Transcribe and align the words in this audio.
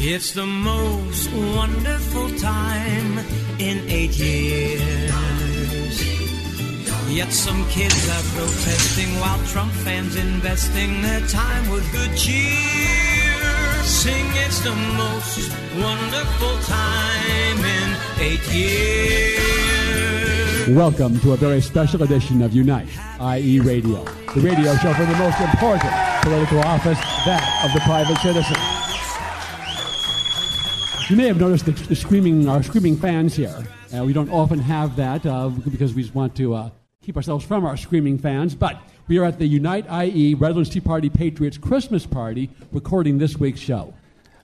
It's 0.00 0.30
the 0.30 0.46
most 0.46 1.28
wonderful 1.32 2.30
time 2.38 3.18
in 3.58 3.78
eight 3.88 4.16
years. 4.16 5.10
Yet 7.10 7.32
some 7.32 7.68
kids 7.68 8.08
are 8.08 8.22
protesting 8.36 9.10
while 9.20 9.44
Trump 9.48 9.72
fans 9.72 10.14
investing 10.14 11.02
their 11.02 11.20
time 11.26 11.68
with 11.68 11.84
good 11.90 12.16
cheer. 12.16 13.82
Sing 13.82 14.24
it's 14.46 14.60
the 14.60 14.76
most 14.96 15.50
wonderful 15.74 16.56
time 16.62 17.58
in 17.64 17.96
eight 18.20 18.54
years. 18.54 19.57
Welcome 20.68 21.18
to 21.20 21.32
a 21.32 21.36
very 21.38 21.62
special 21.62 22.02
edition 22.02 22.42
of 22.42 22.52
Unite, 22.52 22.90
i.e., 23.20 23.58
radio, 23.58 24.04
the 24.34 24.42
radio 24.42 24.76
show 24.76 24.92
for 24.92 25.06
the 25.06 25.16
most 25.16 25.40
important 25.40 25.90
political 26.20 26.60
office, 26.60 26.98
that 27.24 27.64
of 27.64 27.72
the 27.72 27.80
private 27.80 28.18
citizen. 28.18 28.54
You 31.08 31.16
may 31.16 31.26
have 31.26 31.40
noticed 31.40 31.64
the, 31.64 31.72
the 31.72 31.96
screaming, 31.96 32.50
our 32.50 32.62
screaming 32.62 32.98
fans 32.98 33.34
here. 33.34 33.66
Uh, 33.96 34.04
we 34.04 34.12
don't 34.12 34.28
often 34.28 34.58
have 34.58 34.94
that 34.96 35.24
uh, 35.24 35.48
because 35.48 35.94
we 35.94 36.02
just 36.02 36.14
want 36.14 36.36
to 36.36 36.52
uh, 36.52 36.70
keep 37.00 37.16
ourselves 37.16 37.46
from 37.46 37.64
our 37.64 37.78
screaming 37.78 38.18
fans. 38.18 38.54
But 38.54 38.78
we 39.06 39.16
are 39.16 39.24
at 39.24 39.38
the 39.38 39.46
Unite, 39.46 39.86
i.e., 39.88 40.34
Redlands 40.34 40.68
Tea 40.68 40.80
Party 40.80 41.08
Patriots 41.08 41.56
Christmas 41.56 42.04
party, 42.04 42.50
recording 42.72 43.16
this 43.16 43.38
week's 43.38 43.60
show 43.60 43.94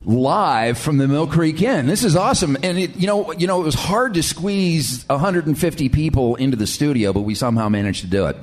live 0.04 0.78
from 0.78 0.98
the 0.98 1.08
Mill 1.08 1.26
Creek 1.26 1.62
Inn. 1.62 1.86
This 1.86 2.04
is 2.04 2.16
awesome, 2.16 2.56
and 2.62 2.78
it, 2.78 2.96
you 2.96 3.06
know, 3.06 3.32
you 3.32 3.46
know, 3.46 3.60
it 3.62 3.64
was 3.64 3.74
hard 3.74 4.14
to 4.14 4.22
squeeze 4.22 5.04
150 5.08 5.88
people 5.88 6.36
into 6.36 6.56
the 6.56 6.66
studio, 6.66 7.12
but 7.12 7.22
we 7.22 7.34
somehow 7.34 7.68
managed 7.68 8.02
to 8.02 8.06
do 8.06 8.26
it. 8.26 8.36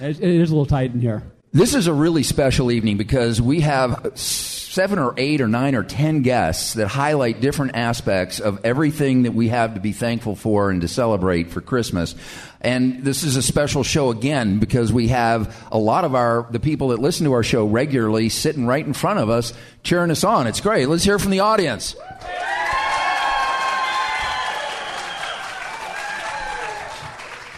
It 0.00 0.20
is 0.20 0.50
a 0.50 0.54
little 0.54 0.66
tight 0.66 0.92
in 0.92 1.00
here. 1.00 1.22
This 1.52 1.74
is 1.74 1.86
a 1.86 1.92
really 1.92 2.24
special 2.24 2.72
evening 2.72 2.96
because 2.96 3.40
we 3.40 3.60
have 3.60 4.10
seven 4.74 4.98
or 4.98 5.14
eight 5.16 5.40
or 5.40 5.46
nine 5.46 5.76
or 5.76 5.84
ten 5.84 6.22
guests 6.22 6.74
that 6.74 6.88
highlight 6.88 7.40
different 7.40 7.76
aspects 7.76 8.40
of 8.40 8.58
everything 8.64 9.22
that 9.22 9.32
we 9.32 9.48
have 9.48 9.74
to 9.74 9.80
be 9.80 9.92
thankful 9.92 10.34
for 10.34 10.68
and 10.68 10.80
to 10.80 10.88
celebrate 10.88 11.48
for 11.48 11.60
Christmas. 11.60 12.16
And 12.60 13.04
this 13.04 13.22
is 13.22 13.36
a 13.36 13.42
special 13.42 13.84
show 13.84 14.10
again 14.10 14.58
because 14.58 14.92
we 14.92 15.08
have 15.08 15.56
a 15.70 15.78
lot 15.78 16.04
of 16.04 16.16
our 16.16 16.48
the 16.50 16.58
people 16.58 16.88
that 16.88 16.98
listen 16.98 17.24
to 17.26 17.32
our 17.34 17.44
show 17.44 17.64
regularly 17.64 18.28
sitting 18.28 18.66
right 18.66 18.84
in 18.84 18.94
front 18.94 19.20
of 19.20 19.30
us 19.30 19.52
cheering 19.84 20.10
us 20.10 20.24
on. 20.24 20.48
It's 20.48 20.60
great. 20.60 20.88
Let's 20.88 21.04
hear 21.04 21.20
from 21.20 21.30
the 21.30 21.40
audience. 21.40 21.94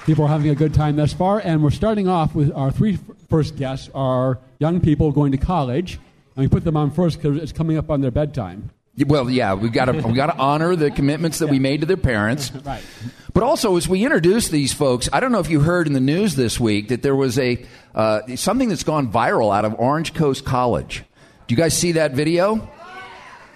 People 0.04 0.26
are 0.26 0.28
having 0.28 0.50
a 0.50 0.54
good 0.54 0.74
time 0.74 0.96
thus 0.96 1.14
far, 1.14 1.40
and 1.40 1.64
we're 1.64 1.70
starting 1.70 2.08
off 2.08 2.34
with 2.34 2.52
our 2.52 2.70
three 2.70 2.98
first 3.30 3.56
guests 3.56 3.88
are 3.94 4.38
young 4.58 4.80
people 4.80 5.10
going 5.12 5.32
to 5.32 5.38
college 5.38 5.98
and 6.36 6.44
we 6.44 6.48
put 6.48 6.64
them 6.64 6.76
on 6.76 6.90
first 6.90 7.20
because 7.20 7.42
it's 7.42 7.52
coming 7.52 7.78
up 7.78 7.90
on 7.90 8.02
their 8.02 8.10
bedtime. 8.10 8.70
Well, 9.06 9.28
yeah, 9.28 9.54
we 9.54 9.68
got 9.68 9.86
to 9.86 9.92
we 10.06 10.14
got 10.14 10.26
to 10.26 10.36
honor 10.36 10.76
the 10.76 10.90
commitments 10.90 11.38
that 11.38 11.46
yeah. 11.46 11.52
we 11.52 11.58
made 11.58 11.80
to 11.80 11.86
their 11.86 11.96
parents. 11.96 12.52
right. 12.64 12.82
But 13.32 13.42
also, 13.42 13.76
as 13.76 13.86
we 13.86 14.04
introduce 14.04 14.48
these 14.48 14.72
folks, 14.72 15.08
I 15.12 15.20
don't 15.20 15.32
know 15.32 15.40
if 15.40 15.50
you 15.50 15.60
heard 15.60 15.86
in 15.86 15.92
the 15.92 16.00
news 16.00 16.36
this 16.36 16.58
week 16.58 16.88
that 16.88 17.02
there 17.02 17.16
was 17.16 17.38
a 17.38 17.64
uh, 17.94 18.36
something 18.36 18.68
that's 18.68 18.84
gone 18.84 19.12
viral 19.12 19.54
out 19.54 19.64
of 19.64 19.74
Orange 19.78 20.14
Coast 20.14 20.44
College. 20.44 21.04
Do 21.46 21.54
you 21.54 21.56
guys 21.56 21.76
see 21.76 21.92
that 21.92 22.12
video? 22.12 22.68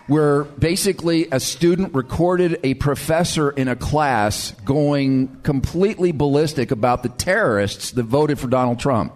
Where 0.06 0.42
basically 0.42 1.28
a 1.30 1.38
student 1.38 1.94
recorded 1.94 2.58
a 2.64 2.74
professor 2.74 3.50
in 3.50 3.68
a 3.68 3.76
class 3.76 4.50
going 4.64 5.40
completely 5.42 6.10
ballistic 6.10 6.72
about 6.72 7.04
the 7.04 7.10
terrorists 7.10 7.92
that 7.92 8.02
voted 8.02 8.38
for 8.40 8.48
Donald 8.48 8.80
Trump. 8.80 9.14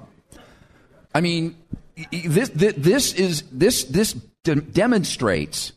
I 1.13 1.21
mean, 1.21 1.57
this, 2.10 2.49
this 2.50 3.12
is 3.12 3.43
this 3.53 3.84
this 3.84 4.12
demonstrates 4.12 5.72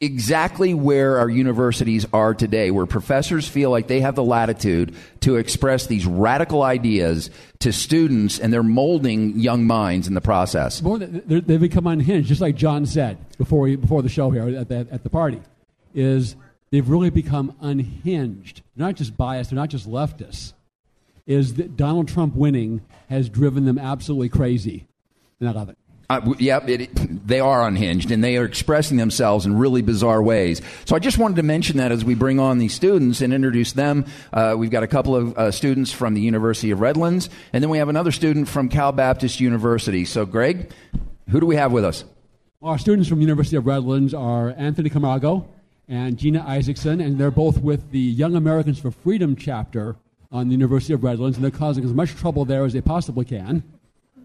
exactly 0.00 0.72
where 0.74 1.18
our 1.18 1.28
universities 1.28 2.06
are 2.12 2.34
today, 2.34 2.70
where 2.70 2.86
professors 2.86 3.46
feel 3.46 3.70
like 3.70 3.86
they 3.86 4.00
have 4.00 4.14
the 4.14 4.24
latitude 4.24 4.94
to 5.20 5.36
express 5.36 5.86
these 5.86 6.06
radical 6.06 6.62
ideas 6.62 7.30
to 7.60 7.72
students, 7.72 8.38
and 8.38 8.52
they're 8.52 8.62
molding 8.62 9.38
young 9.38 9.66
minds 9.66 10.08
in 10.08 10.14
the 10.14 10.20
process. 10.20 10.80
More, 10.82 10.98
they 10.98 11.56
become 11.56 11.86
unhinged, 11.86 12.28
just 12.28 12.40
like 12.40 12.56
John 12.56 12.86
said 12.86 13.18
before 13.36 13.60
we, 13.60 13.76
before 13.76 14.02
the 14.02 14.08
show 14.08 14.30
here 14.30 14.48
at 14.56 14.68
the, 14.68 14.86
at 14.90 15.02
the 15.02 15.10
party. 15.10 15.42
Is 15.92 16.36
they've 16.70 16.88
really 16.88 17.10
become 17.10 17.54
unhinged. 17.60 18.62
They're 18.76 18.86
not 18.86 18.94
just 18.94 19.16
biased. 19.16 19.50
They're 19.50 19.58
not 19.58 19.70
just 19.70 19.88
leftists. 19.88 20.52
Is 21.26 21.54
that 21.54 21.76
Donald 21.76 22.08
Trump 22.08 22.34
winning 22.34 22.80
has 23.08 23.28
driven 23.28 23.64
them 23.64 23.78
absolutely 23.78 24.28
crazy 24.28 24.86
and 25.40 25.48
I 25.48 25.52
love 25.52 25.68
it. 25.68 25.78
Uh, 26.10 26.34
yeah, 26.40 26.58
it, 26.66 26.90
they 27.24 27.38
are 27.38 27.66
unhinged 27.68 28.10
and 28.10 28.22
they 28.22 28.36
are 28.36 28.44
expressing 28.44 28.96
themselves 28.96 29.46
in 29.46 29.56
really 29.56 29.80
bizarre 29.80 30.20
ways. 30.20 30.60
So 30.84 30.96
I 30.96 30.98
just 30.98 31.18
wanted 31.18 31.36
to 31.36 31.44
mention 31.44 31.76
that 31.76 31.92
as 31.92 32.04
we 32.04 32.16
bring 32.16 32.40
on 32.40 32.58
these 32.58 32.74
students 32.74 33.20
and 33.20 33.32
introduce 33.32 33.74
them. 33.74 34.04
Uh, 34.32 34.56
we've 34.58 34.72
got 34.72 34.82
a 34.82 34.88
couple 34.88 35.14
of 35.14 35.38
uh, 35.38 35.52
students 35.52 35.92
from 35.92 36.14
the 36.14 36.20
University 36.20 36.72
of 36.72 36.80
Redlands, 36.80 37.30
and 37.52 37.62
then 37.62 37.70
we 37.70 37.78
have 37.78 37.88
another 37.88 38.10
student 38.10 38.48
from 38.48 38.68
Cal 38.68 38.90
Baptist 38.90 39.38
University. 39.38 40.04
So, 40.04 40.26
Greg, 40.26 40.72
who 41.30 41.38
do 41.38 41.46
we 41.46 41.54
have 41.54 41.70
with 41.70 41.84
us? 41.84 42.04
Our 42.60 42.76
students 42.76 43.08
from 43.08 43.20
University 43.20 43.56
of 43.56 43.64
Redlands 43.66 44.12
are 44.12 44.52
Anthony 44.58 44.90
Camargo 44.90 45.48
and 45.86 46.18
Gina 46.18 46.44
Isaacson, 46.44 47.00
and 47.00 47.18
they're 47.18 47.30
both 47.30 47.58
with 47.58 47.92
the 47.92 48.00
Young 48.00 48.34
Americans 48.34 48.80
for 48.80 48.90
Freedom 48.90 49.36
chapter 49.36 49.94
on 50.32 50.48
the 50.48 50.52
University 50.54 50.92
of 50.92 51.04
Redlands, 51.04 51.36
and 51.36 51.44
they're 51.44 51.52
causing 51.52 51.84
as 51.84 51.92
much 51.92 52.16
trouble 52.16 52.44
there 52.44 52.64
as 52.64 52.72
they 52.72 52.80
possibly 52.80 53.24
can. 53.24 53.62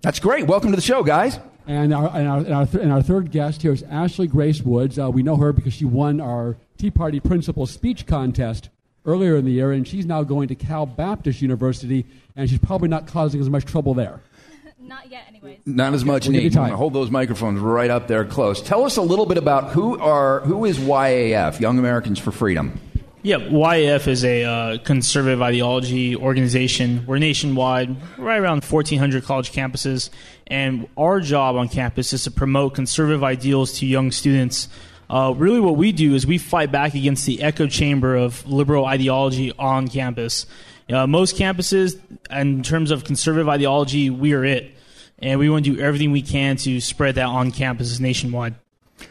That's 0.06 0.20
great. 0.20 0.46
Welcome 0.46 0.70
to 0.70 0.76
the 0.76 0.84
show, 0.84 1.02
guys. 1.02 1.40
And 1.66 1.92
our, 1.92 2.16
and 2.16 2.28
our, 2.28 2.38
and 2.38 2.54
our, 2.54 2.66
th- 2.68 2.84
and 2.84 2.94
our 2.94 3.02
third 3.02 3.32
guest 3.32 3.64
here 3.64 3.74
is 3.74 3.82
Ashley 3.90 4.28
Grace 4.28 4.62
Woods. 4.62 5.00
Uh, 5.00 5.10
we 5.10 5.24
know 5.24 5.36
her 5.38 5.52
because 5.52 5.74
she 5.74 5.84
won 5.84 6.22
our 6.22 6.58
Tea 6.78 6.92
Party 6.92 7.20
Principal 7.20 7.66
Speech 7.66 8.06
Contest 8.06 8.70
earlier 9.04 9.36
in 9.36 9.46
the 9.46 9.52
year, 9.52 9.72
and 9.72 9.88
she's 9.88 10.06
now 10.06 10.22
going 10.22 10.48
to 10.50 10.54
Cal 10.54 10.86
Baptist 10.86 11.42
University, 11.42 12.06
and 12.36 12.48
she's 12.48 12.60
probably 12.60 12.88
not 12.88 13.08
causing 13.08 13.42
as 13.42 13.50
much 13.50 13.66
trouble 13.66 13.96
there. 13.96 14.22
Not 14.80 15.10
yet, 15.10 15.24
anyways. 15.28 15.62
Not 15.66 15.96
as 15.96 16.06
much 16.06 16.28
we'll 16.28 16.40
need. 16.40 16.54
Hold 16.54 16.94
those 16.94 17.10
microphones 17.10 17.60
right 17.60 17.90
up 17.90 18.08
there 18.08 18.26
close. 18.26 18.62
Tell 18.62 18.86
us 18.86 18.98
a 18.98 19.02
little 19.02 19.26
bit 19.26 19.40
about 19.40 19.72
who 19.72 19.98
are 19.98 20.42
who 20.42 20.66
is 20.66 20.78
YAF, 20.78 21.60
Young 21.60 21.80
Americans 21.80 22.20
for 22.20 22.32
Freedom. 22.32 22.80
Yeah, 23.26 23.38
YAF 23.38 24.08
is 24.08 24.24
a 24.24 24.44
uh, 24.44 24.78
conservative 24.84 25.42
ideology 25.42 26.16
organization. 26.16 27.04
We're 27.08 27.18
nationwide, 27.18 27.96
right 28.20 28.40
around 28.40 28.64
1,400 28.64 29.24
college 29.24 29.52
campuses, 29.52 30.12
and 30.46 30.88
our 30.96 31.20
job 31.22 31.56
on 31.56 31.68
campus 31.68 32.14
is 32.14 32.26
to 32.26 32.30
promote 32.30 32.76
conservative 32.76 33.24
ideals 33.24 33.80
to 33.80 33.88
young 33.88 34.12
students. 34.12 34.70
Uh, 35.10 35.34
really, 35.36 35.60
what 35.60 35.76
we 35.76 35.92
do 35.92 36.14
is 36.14 36.28
we 36.28 36.38
fight 36.38 36.72
back 36.72 36.94
against 36.94 37.26
the 37.26 37.42
echo 37.42 37.66
chamber 37.66 38.16
of 38.16 38.48
liberal 38.48 38.86
ideology 38.86 39.52
on 39.58 39.88
campus. 39.88 40.46
Uh, 40.88 41.08
most 41.08 41.36
campuses, 41.36 42.00
in 42.30 42.62
terms 42.62 42.92
of 42.92 43.06
conservative 43.06 43.50
ideology, 43.50 44.12
we 44.12 44.34
are 44.34 44.46
it, 44.46 44.72
and 45.18 45.40
we 45.40 45.50
want 45.50 45.66
to 45.66 45.76
do 45.76 45.82
everything 45.82 46.12
we 46.12 46.22
can 46.22 46.58
to 46.58 46.80
spread 46.80 47.16
that 47.16 47.26
on 47.26 47.52
campuses 47.52 48.00
nationwide. 48.00 48.54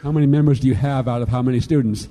How 0.03 0.13
many 0.13 0.25
members 0.25 0.61
do 0.61 0.69
you 0.69 0.75
have 0.75 1.09
out 1.09 1.21
of 1.21 1.27
how 1.27 1.41
many 1.41 1.59
students? 1.59 2.07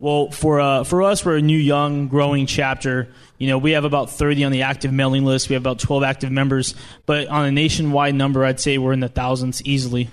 Well, 0.00 0.30
for 0.30 0.60
uh, 0.60 0.84
for 0.84 1.02
us, 1.02 1.26
we're 1.26 1.36
a 1.36 1.42
new, 1.42 1.58
young, 1.58 2.08
growing 2.08 2.46
chapter. 2.46 3.08
You 3.36 3.48
know, 3.48 3.58
we 3.58 3.72
have 3.72 3.84
about 3.84 4.08
30 4.08 4.44
on 4.44 4.52
the 4.52 4.62
active 4.62 4.94
mailing 4.94 5.26
list. 5.26 5.50
We 5.50 5.54
have 5.54 5.62
about 5.62 5.78
12 5.78 6.02
active 6.02 6.32
members, 6.32 6.74
but 7.04 7.28
on 7.28 7.44
a 7.44 7.52
nationwide 7.52 8.14
number, 8.14 8.42
I'd 8.42 8.60
say 8.60 8.78
we're 8.78 8.94
in 8.94 9.00
the 9.00 9.10
thousands 9.10 9.62
easily. 9.62 10.08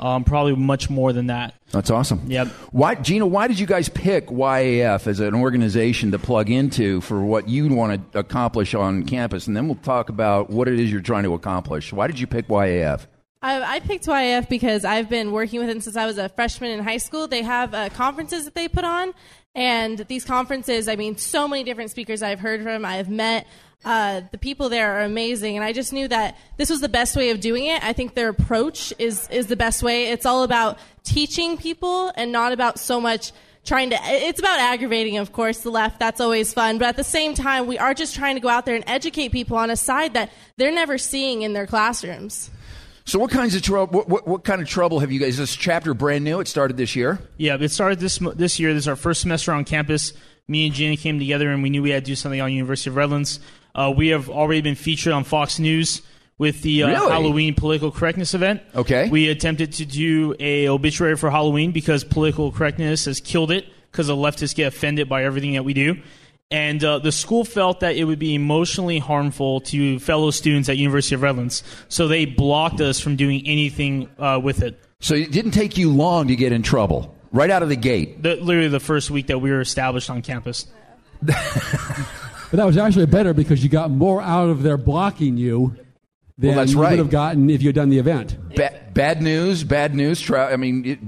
Um, 0.00 0.22
probably 0.24 0.54
much 0.54 0.90
more 0.90 1.12
than 1.12 1.26
that. 1.26 1.54
That's 1.70 1.90
awesome. 1.90 2.22
Yep. 2.28 2.48
Why, 2.70 2.94
Gina? 2.96 3.26
Why 3.26 3.48
did 3.48 3.58
you 3.58 3.66
guys 3.66 3.88
pick 3.88 4.26
YAF 4.28 5.06
as 5.06 5.18
an 5.20 5.34
organization 5.34 6.12
to 6.12 6.18
plug 6.18 6.50
into 6.50 7.00
for 7.00 7.20
what 7.20 7.48
you 7.48 7.68
want 7.68 8.12
to 8.12 8.18
accomplish 8.18 8.74
on 8.74 9.04
campus? 9.04 9.46
And 9.46 9.56
then 9.56 9.66
we'll 9.66 9.76
talk 9.76 10.08
about 10.08 10.50
what 10.50 10.68
it 10.68 10.78
is 10.78 10.90
you're 10.90 11.00
trying 11.00 11.24
to 11.24 11.34
accomplish. 11.34 11.92
Why 11.92 12.06
did 12.06 12.18
you 12.18 12.26
pick 12.28 12.46
YAF? 12.48 13.06
I, 13.40 13.76
I 13.76 13.80
picked 13.80 14.06
YAF 14.06 14.48
because 14.48 14.84
I've 14.84 15.08
been 15.08 15.30
working 15.30 15.60
with 15.60 15.68
them 15.68 15.80
since 15.80 15.96
I 15.96 16.06
was 16.06 16.18
a 16.18 16.28
freshman 16.28 16.72
in 16.72 16.80
high 16.80 16.96
school. 16.96 17.28
They 17.28 17.42
have 17.42 17.72
uh, 17.72 17.88
conferences 17.90 18.44
that 18.46 18.54
they 18.54 18.66
put 18.66 18.84
on, 18.84 19.14
and 19.54 19.98
these 20.08 20.24
conferences, 20.24 20.88
I 20.88 20.96
mean, 20.96 21.16
so 21.16 21.46
many 21.46 21.62
different 21.62 21.90
speakers 21.90 22.22
I've 22.22 22.40
heard 22.40 22.62
from, 22.62 22.84
I've 22.84 23.08
met. 23.08 23.46
Uh, 23.84 24.22
the 24.32 24.38
people 24.38 24.68
there 24.68 24.92
are 24.94 25.02
amazing, 25.02 25.56
and 25.56 25.64
I 25.64 25.72
just 25.72 25.92
knew 25.92 26.08
that 26.08 26.36
this 26.56 26.68
was 26.68 26.80
the 26.80 26.88
best 26.88 27.14
way 27.14 27.30
of 27.30 27.38
doing 27.38 27.66
it. 27.66 27.82
I 27.84 27.92
think 27.92 28.14
their 28.14 28.28
approach 28.28 28.92
is 28.98 29.28
is 29.30 29.46
the 29.46 29.56
best 29.56 29.84
way. 29.84 30.10
It's 30.10 30.26
all 30.26 30.42
about 30.42 30.80
teaching 31.04 31.56
people 31.56 32.12
and 32.16 32.32
not 32.32 32.52
about 32.52 32.80
so 32.80 33.00
much 33.00 33.30
trying 33.64 33.90
to 33.90 33.98
it's 34.02 34.40
about 34.40 34.58
aggravating 34.58 35.18
of 35.18 35.32
course 35.32 35.58
the 35.60 35.70
left 35.70 35.98
that's 35.98 36.20
always 36.20 36.54
fun 36.54 36.78
but 36.78 36.88
at 36.88 36.96
the 36.96 37.04
same 37.04 37.34
time 37.34 37.66
we 37.66 37.76
are 37.76 37.92
just 37.92 38.14
trying 38.14 38.34
to 38.34 38.40
go 38.40 38.48
out 38.48 38.64
there 38.64 38.74
and 38.74 38.84
educate 38.86 39.30
people 39.30 39.58
on 39.58 39.68
a 39.68 39.76
side 39.76 40.14
that 40.14 40.30
they're 40.56 40.72
never 40.72 40.96
seeing 40.96 41.42
in 41.42 41.52
their 41.52 41.66
classrooms 41.66 42.50
So, 43.08 43.18
what 43.18 43.30
kinds 43.30 43.54
of 43.54 43.62
trouble? 43.62 44.00
What, 44.00 44.08
what, 44.10 44.28
what 44.28 44.44
kind 44.44 44.60
of 44.60 44.68
trouble 44.68 44.98
have 45.00 45.10
you 45.10 45.18
guys? 45.18 45.30
Is 45.30 45.38
this 45.38 45.56
chapter 45.56 45.94
brand 45.94 46.24
new? 46.24 46.40
It 46.40 46.46
started 46.46 46.76
this 46.76 46.94
year. 46.94 47.18
Yeah, 47.38 47.56
it 47.58 47.70
started 47.70 48.00
this 48.00 48.18
this 48.18 48.60
year. 48.60 48.74
This 48.74 48.84
is 48.84 48.88
our 48.88 48.96
first 48.96 49.22
semester 49.22 49.50
on 49.50 49.64
campus. 49.64 50.12
Me 50.46 50.66
and 50.66 50.74
Jenny 50.74 50.98
came 50.98 51.18
together, 51.18 51.50
and 51.50 51.62
we 51.62 51.70
knew 51.70 51.82
we 51.82 51.88
had 51.88 52.04
to 52.04 52.10
do 52.10 52.14
something 52.14 52.38
on 52.38 52.52
University 52.52 52.90
of 52.90 52.96
Redlands. 52.96 53.40
Uh, 53.74 53.94
we 53.96 54.08
have 54.08 54.28
already 54.28 54.60
been 54.60 54.74
featured 54.74 55.14
on 55.14 55.24
Fox 55.24 55.58
News 55.58 56.02
with 56.36 56.60
the 56.60 56.82
uh, 56.82 56.88
Really? 56.88 57.10
Halloween 57.10 57.54
political 57.54 57.90
correctness 57.90 58.34
event. 58.34 58.60
Okay. 58.74 59.08
We 59.08 59.30
attempted 59.30 59.72
to 59.74 59.86
do 59.86 60.34
a 60.38 60.68
obituary 60.68 61.16
for 61.16 61.30
Halloween 61.30 61.72
because 61.72 62.04
political 62.04 62.52
correctness 62.52 63.06
has 63.06 63.20
killed 63.20 63.50
it 63.50 63.64
because 63.90 64.08
the 64.08 64.16
leftists 64.16 64.54
get 64.54 64.66
offended 64.66 65.08
by 65.08 65.24
everything 65.24 65.54
that 65.54 65.64
we 65.64 65.72
do. 65.72 65.96
And 66.50 66.82
uh, 66.82 66.98
the 66.98 67.12
school 67.12 67.44
felt 67.44 67.80
that 67.80 67.96
it 67.96 68.04
would 68.04 68.18
be 68.18 68.34
emotionally 68.34 68.98
harmful 68.98 69.60
to 69.62 69.98
fellow 69.98 70.30
students 70.30 70.68
at 70.68 70.78
University 70.78 71.14
of 71.14 71.22
Redlands, 71.22 71.62
so 71.88 72.08
they 72.08 72.24
blocked 72.24 72.80
us 72.80 73.00
from 73.00 73.16
doing 73.16 73.42
anything 73.46 74.08
uh, 74.18 74.40
with 74.42 74.62
it. 74.62 74.82
So 75.00 75.14
it 75.14 75.30
didn't 75.30 75.50
take 75.50 75.76
you 75.76 75.92
long 75.92 76.28
to 76.28 76.36
get 76.36 76.52
in 76.52 76.62
trouble, 76.62 77.14
right 77.32 77.50
out 77.50 77.62
of 77.62 77.68
the 77.68 77.76
gate. 77.76 78.22
The, 78.22 78.36
literally 78.36 78.68
the 78.68 78.80
first 78.80 79.10
week 79.10 79.26
that 79.26 79.40
we 79.40 79.50
were 79.50 79.60
established 79.60 80.08
on 80.08 80.22
campus. 80.22 80.66
But 82.50 82.56
that 82.58 82.66
was 82.66 82.76
actually 82.76 83.06
better 83.06 83.34
because 83.34 83.62
you 83.62 83.68
got 83.68 83.90
more 83.90 84.22
out 84.22 84.48
of 84.48 84.62
their 84.62 84.78
blocking 84.78 85.36
you 85.36 85.76
than 86.38 86.54
that's 86.54 86.72
you 86.72 86.80
right. 86.80 86.90
would 86.92 86.98
have 86.98 87.10
gotten 87.10 87.50
if 87.50 87.62
you 87.62 87.68
had 87.68 87.74
done 87.74 87.90
the 87.90 87.98
event. 87.98 88.36
Ba- 88.54 88.80
bad 88.94 89.20
news, 89.20 89.64
bad 89.64 89.94
news. 89.94 90.20
Tra- 90.20 90.50
I 90.50 90.56
mean, 90.56 90.84
it 90.86 90.98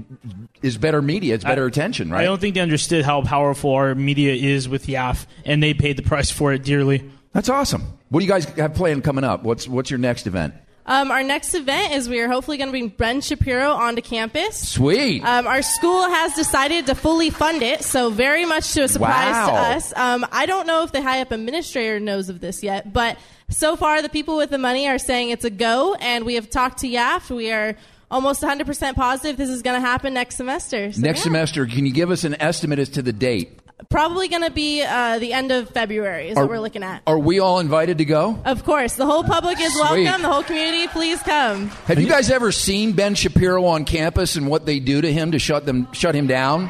is 0.61 0.77
better 0.77 1.01
media. 1.01 1.35
It's 1.35 1.43
better 1.43 1.65
attention, 1.65 2.09
right? 2.11 2.21
I 2.21 2.23
don't 2.25 2.39
think 2.39 2.55
they 2.55 2.61
understood 2.61 3.03
how 3.05 3.21
powerful 3.23 3.71
our 3.73 3.95
media 3.95 4.33
is 4.33 4.69
with 4.69 4.87
YAF, 4.87 5.25
and 5.45 5.61
they 5.61 5.73
paid 5.73 5.97
the 5.97 6.03
price 6.03 6.29
for 6.31 6.53
it 6.53 6.63
dearly. 6.63 7.09
That's 7.33 7.49
awesome. 7.49 7.83
What 8.09 8.19
do 8.19 8.25
you 8.25 8.31
guys 8.31 8.45
have 8.45 8.73
planned 8.75 9.03
coming 9.03 9.23
up? 9.23 9.43
What's 9.43 9.67
what's 9.67 9.89
your 9.89 9.99
next 9.99 10.27
event? 10.27 10.53
um, 10.85 11.11
our 11.11 11.23
next 11.23 11.53
event 11.53 11.93
is 11.93 12.09
we 12.09 12.19
are 12.19 12.27
hopefully 12.27 12.57
going 12.57 12.67
to 12.67 12.71
bring 12.71 12.87
ben 12.89 13.21
shapiro 13.21 13.69
onto 13.69 14.01
campus 14.01 14.69
Sweet. 14.69 15.23
um, 15.23 15.45
our 15.45 15.61
school 15.61 16.01
has 16.09 16.33
decided 16.33 16.87
to 16.87 16.95
fully 16.95 17.29
fund 17.29 17.61
it, 17.61 17.83
so 17.83 18.09
very 18.09 18.45
much 18.45 18.73
to 18.73 18.81
a 18.83 18.87
surprise 18.87 19.31
Wow. 19.33 19.47
to 19.51 19.53
us. 19.77 19.93
Um, 19.95 20.25
I 20.31 20.47
don't 20.47 20.65
know 20.67 20.83
if 20.83 20.91
the 20.91 21.01
high 21.01 21.21
up 21.21 21.31
administrator 21.31 21.99
knows 21.99 22.29
of 22.29 22.41
this 22.41 22.63
yet, 22.63 22.91
but 22.91 23.17
so 23.49 23.75
far 23.75 24.01
the 24.01 24.09
people 24.09 24.35
with 24.37 24.49
the 24.49 24.57
money 24.57 24.87
are 24.87 24.97
saying 24.97 25.29
it's 25.29 25.45
a 25.45 25.49
go, 25.51 25.93
and 25.95 26.25
we 26.25 26.33
have 26.33 26.49
talked 26.49 26.79
to 26.79 26.87
YAF. 26.87 27.29
We 27.33 27.51
are 27.51 27.75
almost 28.11 28.43
100% 28.43 28.95
positive 28.95 29.37
this 29.37 29.49
is 29.49 29.61
going 29.61 29.81
to 29.81 29.85
happen 29.85 30.13
next 30.13 30.35
semester. 30.35 30.91
So, 30.91 31.01
next 31.01 31.19
yeah. 31.19 31.23
semester, 31.23 31.65
can 31.65 31.85
you 31.85 31.93
give 31.93 32.11
us 32.11 32.23
an 32.23 32.39
estimate 32.39 32.77
as 32.77 32.89
to 32.89 33.01
the 33.01 33.13
date? 33.13 33.57
Probably 33.89 34.27
going 34.27 34.43
to 34.43 34.51
be 34.51 34.83
uh, 34.83 35.17
the 35.17 35.33
end 35.33 35.51
of 35.51 35.69
February 35.69 36.29
is 36.29 36.37
Are- 36.37 36.41
what 36.43 36.51
we're 36.51 36.59
looking 36.59 36.83
at. 36.83 37.01
Are 37.07 37.17
we 37.17 37.39
all 37.39 37.59
invited 37.59 37.97
to 37.97 38.05
go? 38.05 38.39
Of 38.45 38.63
course, 38.63 38.93
the 38.93 39.07
whole 39.07 39.23
public 39.23 39.59
is 39.59 39.73
Sweet. 39.73 40.03
welcome. 40.03 40.21
The 40.21 40.27
whole 40.27 40.43
community, 40.43 40.87
please 40.87 41.19
come. 41.23 41.69
Have 41.87 41.99
you 41.99 42.07
guys 42.07 42.29
ever 42.29 42.51
seen 42.51 42.91
Ben 42.91 43.15
Shapiro 43.15 43.65
on 43.65 43.85
campus 43.85 44.35
and 44.35 44.47
what 44.47 44.67
they 44.67 44.79
do 44.79 45.01
to 45.01 45.11
him 45.11 45.31
to 45.31 45.39
shut 45.39 45.65
them 45.65 45.91
shut 45.93 46.13
him 46.13 46.27
down? 46.27 46.69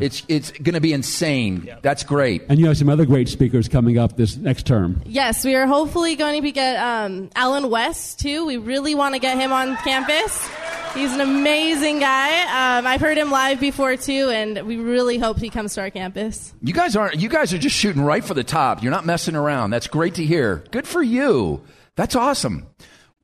It's 0.00 0.22
it's 0.28 0.50
going 0.50 0.74
to 0.74 0.80
be 0.80 0.92
insane. 0.92 1.68
That's 1.82 2.04
great. 2.04 2.42
And 2.48 2.58
you 2.58 2.66
have 2.66 2.76
some 2.76 2.88
other 2.88 3.04
great 3.04 3.28
speakers 3.28 3.68
coming 3.68 3.98
up 3.98 4.16
this 4.16 4.36
next 4.36 4.66
term. 4.66 5.02
Yes, 5.04 5.44
we 5.44 5.54
are 5.54 5.66
hopefully 5.66 6.16
going 6.16 6.36
to 6.36 6.42
be 6.42 6.52
get 6.52 6.76
um, 6.76 7.30
Allen 7.36 7.70
West 7.70 8.20
too. 8.20 8.46
We 8.46 8.56
really 8.56 8.94
want 8.94 9.14
to 9.14 9.20
get 9.20 9.38
him 9.38 9.52
on 9.52 9.76
campus. 9.78 10.48
He's 10.94 11.12
an 11.12 11.20
amazing 11.20 11.98
guy. 11.98 12.78
Um, 12.78 12.86
I've 12.86 13.00
heard 13.00 13.18
him 13.18 13.30
live 13.30 13.58
before 13.58 13.96
too, 13.96 14.30
and 14.30 14.64
we 14.64 14.76
really 14.76 15.18
hope 15.18 15.38
he 15.38 15.50
comes 15.50 15.74
to 15.74 15.80
our 15.80 15.90
campus. 15.90 16.54
You 16.62 16.72
guys 16.72 16.94
aren't. 16.94 17.16
You 17.16 17.28
guys 17.28 17.52
are 17.52 17.58
just 17.58 17.76
shooting 17.76 18.02
right 18.02 18.24
for 18.24 18.34
the 18.34 18.44
top. 18.44 18.82
You're 18.82 18.92
not 18.92 19.04
messing 19.04 19.34
around. 19.34 19.70
That's 19.70 19.88
great 19.88 20.14
to 20.16 20.24
hear. 20.24 20.64
Good 20.70 20.86
for 20.86 21.02
you. 21.02 21.62
That's 21.96 22.14
awesome. 22.14 22.66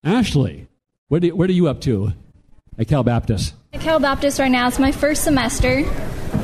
Ashley, 0.03 0.69
what, 1.09 1.23
do, 1.23 1.35
what 1.35 1.51
are 1.51 1.53
you 1.53 1.69
up 1.69 1.81
to 1.83 2.13
at 2.79 2.89
Cal 2.89 3.03
Baptist? 3.03 3.55
At 3.73 3.81
Cal 3.81 4.01
Baptist 4.01 4.39
right 4.39 4.51
now, 4.51 4.67
it's 4.69 4.79
my 4.79 4.93
first 4.93 5.25
semester. 5.25 5.85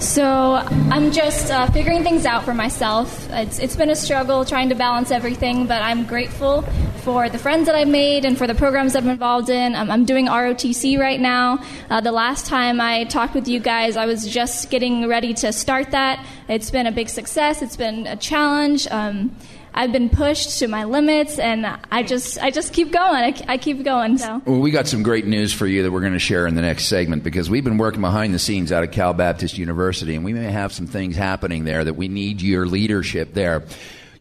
So 0.01 0.55
I'm 0.55 1.11
just 1.11 1.51
uh, 1.51 1.71
figuring 1.71 2.03
things 2.03 2.27
out 2.27 2.45
for 2.45 2.53
myself. 2.53 3.29
It's, 3.31 3.59
it's 3.59 3.77
been 3.77 3.91
a 3.91 3.97
struggle 3.97 4.45
trying 4.45 4.69
to 4.69 4.75
balance 4.75 5.11
everything, 5.11 5.67
but 5.67 5.81
I'm 5.81 6.05
grateful 6.05 6.63
for 7.03 7.29
the 7.29 7.39
friends 7.39 7.67
that 7.67 7.75
I've 7.75 7.89
made 7.89 8.25
and 8.25 8.37
for 8.37 8.47
the 8.47 8.55
programs 8.55 8.95
I've 8.97 9.05
been 9.05 9.13
involved 9.13 9.49
in. 9.49 9.75
I'm 9.75 10.05
doing 10.05 10.27
ROTC 10.27 10.99
right 10.99 11.21
now. 11.21 11.61
Uh, 11.89 12.01
the 12.01 12.13
last 12.13 12.47
time 12.47 12.81
I 12.81 13.05
talked 13.05 13.35
with 13.35 13.49
you 13.49 13.61
guys, 13.61 13.97
I 13.97 14.07
was 14.07 14.27
just 14.27 14.71
getting 14.71 15.09
ready 15.09 15.33
to 15.35 15.53
start 15.53 15.93
that. 15.93 16.27
It's 16.49 16.71
been 16.71 16.87
a 16.87 16.93
big 16.93 17.09
success. 17.09 17.63
It's 17.63 17.77
been 17.77 18.07
a 18.07 18.17
challenge. 18.17 18.87
Um, 18.91 19.35
I've 19.77 19.93
been 19.93 20.09
pushed 20.09 20.59
to 20.61 20.69
my 20.69 20.85
limits, 20.85 21.39
and 21.39 21.67
I 21.67 22.03
just 22.03 22.39
I 22.39 22.51
just 22.51 22.73
keep 22.73 22.93
going. 22.93 23.23
I, 23.23 23.45
I 23.47 23.59
keep 23.59 23.85
going. 23.85 24.17
So. 24.17 24.41
Well, 24.47 24.61
we 24.61 24.71
got 24.71 24.87
some 24.87 25.03
great 25.03 25.27
news 25.27 25.53
for 25.53 25.67
you 25.67 25.83
that 25.83 25.93
we're 25.93 26.01
going 26.01 26.15
to 26.15 26.19
share 26.19 26.47
in 26.47 26.55
the 26.55 26.63
next 26.63 26.87
segment 26.87 27.23
because 27.23 27.51
we've 27.51 27.63
been 27.63 27.77
working 27.77 28.01
behind 28.01 28.33
the 28.33 28.39
scenes 28.39 28.73
out 28.73 28.83
of 28.85 28.91
Cal 28.91 29.13
Baptist 29.13 29.59
University, 29.59 30.15
and 30.15 30.25
we 30.25 30.33
may 30.33 30.51
have 30.51 30.73
some 30.73 30.87
things 30.87 31.15
happening 31.15 31.65
there 31.65 31.85
that 31.85 31.95
we 31.95 32.09
need 32.09 32.41
your 32.41 32.67
leadership 32.67 33.35
there. 33.35 33.65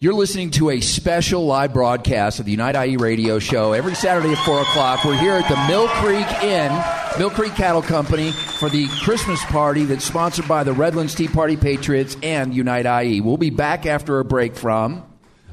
You're 0.02 0.14
listening 0.14 0.52
to 0.52 0.72
a 0.72 0.82
special 0.82 1.46
live 1.46 1.72
broadcast 1.72 2.40
of 2.40 2.46
the 2.46 2.52
Unite 2.52 2.76
IE 2.76 2.98
radio 2.98 3.40
show 3.40 3.72
every 3.72 3.96
Saturday 3.96 4.34
at 4.34 4.46
4 4.46 4.62
o'clock. 4.62 5.06
We're 5.06 5.18
here 5.18 5.34
at 5.34 5.48
the 5.48 5.56
Mill 5.70 5.88
Creek 5.88 6.28
Inn, 6.44 6.72
Mill 7.18 7.30
Creek 7.30 7.56
Cattle 7.56 7.82
Company, 7.82 8.32
for 8.32 8.68
the 8.70 8.88
Christmas 9.04 9.44
party 9.46 9.86
that's 9.86 10.04
sponsored 10.04 10.50
by 10.50 10.66
the 10.66 10.74
Redlands 10.74 11.16
Tea 11.16 11.30
Party 11.30 11.56
Patriots 11.56 12.18
and 12.22 12.54
Unite 12.54 13.06
IE. 13.06 13.22
We'll 13.22 13.38
be 13.38 13.52
back 13.52 13.86
after 13.86 14.20
a 14.20 14.26
break 14.26 14.56
from. 14.56 15.02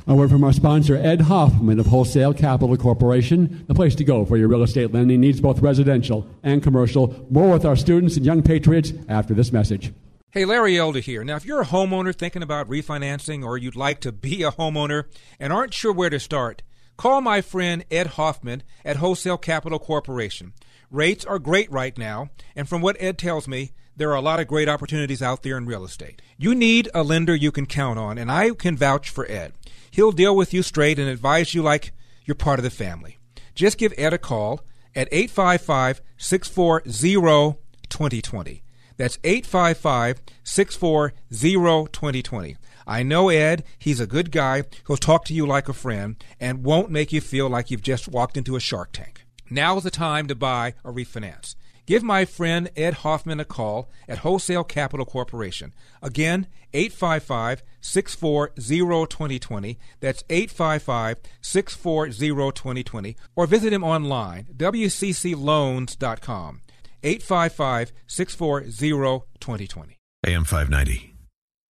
A 0.05 0.17
word 0.17 0.31
from 0.31 0.43
our 0.43 0.53
sponsor, 0.53 0.97
Ed 0.97 1.21
Hoffman 1.21 1.79
of 1.79 1.87
Wholesale 1.87 2.35
Capital 2.35 2.77
Corporation, 2.77 3.65
the 3.69 3.75
place 3.75 3.95
to 3.95 4.05
go 4.05 4.25
for 4.25 4.37
your 4.37 4.49
real 4.49 4.65
estate 4.65 4.93
lending 4.93 5.21
needs, 5.21 5.41
both 5.41 5.61
residential 5.61 6.27
and 6.43 6.61
commercial. 6.61 7.25
More 7.31 7.53
with 7.53 7.65
our 7.65 7.77
students 7.77 8.17
and 8.17 8.27
young 8.27 8.43
patriots 8.43 8.93
after 9.09 9.33
this 9.33 9.53
message. 9.53 9.93
Hey, 10.31 10.45
Larry 10.45 10.77
Elder 10.77 10.99
here. 10.99 11.23
Now, 11.23 11.37
if 11.37 11.45
you're 11.45 11.61
a 11.61 11.67
homeowner 11.67 12.13
thinking 12.13 12.43
about 12.43 12.69
refinancing 12.69 13.45
or 13.45 13.57
you'd 13.57 13.77
like 13.77 14.01
to 14.01 14.11
be 14.11 14.43
a 14.43 14.51
homeowner 14.51 15.05
and 15.39 15.53
aren't 15.53 15.73
sure 15.73 15.93
where 15.93 16.11
to 16.11 16.19
start, 16.19 16.63
call 16.97 17.21
my 17.21 17.41
friend 17.41 17.85
Ed 17.89 18.09
Hoffman 18.09 18.65
at 18.85 18.97
Wholesale 18.97 19.39
Capital 19.39 19.79
Corporation. 19.79 20.53
Rates 20.91 21.25
are 21.25 21.39
great 21.39 21.71
right 21.71 21.97
now, 21.97 22.31
and 22.57 22.69
from 22.69 22.83
what 22.83 22.97
Ed 22.99 23.19
tells 23.19 23.47
me, 23.47 23.71
there 23.97 24.11
are 24.11 24.17
a 24.17 24.21
lot 24.21 24.41
of 24.41 24.49
great 24.49 24.69
opportunities 24.69 25.23
out 25.23 25.45
there 25.45 25.57
in 25.57 25.67
real 25.67 25.85
estate. 25.85 26.21
You 26.39 26.57
need 26.57 26.89
a 26.93 27.05
lender 27.05 27.37
you 27.37 27.53
can 27.53 27.67
count 27.67 28.01
on, 28.01 28.19
and 28.19 28.33
I 28.33 28.51
can 28.51 28.77
vouch 28.77 29.11
for 29.11 29.31
Ed. 29.31 29.53
He'll 29.93 30.11
deal 30.11 30.35
with 30.35 30.55
you 30.55 30.63
straight 30.63 30.99
and 30.99 31.07
advise 31.07 31.53
you 31.53 31.63
like 31.63 31.93
you're 32.25 32.35
part 32.35 32.59
of 32.59 32.63
the 32.63 32.71
family. 32.71 33.19
Just 33.55 33.77
give 33.77 33.93
Ed 33.99 34.15
a 34.15 34.19
call 34.19 34.65
at 34.97 35.07
855 35.13 36.01
640 36.17 37.59
2020. 37.91 38.63
That's 38.97 39.19
855 39.23 40.23
640 40.43 41.89
2020. 41.93 42.57
I 42.87 43.03
know 43.03 43.29
Ed. 43.29 43.65
He's 43.79 44.01
a 44.01 44.07
good 44.07 44.33
guy. 44.33 44.63
He'll 44.87 44.97
talk 44.97 45.27
to 45.27 45.35
you 45.35 45.47
like 45.47 45.69
a 45.69 45.75
friend 45.75 46.17
and 46.41 46.65
won't 46.65 46.91
make 46.91 47.13
you 47.13 47.21
feel 47.21 47.51
like 47.51 47.71
you've 47.71 47.83
just 47.83 48.09
walked 48.09 48.39
into 48.39 48.57
a 48.57 48.61
shark 48.61 48.93
tank. 48.93 49.27
Now's 49.51 49.85
the 49.85 49.91
time 49.91 50.27
to 50.29 50.35
buy 50.35 50.73
or 50.83 50.95
refinance. 50.95 51.55
Give 51.93 52.03
my 52.03 52.25
friend 52.25 52.71
Ed 52.75 52.95
Hoffman 53.05 53.39
a 53.39 53.45
call 53.45 53.91
at 54.09 54.21
Wholesale 54.21 54.65
Capital 54.65 55.05
Corporation. 55.05 55.75
Again, 56.01 56.47
855 56.73 57.63
640 57.83 59.07
2020. 59.09 59.79
That's 60.01 60.25
855 60.31 61.19
640 61.43 62.53
2020. 62.53 63.17
Or 63.37 63.47
visit 63.47 63.75
him 63.75 63.85
online, 63.85 64.47
wccloans.com. 64.57 66.61
855 67.03 67.93
640 68.07 69.27
2020. 69.39 69.99
AM 70.25 70.45
590. 70.45 71.15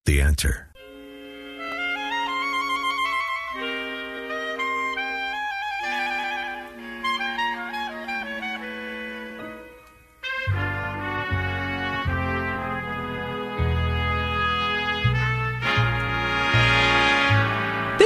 The 0.05 0.21
answer. 0.21 0.70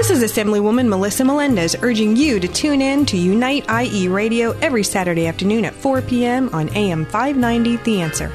This 0.07 0.23
is 0.23 0.33
Assemblywoman 0.33 0.87
Melissa 0.89 1.25
Melendez 1.25 1.75
urging 1.81 2.15
you 2.15 2.39
to 2.39 2.47
tune 2.47 2.83
in 2.83 3.07
to 3.07 3.17
Unite 3.17 3.65
IE 3.71 4.09
Radio 4.09 4.51
every 4.59 4.85
Saturday 4.85 5.27
afternoon 5.27 5.65
at 5.65 5.73
4 5.73 6.03
p.m. 6.03 6.51
on 6.53 6.69
AM 6.77 7.07
590 7.07 7.79
The 7.85 8.03
Answer. 8.03 8.31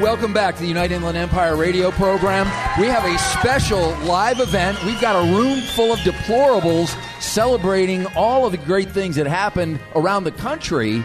Welcome 0.00 0.32
back 0.32 0.54
to 0.54 0.60
the 0.60 0.68
United 0.68 0.94
Inland 0.94 1.18
Empire 1.18 1.56
radio 1.56 1.90
program. 1.90 2.46
We 2.80 2.86
have 2.86 3.04
a 3.04 3.18
special 3.18 3.96
live 4.06 4.38
event. 4.38 4.80
We've 4.84 5.00
got 5.00 5.16
a 5.16 5.34
room 5.34 5.60
full 5.60 5.92
of 5.92 5.98
deplorables 5.98 6.96
celebrating 7.20 8.06
all 8.14 8.46
of 8.46 8.52
the 8.52 8.58
great 8.58 8.92
things 8.92 9.16
that 9.16 9.26
happened 9.26 9.80
around 9.96 10.22
the 10.22 10.30
country 10.30 11.04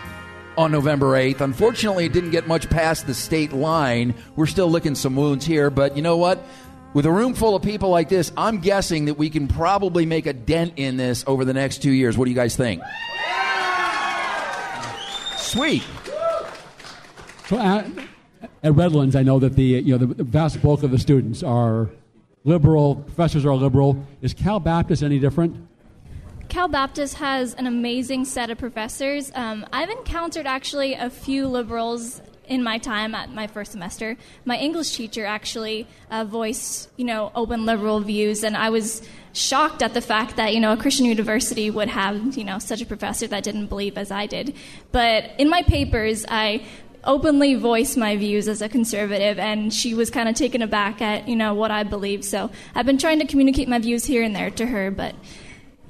on 0.57 0.71
November 0.71 1.07
8th. 1.13 1.41
Unfortunately, 1.41 2.05
it 2.05 2.13
didn't 2.13 2.29
get 2.29 2.47
much 2.47 2.69
past 2.69 3.07
the 3.07 3.15
state 3.15 3.51
line. 3.51 4.13
We're 4.35 4.45
still 4.45 4.69
licking 4.69 4.93
some 4.93 5.15
wounds 5.15 5.43
here, 5.43 5.71
but 5.71 5.95
you 5.95 6.03
know 6.03 6.17
what? 6.17 6.45
With 6.93 7.07
a 7.07 7.11
room 7.11 7.33
full 7.33 7.55
of 7.55 7.63
people 7.63 7.89
like 7.89 8.07
this, 8.07 8.31
I'm 8.37 8.59
guessing 8.59 9.05
that 9.05 9.15
we 9.15 9.31
can 9.31 9.47
probably 9.47 10.05
make 10.05 10.27
a 10.27 10.33
dent 10.33 10.73
in 10.75 10.95
this 10.97 11.23
over 11.25 11.43
the 11.43 11.53
next 11.53 11.81
two 11.81 11.91
years. 11.91 12.17
What 12.17 12.25
do 12.25 12.31
you 12.31 12.35
guys 12.35 12.55
think? 12.55 12.83
Sweet. 15.37 15.83
So 17.47 17.57
at, 17.57 17.87
at 18.61 18.73
Redlands, 18.73 19.15
I 19.15 19.23
know 19.23 19.39
that 19.39 19.55
the 19.55 19.63
you 19.63 19.97
know 19.97 20.05
the 20.05 20.23
vast 20.23 20.61
bulk 20.61 20.83
of 20.83 20.91
the 20.91 20.99
students 20.99 21.41
are 21.41 21.89
liberal. 22.43 22.95
Professors 22.95 23.45
are 23.45 23.55
liberal. 23.55 24.05
Is 24.21 24.33
Cal 24.33 24.59
Baptist 24.59 25.01
any 25.01 25.17
different? 25.17 25.55
Cal 26.49 26.67
Baptist 26.67 27.15
has 27.15 27.55
an 27.55 27.65
amazing 27.65 28.25
set 28.25 28.51
of 28.51 28.59
professors. 28.59 29.31
Um, 29.33 29.65
I've 29.73 29.89
encountered 29.89 30.45
actually 30.45 30.93
a 30.93 31.09
few 31.09 31.47
liberals 31.47 32.21
in 32.47 32.63
my 32.63 32.77
time 32.77 33.15
at 33.15 33.31
my 33.31 33.47
first 33.47 33.71
semester. 33.71 34.17
My 34.45 34.57
English 34.57 34.95
teacher 34.95 35.25
actually 35.25 35.87
uh, 36.11 36.25
voiced, 36.25 36.89
you 36.97 37.05
know, 37.05 37.31
open 37.35 37.65
liberal 37.65 37.99
views, 37.99 38.43
and 38.43 38.57
I 38.57 38.69
was 38.69 39.01
shocked 39.33 39.81
at 39.81 39.93
the 39.93 40.01
fact 40.01 40.35
that 40.35 40.53
you 40.53 40.59
know 40.59 40.73
a 40.73 40.77
Christian 40.77 41.05
university 41.05 41.69
would 41.69 41.87
have 41.87 42.37
you 42.37 42.43
know 42.43 42.59
such 42.59 42.81
a 42.81 42.85
professor 42.85 43.27
that 43.27 43.43
didn't 43.43 43.67
believe 43.67 43.97
as 43.97 44.11
I 44.11 44.27
did. 44.27 44.55
But 44.91 45.31
in 45.37 45.49
my 45.49 45.63
papers, 45.63 46.25
I 46.29 46.65
openly 47.05 47.55
voiced 47.55 47.97
my 47.97 48.15
views 48.15 48.47
as 48.47 48.61
a 48.61 48.69
conservative 48.69 49.37
and 49.37 49.73
she 49.73 49.93
was 49.93 50.09
kind 50.09 50.29
of 50.29 50.35
taken 50.35 50.61
aback 50.61 51.01
at 51.01 51.27
you 51.27 51.35
know 51.35 51.53
what 51.53 51.69
i 51.69 51.83
believe 51.83 52.23
so 52.23 52.49
i've 52.75 52.85
been 52.85 52.97
trying 52.97 53.19
to 53.19 53.27
communicate 53.27 53.67
my 53.67 53.77
views 53.77 54.05
here 54.05 54.23
and 54.23 54.33
there 54.33 54.49
to 54.49 54.65
her 54.65 54.89
but 54.89 55.13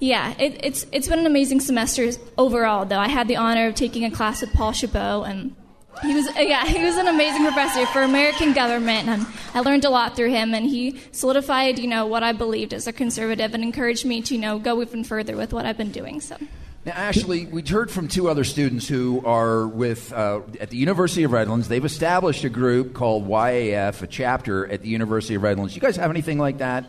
yeah, 0.03 0.35
it, 0.37 0.59
it's 0.65 0.85
it's 0.91 1.07
been 1.07 1.19
an 1.19 1.25
amazing 1.25 1.61
semester 1.61 2.11
overall. 2.37 2.83
Though 2.83 2.99
I 2.99 3.07
had 3.07 3.29
the 3.29 3.37
honor 3.37 3.67
of 3.67 3.75
taking 3.75 4.03
a 4.03 4.11
class 4.11 4.41
with 4.41 4.51
Paul 4.51 4.73
Chabot, 4.73 5.23
and 5.23 5.55
he 6.01 6.13
was 6.13 6.27
yeah 6.35 6.65
he 6.65 6.83
was 6.83 6.97
an 6.97 7.07
amazing 7.07 7.43
professor 7.43 7.85
for 7.87 8.01
American 8.01 8.53
government, 8.53 9.07
and 9.07 9.25
I 9.53 9.59
learned 9.61 9.85
a 9.85 9.89
lot 9.89 10.15
through 10.15 10.31
him. 10.31 10.53
And 10.53 10.65
he 10.65 10.99
solidified 11.11 11.79
you 11.79 11.87
know 11.87 12.05
what 12.05 12.23
I 12.23 12.31
believed 12.31 12.73
as 12.73 12.87
a 12.87 12.93
conservative, 12.93 13.53
and 13.53 13.63
encouraged 13.63 14.05
me 14.05 14.21
to 14.23 14.35
you 14.35 14.41
know 14.41 14.59
go 14.59 14.81
even 14.81 15.03
further 15.03 15.35
with 15.35 15.53
what 15.53 15.65
I've 15.65 15.77
been 15.77 15.91
doing. 15.91 16.21
So. 16.21 16.37
Now, 16.85 16.91
Ashley, 16.91 17.45
we 17.45 17.61
heard 17.61 17.89
from 17.89 18.09
two 18.09 18.27
other 18.27 18.43
students 18.43 18.89
who 18.89 19.23
are 19.25 19.65
with 19.65 20.11
uh, 20.11 20.41
at 20.59 20.69
the 20.69 20.75
University 20.75 21.23
of 21.23 21.31
Redlands. 21.31 21.69
They've 21.69 21.85
established 21.85 22.43
a 22.43 22.49
group 22.49 22.93
called 22.93 23.25
YAF, 23.25 24.01
a 24.01 24.07
chapter 24.07 24.67
at 24.69 24.81
the 24.81 24.89
University 24.89 25.35
of 25.35 25.43
Redlands. 25.43 25.75
You 25.75 25.81
guys 25.81 25.95
have 25.95 26.09
anything 26.09 26.39
like 26.39 26.57
that? 26.57 26.83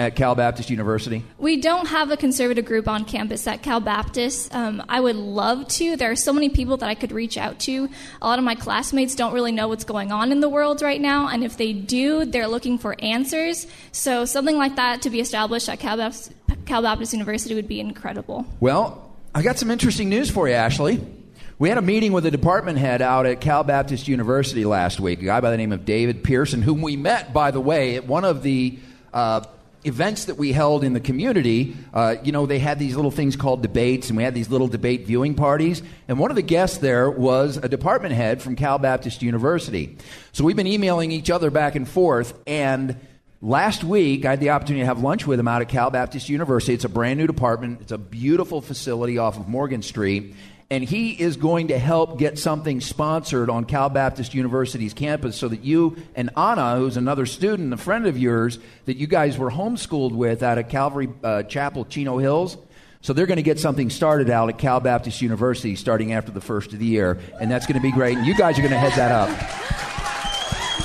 At 0.00 0.16
Cal 0.16 0.34
Baptist 0.34 0.70
University? 0.70 1.22
We 1.36 1.60
don't 1.60 1.86
have 1.86 2.10
a 2.10 2.16
conservative 2.16 2.64
group 2.64 2.88
on 2.88 3.04
campus 3.04 3.46
at 3.46 3.62
Cal 3.62 3.80
Baptist. 3.80 4.52
Um, 4.54 4.82
I 4.88 4.98
would 4.98 5.14
love 5.14 5.68
to. 5.68 5.94
There 5.94 6.10
are 6.10 6.16
so 6.16 6.32
many 6.32 6.48
people 6.48 6.78
that 6.78 6.88
I 6.88 6.94
could 6.94 7.12
reach 7.12 7.36
out 7.36 7.58
to. 7.60 7.86
A 8.22 8.26
lot 8.26 8.38
of 8.38 8.44
my 8.44 8.54
classmates 8.54 9.14
don't 9.14 9.34
really 9.34 9.52
know 9.52 9.68
what's 9.68 9.84
going 9.84 10.10
on 10.10 10.32
in 10.32 10.40
the 10.40 10.48
world 10.48 10.80
right 10.80 11.00
now, 11.00 11.28
and 11.28 11.44
if 11.44 11.58
they 11.58 11.74
do, 11.74 12.24
they're 12.24 12.48
looking 12.48 12.78
for 12.78 12.96
answers. 13.00 13.66
So 13.92 14.24
something 14.24 14.56
like 14.56 14.76
that 14.76 15.02
to 15.02 15.10
be 15.10 15.20
established 15.20 15.68
at 15.68 15.80
Cal 15.80 15.98
Baptist, 15.98 16.32
Cal 16.64 16.80
Baptist 16.80 17.12
University 17.12 17.54
would 17.54 17.68
be 17.68 17.78
incredible. 17.78 18.46
Well, 18.58 19.14
I 19.34 19.42
got 19.42 19.58
some 19.58 19.70
interesting 19.70 20.08
news 20.08 20.30
for 20.30 20.48
you, 20.48 20.54
Ashley. 20.54 20.98
We 21.58 21.68
had 21.68 21.76
a 21.76 21.82
meeting 21.82 22.12
with 22.12 22.24
a 22.24 22.30
department 22.30 22.78
head 22.78 23.02
out 23.02 23.26
at 23.26 23.42
Cal 23.42 23.64
Baptist 23.64 24.08
University 24.08 24.64
last 24.64 24.98
week, 24.98 25.20
a 25.20 25.26
guy 25.26 25.40
by 25.42 25.50
the 25.50 25.58
name 25.58 25.72
of 25.72 25.84
David 25.84 26.24
Pearson, 26.24 26.62
whom 26.62 26.80
we 26.80 26.96
met, 26.96 27.34
by 27.34 27.50
the 27.50 27.60
way, 27.60 27.96
at 27.96 28.06
one 28.06 28.24
of 28.24 28.42
the 28.42 28.78
uh, 29.12 29.44
events 29.84 30.26
that 30.26 30.36
we 30.36 30.52
held 30.52 30.84
in 30.84 30.92
the 30.92 31.00
community, 31.00 31.76
uh, 31.94 32.16
you 32.22 32.32
know, 32.32 32.46
they 32.46 32.58
had 32.58 32.78
these 32.78 32.96
little 32.96 33.10
things 33.10 33.36
called 33.36 33.62
debates, 33.62 34.08
and 34.08 34.16
we 34.16 34.22
had 34.22 34.34
these 34.34 34.50
little 34.50 34.68
debate 34.68 35.06
viewing 35.06 35.34
parties. 35.34 35.82
And 36.08 36.18
one 36.18 36.30
of 36.30 36.36
the 36.36 36.42
guests 36.42 36.78
there 36.78 37.10
was 37.10 37.56
a 37.56 37.68
department 37.68 38.14
head 38.14 38.42
from 38.42 38.56
Cal 38.56 38.78
Baptist 38.78 39.22
University. 39.22 39.96
So 40.32 40.44
we've 40.44 40.56
been 40.56 40.66
emailing 40.66 41.12
each 41.12 41.30
other 41.30 41.50
back 41.50 41.74
and 41.74 41.88
forth, 41.88 42.34
and 42.46 42.96
last 43.40 43.82
week 43.82 44.26
I 44.26 44.30
had 44.30 44.40
the 44.40 44.50
opportunity 44.50 44.82
to 44.82 44.86
have 44.86 45.02
lunch 45.02 45.26
with 45.26 45.40
him 45.40 45.48
out 45.48 45.62
at 45.62 45.68
Cal 45.68 45.90
Baptist 45.90 46.28
University. 46.28 46.74
It's 46.74 46.84
a 46.84 46.90
brand 46.90 47.18
new 47.18 47.26
department, 47.26 47.80
it's 47.80 47.92
a 47.92 47.98
beautiful 47.98 48.60
facility 48.60 49.18
off 49.18 49.38
of 49.38 49.48
Morgan 49.48 49.82
Street 49.82 50.34
and 50.70 50.84
he 50.84 51.10
is 51.10 51.36
going 51.36 51.68
to 51.68 51.78
help 51.78 52.18
get 52.18 52.38
something 52.38 52.80
sponsored 52.80 53.50
on 53.50 53.64
Cal 53.64 53.88
Baptist 53.88 54.34
University's 54.34 54.94
campus 54.94 55.36
so 55.36 55.48
that 55.48 55.64
you 55.64 55.96
and 56.14 56.30
Anna, 56.36 56.76
who's 56.76 56.96
another 56.96 57.26
student, 57.26 57.72
a 57.72 57.76
friend 57.76 58.06
of 58.06 58.16
yours, 58.16 58.58
that 58.84 58.96
you 58.96 59.08
guys 59.08 59.36
were 59.36 59.50
homeschooled 59.50 60.12
with 60.12 60.44
out 60.44 60.58
at 60.58 60.68
Calvary 60.68 61.08
uh, 61.24 61.42
Chapel, 61.42 61.84
Chino 61.86 62.18
Hills. 62.18 62.56
So 63.02 63.12
they're 63.12 63.26
going 63.26 63.36
to 63.36 63.42
get 63.42 63.58
something 63.58 63.90
started 63.90 64.30
out 64.30 64.48
at 64.48 64.58
Cal 64.58 64.78
Baptist 64.78 65.22
University 65.22 65.74
starting 65.74 66.12
after 66.12 66.30
the 66.30 66.40
first 66.40 66.72
of 66.72 66.78
the 66.78 66.86
year, 66.86 67.18
and 67.40 67.50
that's 67.50 67.66
going 67.66 67.76
to 67.76 67.82
be 67.82 67.92
great. 67.92 68.18
And 68.18 68.26
you 68.26 68.34
guys 68.34 68.58
are 68.58 68.62
going 68.62 68.72
to 68.72 68.78
head 68.78 68.92
that 68.92 69.10
up. 69.10 69.99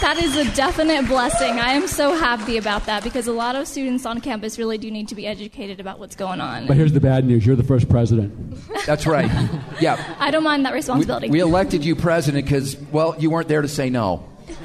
That 0.06 0.22
is 0.22 0.38
a 0.38 0.56
definite 0.56 1.08
blessing. 1.08 1.60
I 1.60 1.72
am 1.72 1.88
so 1.88 2.14
happy 2.14 2.58
about 2.58 2.86
that 2.86 3.04
because 3.04 3.26
a 3.26 3.32
lot 3.32 3.56
of 3.56 3.68
students 3.68 4.06
on 4.06 4.22
campus 4.22 4.60
really 4.60 4.78
do 4.78 4.92
need 4.92 5.08
to 5.08 5.16
be 5.16 5.26
educated 5.26 5.80
about 5.80 5.98
what's 5.98 6.16
going 6.16 6.40
on. 6.40 6.68
But 6.68 6.78
here's 6.78 6.94
the 6.94 7.00
bad 7.00 7.26
news 7.26 7.44
you're 7.44 7.56
the 7.56 7.64
first 7.64 7.90
president. 7.90 8.56
That's 8.86 9.08
right. 9.08 9.32
Yeah. 9.82 10.16
I 10.20 10.30
don't 10.30 10.44
mind 10.44 10.64
that 10.68 10.76
responsibility. 10.76 11.30
We, 11.30 11.38
we 11.38 11.40
elected 11.40 11.84
you 11.84 11.96
president 11.96 12.46
because, 12.46 12.78
well, 12.92 13.16
you 13.18 13.32
weren't 13.32 13.48
there 13.48 13.64
to 13.64 13.68
say 13.68 13.90
no. 13.90 14.30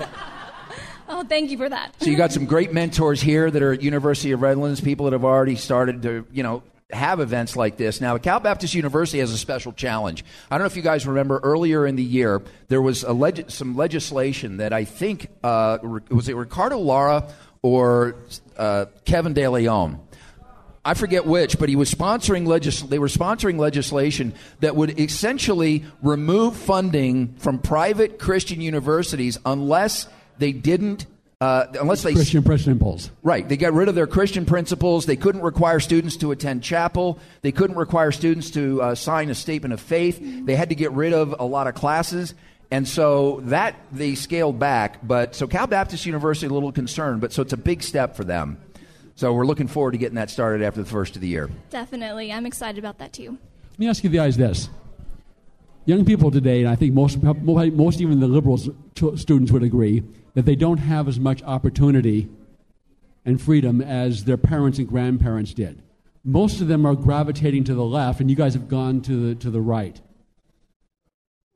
Oh, 1.12 1.24
thank 1.24 1.50
you 1.50 1.58
for 1.58 1.68
that. 1.68 1.92
So 2.00 2.08
you 2.08 2.16
got 2.16 2.30
some 2.30 2.46
great 2.46 2.72
mentors 2.72 3.20
here 3.20 3.50
that 3.50 3.60
are 3.60 3.72
at 3.72 3.82
University 3.82 4.30
of 4.30 4.42
Redlands, 4.42 4.80
people 4.80 5.06
that 5.06 5.12
have 5.12 5.24
already 5.24 5.56
started 5.56 6.02
to, 6.02 6.24
you 6.30 6.44
know, 6.44 6.62
have 6.92 7.20
events 7.20 7.56
like 7.56 7.76
this. 7.76 8.00
Now, 8.00 8.18
Cal 8.18 8.40
Baptist 8.40 8.74
University 8.74 9.18
has 9.20 9.32
a 9.32 9.38
special 9.38 9.72
challenge. 9.72 10.24
I 10.50 10.56
don't 10.56 10.62
know 10.62 10.66
if 10.66 10.76
you 10.76 10.82
guys 10.82 11.06
remember 11.06 11.38
earlier 11.42 11.86
in 11.86 11.96
the 11.96 12.02
year, 12.02 12.42
there 12.68 12.82
was 12.82 13.04
leg- 13.04 13.50
some 13.50 13.76
legislation 13.76 14.58
that 14.58 14.72
I 14.72 14.84
think, 14.84 15.28
uh, 15.42 15.78
was 16.10 16.28
it 16.28 16.36
Ricardo 16.36 16.78
Lara 16.78 17.28
or 17.62 18.16
uh, 18.56 18.86
Kevin 19.04 19.32
De 19.32 19.48
Leon? 19.48 20.00
I 20.82 20.94
forget 20.94 21.26
which, 21.26 21.58
but 21.58 21.68
he 21.68 21.76
was 21.76 21.92
sponsoring 21.92 22.46
legis- 22.46 22.82
they 22.82 22.98
were 22.98 23.08
sponsoring 23.08 23.58
legislation 23.58 24.32
that 24.60 24.74
would 24.76 24.98
essentially 24.98 25.84
remove 26.02 26.56
funding 26.56 27.34
from 27.34 27.58
private 27.58 28.18
Christian 28.18 28.62
universities 28.62 29.38
unless 29.44 30.08
they 30.38 30.52
didn't 30.52 31.06
uh, 31.40 31.66
unless 31.80 32.02
they 32.02 32.12
Christian 32.12 32.42
principles. 32.42 33.10
Right. 33.22 33.48
They 33.48 33.56
got 33.56 33.72
rid 33.72 33.88
of 33.88 33.94
their 33.94 34.06
Christian 34.06 34.44
principles. 34.44 35.06
They 35.06 35.16
couldn't 35.16 35.40
require 35.40 35.80
students 35.80 36.16
to 36.18 36.32
attend 36.32 36.62
chapel. 36.62 37.18
They 37.40 37.52
couldn't 37.52 37.76
require 37.76 38.12
students 38.12 38.50
to 38.50 38.82
uh, 38.82 38.94
sign 38.94 39.30
a 39.30 39.34
statement 39.34 39.72
of 39.72 39.80
faith. 39.80 40.18
They 40.20 40.54
had 40.54 40.68
to 40.68 40.74
get 40.74 40.92
rid 40.92 41.14
of 41.14 41.34
a 41.38 41.44
lot 41.44 41.66
of 41.66 41.74
classes. 41.74 42.34
And 42.70 42.86
so 42.86 43.40
that 43.44 43.74
they 43.90 44.14
scaled 44.14 44.58
back. 44.58 44.98
But 45.02 45.34
so 45.34 45.46
Cal 45.46 45.66
Baptist 45.66 46.06
University 46.06 46.46
a 46.46 46.50
little 46.50 46.72
concerned, 46.72 47.20
but 47.20 47.32
so 47.32 47.42
it's 47.42 47.52
a 47.52 47.56
big 47.56 47.82
step 47.82 48.16
for 48.16 48.24
them. 48.24 48.60
So 49.16 49.32
we're 49.32 49.46
looking 49.46 49.66
forward 49.66 49.92
to 49.92 49.98
getting 49.98 50.16
that 50.16 50.30
started 50.30 50.62
after 50.62 50.82
the 50.82 50.88
first 50.88 51.16
of 51.16 51.22
the 51.22 51.28
year. 51.28 51.50
Definitely. 51.70 52.32
I'm 52.32 52.46
excited 52.46 52.78
about 52.78 52.98
that 52.98 53.12
too. 53.12 53.38
Let 53.72 53.78
me 53.78 53.88
ask 53.88 54.04
you 54.04 54.10
the 54.10 54.18
guys 54.18 54.36
this. 54.36 54.68
Young 55.86 56.04
people 56.04 56.30
today, 56.30 56.60
and 56.60 56.68
I 56.68 56.76
think 56.76 56.94
most, 56.94 57.20
most 57.22 58.00
even 58.00 58.20
the 58.20 58.28
liberal 58.28 58.58
students 59.16 59.50
would 59.50 59.62
agree, 59.62 60.04
that 60.34 60.44
they 60.44 60.56
don't 60.56 60.78
have 60.78 61.08
as 61.08 61.18
much 61.18 61.42
opportunity 61.42 62.28
and 63.24 63.40
freedom 63.40 63.80
as 63.80 64.24
their 64.24 64.36
parents 64.36 64.78
and 64.78 64.88
grandparents 64.88 65.52
did. 65.52 65.82
Most 66.24 66.60
of 66.60 66.68
them 66.68 66.86
are 66.86 66.94
gravitating 66.94 67.64
to 67.64 67.74
the 67.74 67.84
left, 67.84 68.20
and 68.20 68.30
you 68.30 68.36
guys 68.36 68.54
have 68.54 68.68
gone 68.68 69.00
to 69.02 69.28
the, 69.28 69.34
to 69.36 69.50
the 69.50 69.60
right. 69.60 70.00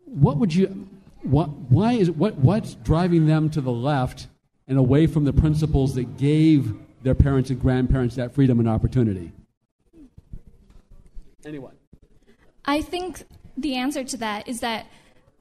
What 0.06 0.38
would 0.38 0.54
you, 0.54 0.88
what, 1.22 1.48
why 1.48 1.92
is, 1.94 2.10
what, 2.10 2.36
what's 2.36 2.74
driving 2.74 3.26
them 3.26 3.50
to 3.50 3.60
the 3.60 3.72
left 3.72 4.28
and 4.66 4.78
away 4.78 5.06
from 5.06 5.24
the 5.24 5.32
principles 5.32 5.94
that 5.94 6.16
gave 6.16 6.74
their 7.02 7.14
parents 7.14 7.50
and 7.50 7.60
grandparents 7.60 8.16
that 8.16 8.34
freedom 8.34 8.58
and 8.58 8.68
opportunity? 8.68 9.32
Anyone? 11.44 11.74
I 12.64 12.80
think 12.80 13.24
the 13.56 13.76
answer 13.76 14.04
to 14.04 14.16
that 14.18 14.48
is 14.48 14.60
that 14.60 14.86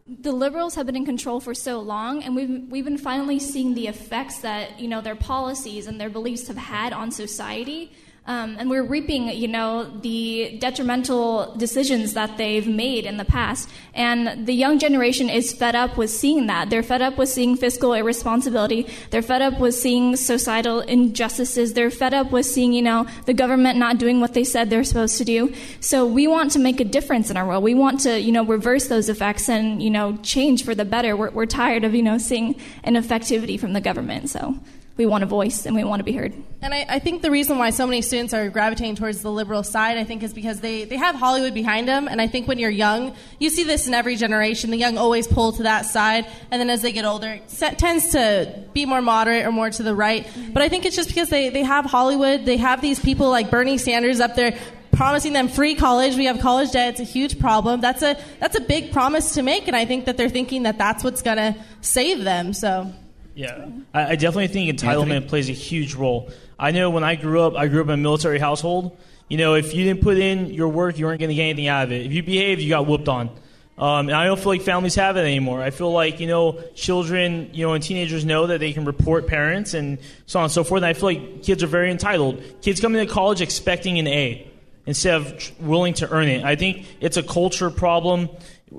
the 0.05 0.31
liberals 0.31 0.75
have 0.75 0.85
been 0.85 0.95
in 0.95 1.05
control 1.05 1.39
for 1.39 1.53
so 1.53 1.79
long 1.79 2.23
and 2.23 2.35
we've, 2.35 2.69
we've 2.69 2.83
been 2.83 2.97
finally 2.97 3.39
seeing 3.39 3.73
the 3.73 3.87
effects 3.87 4.39
that 4.39 4.79
you 4.79 4.87
know 4.87 5.01
their 5.01 5.15
policies 5.15 5.87
and 5.87 5.99
their 5.99 6.09
beliefs 6.09 6.47
have 6.47 6.57
had 6.57 6.91
on 6.91 7.09
society 7.09 7.91
Um, 8.25 8.55
and 8.57 8.69
we're 8.69 8.83
reaping, 8.83 9.27
you 9.27 9.49
know, 9.49 9.83
the 9.83 10.57
detrimental 10.59 11.53
decisions 11.57 12.13
that 12.13 12.37
they've 12.37 12.65
made 12.65 13.05
in 13.05 13.17
the 13.17 13.25
past. 13.25 13.69
And 13.93 14.47
the 14.47 14.53
young 14.53 14.79
generation 14.79 15.29
is 15.29 15.51
fed 15.51 15.75
up 15.75 15.97
with 15.97 16.09
seeing 16.09 16.47
that. 16.47 16.69
They're 16.69 16.83
fed 16.83 17.01
up 17.01 17.17
with 17.17 17.27
seeing 17.27 17.57
fiscal 17.57 17.93
irresponsibility. 17.93 18.87
They're 19.09 19.21
fed 19.21 19.41
up 19.41 19.59
with 19.59 19.75
seeing 19.75 20.15
societal 20.15 20.79
injustices. 20.79 21.73
They're 21.73 21.91
fed 21.91 22.13
up 22.13 22.31
with 22.31 22.45
seeing, 22.45 22.71
you 22.71 22.81
know, 22.81 23.07
the 23.25 23.33
government 23.33 23.77
not 23.77 23.97
doing 23.97 24.21
what 24.21 24.33
they 24.33 24.45
said 24.45 24.69
they're 24.69 24.85
supposed 24.85 25.17
to 25.17 25.25
do. 25.25 25.53
So 25.81 26.05
we 26.05 26.25
want 26.25 26.51
to 26.51 26.59
make 26.59 26.79
a 26.79 26.85
difference 26.85 27.29
in 27.29 27.35
our 27.35 27.45
world. 27.45 27.61
We 27.61 27.75
want 27.75 27.99
to, 28.01 28.21
you 28.21 28.31
know, 28.31 28.45
reverse 28.45 28.87
those 28.87 29.09
effects 29.09 29.49
and, 29.49 29.83
you 29.83 29.89
know, 29.89 30.17
change 30.23 30.63
for 30.63 30.73
the 30.73 30.85
better. 30.85 31.17
We're, 31.17 31.31
we're 31.31 31.45
tired 31.45 31.83
of, 31.83 31.93
you 31.93 32.03
know, 32.03 32.17
seeing 32.17 32.55
ineffectivity 32.85 33.59
from 33.59 33.73
the 33.73 33.81
government. 33.81 34.29
So 34.29 34.55
we 34.95 35.07
want 35.07 35.23
a 35.23 35.27
voice 35.27 35.65
and 35.65 35.75
we 35.75 35.83
want 35.83 35.99
to 35.99 36.03
be 36.03 36.11
heard. 36.11 36.33
And 36.61 36.73
I, 36.73 36.85
I, 36.87 36.99
think 36.99 37.23
the 37.23 37.31
reason 37.31 37.57
why 37.57 37.71
so 37.71 37.87
many 37.87 38.03
students 38.03 38.33
are 38.33 38.49
gravitating 38.49 38.95
towards 38.95 39.21
the 39.21 39.31
liberal 39.31 39.63
side, 39.63 39.97
I 39.97 40.03
think, 40.03 40.21
is 40.21 40.33
because 40.33 40.61
they, 40.61 40.85
they 40.85 40.97
have 40.97 41.15
Hollywood 41.15 41.53
behind 41.53 41.87
them. 41.87 42.07
And 42.07 42.21
I 42.21 42.27
think 42.27 42.47
when 42.47 42.59
you're 42.59 42.69
young, 42.69 43.15
you 43.39 43.49
see 43.49 43.63
this 43.63 43.87
in 43.87 43.95
every 43.95 44.15
generation. 44.15 44.69
The 44.69 44.77
young 44.77 44.99
always 44.99 45.27
pull 45.27 45.51
to 45.53 45.63
that 45.63 45.87
side. 45.87 46.27
And 46.51 46.61
then 46.61 46.69
as 46.69 46.83
they 46.83 46.91
get 46.91 47.05
older, 47.05 47.39
it 47.61 47.77
tends 47.79 48.11
to 48.11 48.65
be 48.73 48.85
more 48.85 49.01
moderate 49.01 49.45
or 49.45 49.51
more 49.51 49.71
to 49.71 49.83
the 49.83 49.95
right. 49.95 50.25
Mm-hmm. 50.25 50.53
But 50.53 50.61
I 50.61 50.69
think 50.69 50.85
it's 50.85 50.95
just 50.95 51.09
because 51.09 51.29
they, 51.29 51.49
they 51.49 51.63
have 51.63 51.85
Hollywood. 51.85 52.45
They 52.45 52.57
have 52.57 52.79
these 52.79 52.99
people 52.99 53.29
like 53.29 53.49
Bernie 53.49 53.79
Sanders 53.79 54.19
up 54.19 54.35
there 54.35 54.57
promising 54.91 55.33
them 55.33 55.47
free 55.47 55.73
college. 55.73 56.15
We 56.15 56.25
have 56.25 56.39
college 56.39 56.71
debt. 56.71 56.91
It's 56.91 56.99
a 56.99 57.11
huge 57.11 57.39
problem. 57.39 57.81
That's 57.81 58.03
a, 58.03 58.15
that's 58.39 58.55
a 58.55 58.61
big 58.61 58.91
promise 58.91 59.33
to 59.33 59.41
make. 59.41 59.67
And 59.67 59.75
I 59.75 59.85
think 59.85 60.05
that 60.05 60.17
they're 60.17 60.29
thinking 60.29 60.63
that 60.63 60.77
that's 60.77 61.03
what's 61.03 61.23
going 61.23 61.37
to 61.37 61.55
save 61.81 62.23
them. 62.23 62.53
So. 62.53 62.93
Yeah, 63.35 63.67
I, 63.93 64.11
I 64.11 64.15
definitely 64.15 64.47
think 64.47 64.77
entitlement 64.77 65.15
Anthony? 65.15 65.27
plays 65.27 65.49
a 65.49 65.53
huge 65.53 65.95
role. 65.95 66.31
I 66.59 66.71
know 66.71 66.89
when 66.89 67.03
I 67.03 67.15
grew 67.15 67.41
up, 67.41 67.55
I 67.55 67.67
grew 67.67 67.81
up 67.81 67.87
in 67.87 67.93
a 67.93 67.97
military 67.97 68.39
household. 68.39 68.97
You 69.27 69.37
know, 69.37 69.55
if 69.55 69.73
you 69.73 69.83
didn't 69.83 70.01
put 70.01 70.17
in 70.17 70.53
your 70.53 70.67
work, 70.67 70.97
you 70.97 71.05
weren't 71.05 71.19
going 71.19 71.29
to 71.29 71.35
get 71.35 71.43
anything 71.43 71.67
out 71.67 71.85
of 71.85 71.91
it. 71.91 72.05
If 72.05 72.13
you 72.13 72.21
behaved, 72.21 72.61
you 72.61 72.69
got 72.69 72.85
whooped 72.85 73.07
on. 73.07 73.29
Um, 73.75 74.07
and 74.07 74.11
I 74.11 74.25
don't 74.25 74.37
feel 74.39 74.49
like 74.49 74.61
families 74.61 74.93
have 74.95 75.17
it 75.17 75.21
anymore. 75.21 75.63
I 75.63 75.71
feel 75.71 75.91
like, 75.91 76.19
you 76.19 76.27
know, 76.27 76.61
children, 76.75 77.49
you 77.53 77.65
know, 77.65 77.73
and 77.73 77.83
teenagers 77.83 78.23
know 78.23 78.45
that 78.47 78.59
they 78.59 78.71
can 78.71 78.85
report 78.85 79.25
parents 79.25 79.73
and 79.73 79.97
so 80.27 80.39
on 80.39 80.43
and 80.45 80.51
so 80.51 80.63
forth. 80.63 80.79
And 80.79 80.85
I 80.85 80.93
feel 80.93 81.09
like 81.09 81.41
kids 81.41 81.63
are 81.63 81.67
very 81.67 81.89
entitled. 81.89 82.43
Kids 82.61 82.79
come 82.79 82.95
into 82.95 83.11
college 83.11 83.41
expecting 83.41 83.97
an 83.97 84.07
A 84.07 84.47
instead 84.85 85.15
of 85.15 85.59
willing 85.59 85.95
to 85.95 86.09
earn 86.11 86.27
it. 86.27 86.43
I 86.43 86.55
think 86.55 86.85
it's 86.99 87.17
a 87.17 87.23
culture 87.23 87.71
problem 87.71 88.29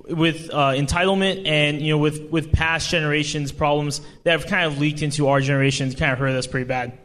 with 0.08 0.50
uh, 0.52 0.70
entitlement 0.70 1.46
and 1.46 1.80
you 1.80 1.90
know 1.90 1.98
with 1.98 2.30
with 2.30 2.52
past 2.52 2.90
generations 2.90 3.52
problems 3.52 4.00
that 4.24 4.32
have 4.32 4.46
kind 4.46 4.66
of 4.66 4.78
leaked 4.78 5.02
into 5.02 5.28
our 5.28 5.40
generation 5.40 5.92
kind 5.92 6.12
of 6.12 6.18
hurt 6.18 6.30
us 6.30 6.46
pretty 6.46 6.66
bad. 6.66 6.98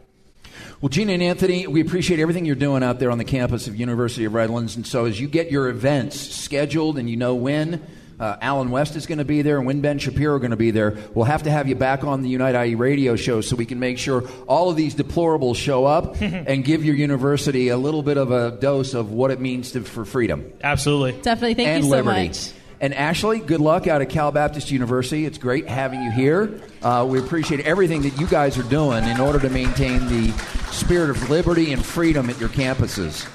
Well, 0.80 0.88
Gina 0.88 1.12
and 1.12 1.22
Anthony, 1.22 1.66
we 1.66 1.82
appreciate 1.82 2.20
everything 2.20 2.46
you're 2.46 2.54
doing 2.54 2.82
out 2.82 2.98
there 2.98 3.10
on 3.10 3.18
the 3.18 3.24
campus 3.24 3.68
of 3.68 3.76
University 3.76 4.24
of 4.24 4.32
Redlands. 4.32 4.76
And 4.76 4.86
so, 4.86 5.04
as 5.04 5.20
you 5.20 5.28
get 5.28 5.50
your 5.50 5.68
events 5.68 6.18
scheduled 6.18 6.96
and 6.96 7.08
you 7.08 7.16
know 7.16 7.34
when, 7.34 7.86
uh, 8.18 8.36
Allen 8.40 8.70
West 8.70 8.96
is 8.96 9.06
going 9.06 9.18
to 9.18 9.24
be 9.24 9.42
there 9.42 9.58
and 9.58 9.66
when 9.66 9.80
Ben 9.82 9.98
Shapiro 9.98 10.36
are 10.36 10.38
going 10.38 10.50
to 10.52 10.56
be 10.56 10.70
there, 10.70 10.96
we'll 11.14 11.26
have 11.26 11.42
to 11.42 11.50
have 11.50 11.68
you 11.68 11.74
back 11.74 12.04
on 12.04 12.22
the 12.22 12.28
Unite 12.28 12.68
IE 12.68 12.74
radio 12.76 13.14
show 13.16 13.42
so 13.42 13.56
we 13.56 13.66
can 13.66 13.78
make 13.78 13.98
sure 13.98 14.28
all 14.46 14.70
of 14.70 14.76
these 14.76 14.94
deplorables 14.94 15.56
show 15.56 15.84
up 15.84 16.18
and 16.20 16.64
give 16.64 16.84
your 16.84 16.94
university 16.94 17.68
a 17.68 17.76
little 17.76 18.02
bit 18.02 18.16
of 18.16 18.30
a 18.30 18.52
dose 18.52 18.94
of 18.94 19.10
what 19.12 19.30
it 19.30 19.38
means 19.40 19.72
to, 19.72 19.82
for 19.82 20.06
freedom. 20.06 20.52
Absolutely. 20.62 21.20
Definitely. 21.20 21.54
Thank 21.54 21.68
and 21.68 21.84
you 21.84 21.90
so 21.90 21.96
liberty. 21.96 22.28
much. 22.28 22.52
And 22.82 22.94
Ashley, 22.94 23.40
good 23.40 23.60
luck 23.60 23.86
out 23.86 24.00
at 24.00 24.08
Cal 24.08 24.32
Baptist 24.32 24.70
University. 24.70 25.26
It's 25.26 25.36
great 25.36 25.68
having 25.68 26.02
you 26.02 26.10
here. 26.10 26.62
Uh, 26.80 27.06
we 27.06 27.18
appreciate 27.18 27.60
everything 27.60 28.00
that 28.02 28.18
you 28.18 28.26
guys 28.26 28.56
are 28.56 28.62
doing 28.62 29.04
in 29.04 29.20
order 29.20 29.38
to 29.38 29.50
maintain 29.50 30.06
the 30.06 30.32
spirit 30.70 31.10
of 31.10 31.28
liberty 31.28 31.74
and 31.74 31.84
freedom 31.84 32.30
at 32.30 32.40
your 32.40 32.48
campuses. 32.48 33.26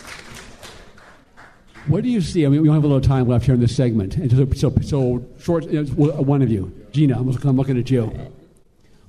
What 1.87 2.03
do 2.03 2.09
you 2.09 2.21
see? 2.21 2.43
I 2.43 2.49
mean, 2.49 2.63
we 2.63 2.67
don't 2.67 2.73
have 2.73 2.83
a 2.83 2.87
little 2.87 3.07
time 3.07 3.27
left 3.27 3.45
here 3.45 3.53
in 3.53 3.61
this 3.61 3.75
segment. 3.75 4.15
And 4.15 4.31
so, 4.31 4.71
so, 4.71 4.73
so 4.81 5.25
short, 5.39 5.65
one 5.67 6.41
of 6.41 6.49
you, 6.49 6.73
Gina, 6.91 7.15
I'm 7.15 7.29
looking 7.29 7.77
at 7.77 7.91
you. 7.91 8.05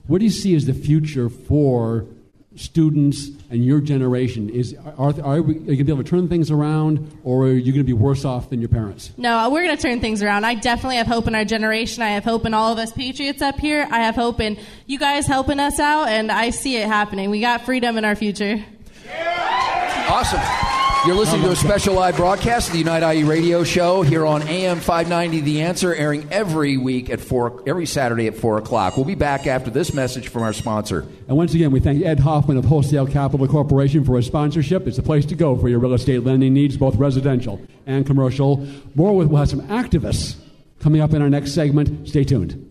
What 0.07 0.19
do 0.19 0.25
you 0.25 0.31
see 0.31 0.55
as 0.55 0.67
the 0.67 0.75
future 0.75 1.31
for 1.31 2.05
students 2.57 3.29
and 3.51 3.65
your 3.65 3.81
generation 3.81 4.49
is 4.49 4.75
are, 4.99 5.15
are, 5.23 5.43
we, 5.43 5.55
are 5.55 5.59
you 5.59 5.65
going 5.65 5.79
to 5.79 5.85
be 5.85 5.93
able 5.93 6.03
to 6.03 6.09
turn 6.09 6.29
things 6.29 6.51
around 6.51 7.19
or 7.25 7.45
are 7.45 7.53
you 7.53 7.73
going 7.73 7.85
to 7.85 7.85
be 7.85 7.93
worse 7.93 8.25
off 8.25 8.51
than 8.51 8.61
your 8.61 8.69
parents? 8.69 9.13
No 9.17 9.49
we're 9.51 9.65
going 9.65 9.77
to 9.77 9.83
turn 9.83 10.01
things 10.01 10.23
around. 10.23 10.45
I 10.45 10.55
definitely 10.55 10.97
have 10.97 11.07
hope 11.07 11.27
in 11.27 11.35
our 11.35 11.45
generation. 11.45 12.03
I 12.03 12.11
have 12.11 12.25
hope 12.25 12.47
in 12.47 12.55
all 12.55 12.73
of 12.73 12.79
us 12.79 12.93
patriots 12.93 13.43
up 13.43 13.59
here. 13.59 13.87
I 13.91 14.01
have 14.01 14.15
hope 14.15 14.41
in 14.41 14.59
you 14.87 14.99
guys 14.99 15.27
helping 15.27 15.61
us 15.61 15.79
out 15.79 16.09
and 16.09 16.31
i 16.33 16.51
see 16.51 16.77
it 16.77 16.87
happening. 16.87 17.31
We 17.31 17.41
got 17.41 17.65
freedom 17.65 17.97
in 17.99 18.05
our 18.05 18.17
future. 18.17 18.65
Awesome 20.09 20.76
you're 21.07 21.15
listening 21.15 21.43
to 21.43 21.53
a 21.53 21.57
special 21.57 21.95
live 21.95 22.17
broadcast 22.17 22.67
of 22.67 22.73
the 22.73 22.81
Unite 22.81 23.15
IE 23.15 23.23
radio 23.23 23.63
show 23.63 24.03
here 24.03 24.27
on 24.27 24.43
AM 24.43 24.81
590 24.81 25.41
The 25.43 25.63
Answer, 25.63 25.95
airing 25.95 26.27
every 26.33 26.77
week 26.79 27.11
at 27.11 27.21
4, 27.21 27.63
every 27.65 27.87
Saturday 27.87 28.27
at 28.27 28.37
4 28.37 28.59
o'clock. 28.59 28.97
We'll 28.97 29.05
be 29.05 29.15
back 29.15 29.47
after 29.47 29.71
this 29.71 29.95
message 29.95 30.27
from 30.27 30.43
our 30.43 30.53
sponsor. 30.53 31.07
And 31.29 31.37
once 31.37 31.55
again, 31.55 31.71
we 31.71 31.79
thank 31.79 32.03
Ed 32.03 32.19
Hoffman 32.19 32.57
of 32.57 32.65
Wholesale 32.65 33.07
Capital 33.07 33.47
Corporation 33.47 34.05
for 34.05 34.17
his 34.17 34.27
sponsorship. 34.27 34.89
It's 34.89 34.97
the 34.97 35.03
place 35.05 35.25
to 35.27 35.37
go 35.37 35.57
for 35.57 35.69
your 35.69 35.79
real 35.79 35.95
estate 35.95 36.25
lending 36.25 36.55
needs, 36.55 36.77
both 36.77 36.97
residential 36.97 37.65
and 37.87 38.05
commercial. 38.05 38.67
More 38.97 39.15
with, 39.17 39.29
we'll 39.29 39.39
have 39.39 39.49
some 39.49 39.63
activists 39.69 40.35
coming 40.81 41.01
up 41.01 41.15
in 41.15 41.23
our 41.23 41.31
next 41.31 41.53
segment. 41.53 42.09
Stay 42.09 42.25
tuned. 42.25 42.69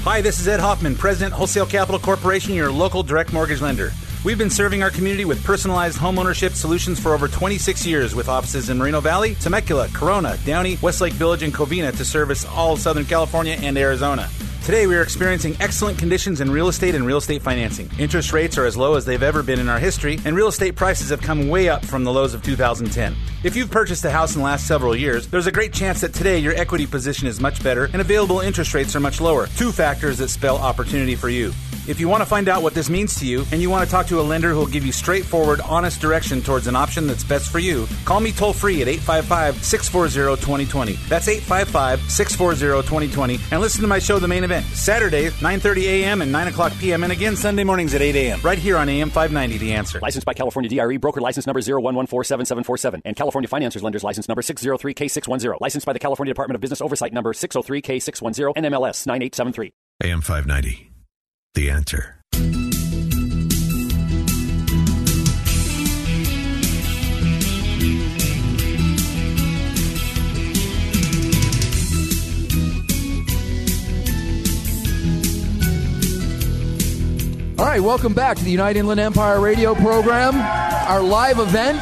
Hi, 0.00 0.20
this 0.20 0.38
is 0.38 0.46
Ed 0.46 0.60
Hoffman, 0.60 0.94
President, 0.94 1.34
Wholesale 1.34 1.66
Capital 1.66 1.98
Corporation, 1.98 2.54
your 2.54 2.70
local 2.70 3.02
direct 3.02 3.32
mortgage 3.32 3.60
lender. 3.60 3.90
We've 4.24 4.36
been 4.36 4.50
serving 4.50 4.82
our 4.82 4.90
community 4.90 5.24
with 5.24 5.44
personalized 5.44 5.96
homeownership 5.96 6.50
solutions 6.50 6.98
for 6.98 7.14
over 7.14 7.28
26 7.28 7.86
years 7.86 8.16
with 8.16 8.28
offices 8.28 8.68
in 8.68 8.76
Moreno 8.76 9.00
Valley, 9.00 9.36
Temecula, 9.36 9.88
Corona, 9.92 10.36
Downey, 10.44 10.76
Westlake 10.82 11.12
Village, 11.12 11.44
and 11.44 11.54
Covina 11.54 11.96
to 11.96 12.04
service 12.04 12.44
all 12.44 12.72
of 12.72 12.80
Southern 12.80 13.04
California 13.04 13.56
and 13.62 13.78
Arizona. 13.78 14.28
Today, 14.64 14.86
we 14.86 14.96
are 14.96 15.02
experiencing 15.02 15.56
excellent 15.60 15.98
conditions 15.98 16.42
in 16.42 16.50
real 16.50 16.68
estate 16.68 16.94
and 16.94 17.06
real 17.06 17.16
estate 17.16 17.40
financing. 17.40 17.90
Interest 17.98 18.34
rates 18.34 18.58
are 18.58 18.66
as 18.66 18.76
low 18.76 18.96
as 18.96 19.06
they've 19.06 19.22
ever 19.22 19.42
been 19.42 19.58
in 19.58 19.68
our 19.68 19.78
history, 19.78 20.18
and 20.26 20.36
real 20.36 20.48
estate 20.48 20.76
prices 20.76 21.08
have 21.08 21.22
come 21.22 21.48
way 21.48 21.70
up 21.70 21.82
from 21.86 22.04
the 22.04 22.12
lows 22.12 22.34
of 22.34 22.42
2010. 22.42 23.16
If 23.44 23.56
you've 23.56 23.70
purchased 23.70 24.04
a 24.04 24.10
house 24.10 24.34
in 24.34 24.40
the 24.40 24.44
last 24.44 24.66
several 24.66 24.94
years, 24.94 25.26
there's 25.28 25.46
a 25.46 25.52
great 25.52 25.72
chance 25.72 26.02
that 26.02 26.12
today 26.12 26.38
your 26.38 26.54
equity 26.54 26.86
position 26.86 27.26
is 27.26 27.40
much 27.40 27.62
better 27.62 27.84
and 27.86 28.02
available 28.02 28.40
interest 28.40 28.74
rates 28.74 28.94
are 28.94 29.00
much 29.00 29.22
lower. 29.22 29.46
Two 29.56 29.72
factors 29.72 30.18
that 30.18 30.28
spell 30.28 30.58
opportunity 30.58 31.14
for 31.14 31.30
you. 31.30 31.52
If 31.88 31.98
you 32.00 32.06
want 32.06 32.20
to 32.20 32.28
find 32.28 32.50
out 32.50 32.62
what 32.62 32.74
this 32.74 32.90
means 32.90 33.18
to 33.20 33.26
you 33.26 33.46
and 33.50 33.62
you 33.62 33.70
want 33.70 33.82
to 33.86 33.90
talk 33.90 34.06
to 34.08 34.20
a 34.20 34.22
lender 34.22 34.50
who 34.50 34.58
will 34.58 34.66
give 34.66 34.84
you 34.84 34.92
straightforward, 34.92 35.62
honest 35.62 36.02
direction 36.02 36.42
towards 36.42 36.66
an 36.66 36.76
option 36.76 37.06
that's 37.06 37.24
best 37.24 37.50
for 37.50 37.60
you, 37.60 37.86
call 38.04 38.20
me 38.20 38.30
toll 38.30 38.52
free 38.52 38.82
at 38.82 38.88
855 38.88 39.64
640 39.64 40.36
2020. 40.42 40.92
That's 41.08 41.28
855 41.28 42.10
640 42.10 42.86
2020 42.86 43.40
and 43.50 43.60
listen 43.62 43.80
to 43.80 43.86
my 43.86 43.98
show, 44.00 44.18
The 44.18 44.28
Main 44.28 44.44
Event, 44.48 44.66
Saturday, 44.66 45.28
9.30 45.28 45.82
a.m. 45.84 46.22
and 46.22 46.32
9 46.32 46.48
o'clock 46.48 46.72
p.m. 46.80 47.04
and 47.04 47.12
again 47.12 47.36
Sunday 47.36 47.64
mornings 47.64 47.94
at 47.94 48.02
8 48.02 48.16
a.m. 48.16 48.40
right 48.42 48.58
here 48.58 48.76
on 48.76 48.88
AM 48.88 49.10
590, 49.10 49.58
The 49.58 49.74
Answer. 49.74 50.00
Licensed 50.00 50.24
by 50.24 50.34
California 50.34 50.70
DRE, 50.70 50.96
broker 50.96 51.20
license 51.20 51.46
number 51.46 51.60
01147747 51.60 53.02
and 53.04 53.14
California 53.16 53.48
Financiers 53.48 53.82
Lenders 53.82 54.02
license 54.02 54.28
number 54.28 54.42
603K610. 54.42 55.60
Licensed 55.60 55.86
by 55.86 55.92
the 55.92 55.98
California 55.98 56.32
Department 56.32 56.56
of 56.56 56.60
Business 56.60 56.80
Oversight 56.80 57.12
number 57.12 57.32
603K610 57.32 58.54
NMLS 58.56 59.06
9873. 59.06 59.72
AM 60.04 60.20
590 60.20 60.88
the 61.58 61.70
answer. 61.70 62.17
All 77.58 77.64
right, 77.64 77.80
welcome 77.80 78.14
back 78.14 78.36
to 78.36 78.44
the 78.44 78.52
United 78.52 78.78
Inland 78.78 79.00
Empire 79.00 79.40
radio 79.40 79.74
program, 79.74 80.36
our 80.88 81.02
live 81.02 81.40
event 81.40 81.80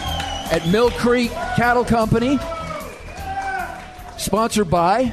at 0.50 0.66
Mill 0.68 0.90
Creek 0.92 1.30
Cattle 1.30 1.84
Company, 1.84 2.38
sponsored 4.16 4.70
by 4.70 5.12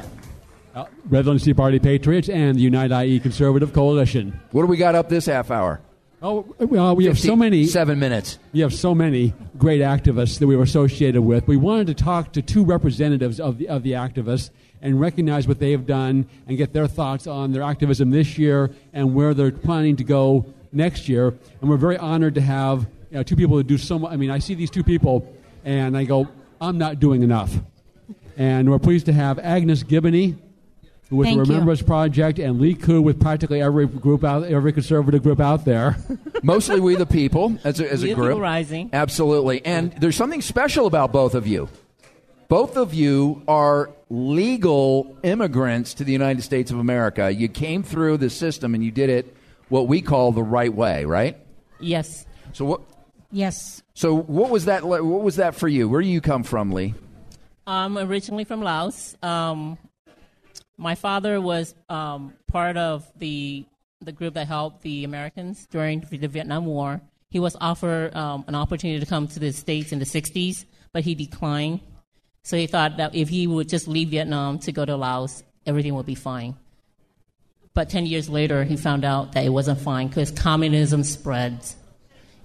uh, 0.74 0.86
Redlands 1.10 1.44
Tea 1.44 1.52
Party 1.52 1.78
Patriots 1.78 2.30
and 2.30 2.56
the 2.56 2.62
United 2.62 2.98
IE 2.98 3.20
Conservative 3.20 3.74
Coalition. 3.74 4.40
What 4.52 4.62
do 4.62 4.68
we 4.68 4.78
got 4.78 4.94
up 4.94 5.10
this 5.10 5.26
half 5.26 5.50
hour? 5.50 5.82
Oh, 6.26 6.46
well, 6.58 6.96
we 6.96 7.04
have 7.04 7.18
so 7.18 7.36
many. 7.36 7.66
Seven 7.66 7.98
minutes. 7.98 8.38
We 8.54 8.60
have 8.60 8.72
so 8.72 8.94
many 8.94 9.34
great 9.58 9.82
activists 9.82 10.38
that 10.38 10.46
we 10.46 10.56
were 10.56 10.62
associated 10.62 11.20
with. 11.20 11.46
We 11.46 11.58
wanted 11.58 11.86
to 11.88 11.94
talk 11.94 12.32
to 12.32 12.40
two 12.40 12.64
representatives 12.64 13.38
of 13.38 13.58
the, 13.58 13.68
of 13.68 13.82
the 13.82 13.92
activists 13.92 14.48
and 14.80 14.98
recognize 14.98 15.46
what 15.46 15.58
they 15.58 15.72
have 15.72 15.86
done 15.86 16.26
and 16.48 16.56
get 16.56 16.72
their 16.72 16.86
thoughts 16.86 17.26
on 17.26 17.52
their 17.52 17.62
activism 17.62 18.08
this 18.08 18.38
year 18.38 18.70
and 18.94 19.14
where 19.14 19.34
they're 19.34 19.52
planning 19.52 19.96
to 19.96 20.04
go 20.04 20.46
next 20.72 21.10
year. 21.10 21.34
And 21.60 21.68
we're 21.68 21.76
very 21.76 21.98
honored 21.98 22.36
to 22.36 22.40
have 22.40 22.86
you 23.10 23.18
know, 23.18 23.22
two 23.22 23.36
people 23.36 23.58
that 23.58 23.66
do 23.66 23.76
so 23.76 23.98
much. 23.98 24.10
I 24.10 24.16
mean, 24.16 24.30
I 24.30 24.38
see 24.38 24.54
these 24.54 24.70
two 24.70 24.82
people 24.82 25.30
and 25.62 25.94
I 25.94 26.04
go, 26.04 26.26
I'm 26.58 26.78
not 26.78 27.00
doing 27.00 27.22
enough. 27.22 27.54
And 28.38 28.70
we're 28.70 28.78
pleased 28.78 29.04
to 29.06 29.12
have 29.12 29.38
Agnes 29.38 29.82
Gibboney 29.82 30.38
with 31.14 31.26
Thank 31.26 31.38
the 31.38 31.44
you. 31.44 31.50
Remembrance 31.52 31.82
Project, 31.82 32.38
and 32.38 32.60
Lee 32.60 32.74
Koo 32.74 33.00
with 33.00 33.20
practically 33.20 33.60
every 33.62 33.86
group 33.86 34.24
out, 34.24 34.44
every 34.44 34.72
conservative 34.72 35.22
group 35.22 35.40
out 35.40 35.64
there. 35.64 35.96
Mostly 36.42 36.80
we 36.80 36.94
the 36.96 37.06
people 37.06 37.58
as 37.64 37.80
a, 37.80 37.90
as 37.90 38.02
We 38.02 38.12
a 38.12 38.14
group. 38.14 38.28
People 38.28 38.40
Rising. 38.40 38.90
Absolutely. 38.92 39.64
And 39.64 39.92
there's 39.92 40.16
something 40.16 40.42
special 40.42 40.86
about 40.86 41.12
both 41.12 41.34
of 41.34 41.46
you. 41.46 41.68
Both 42.48 42.76
of 42.76 42.92
you 42.92 43.42
are 43.48 43.90
legal 44.10 45.16
immigrants 45.22 45.94
to 45.94 46.04
the 46.04 46.12
United 46.12 46.42
States 46.42 46.70
of 46.70 46.78
America. 46.78 47.32
You 47.32 47.48
came 47.48 47.82
through 47.82 48.18
the 48.18 48.30
system 48.30 48.74
and 48.74 48.84
you 48.84 48.90
did 48.90 49.10
it 49.10 49.34
what 49.68 49.88
we 49.88 50.02
call 50.02 50.32
the 50.32 50.42
right 50.42 50.72
way, 50.72 51.04
right? 51.04 51.36
Yes. 51.80 52.26
So 52.52 52.64
what 52.64 52.80
Yes. 53.32 53.82
so 53.94 54.14
what 54.14 54.50
was 54.50 54.66
that 54.66 54.84
what 54.84 55.02
was 55.02 55.36
that 55.36 55.54
for 55.54 55.66
you? 55.66 55.88
Where 55.88 56.02
do 56.02 56.06
you 56.08 56.20
come 56.20 56.44
from, 56.44 56.70
Lee? 56.70 56.94
I'm 57.66 57.96
originally 57.98 58.44
from 58.44 58.62
Laos. 58.62 59.16
Um, 59.22 59.78
my 60.76 60.94
father 60.94 61.40
was 61.40 61.74
um, 61.88 62.34
part 62.46 62.76
of 62.76 63.10
the 63.16 63.64
the 64.00 64.12
group 64.12 64.34
that 64.34 64.46
helped 64.46 64.82
the 64.82 65.04
Americans 65.04 65.66
during 65.70 66.00
the 66.00 66.28
Vietnam 66.28 66.66
War. 66.66 67.00
He 67.30 67.40
was 67.40 67.56
offered 67.58 68.14
um, 68.14 68.44
an 68.46 68.54
opportunity 68.54 69.00
to 69.00 69.06
come 69.06 69.26
to 69.28 69.38
the 69.38 69.52
states 69.52 69.92
in 69.92 69.98
the 69.98 70.04
'60s, 70.04 70.64
but 70.92 71.04
he 71.04 71.14
declined. 71.14 71.80
So 72.42 72.56
he 72.56 72.66
thought 72.66 72.98
that 72.98 73.14
if 73.14 73.30
he 73.30 73.46
would 73.46 73.68
just 73.68 73.88
leave 73.88 74.10
Vietnam 74.10 74.58
to 74.60 74.72
go 74.72 74.84
to 74.84 74.96
Laos, 74.96 75.42
everything 75.64 75.94
would 75.94 76.06
be 76.06 76.14
fine. 76.14 76.56
But 77.72 77.88
10 77.88 78.06
years 78.06 78.28
later, 78.28 78.62
he 78.62 78.76
found 78.76 79.04
out 79.04 79.32
that 79.32 79.44
it 79.44 79.48
wasn't 79.48 79.80
fine 79.80 80.08
because 80.08 80.30
communism 80.30 81.02
spreads. 81.02 81.74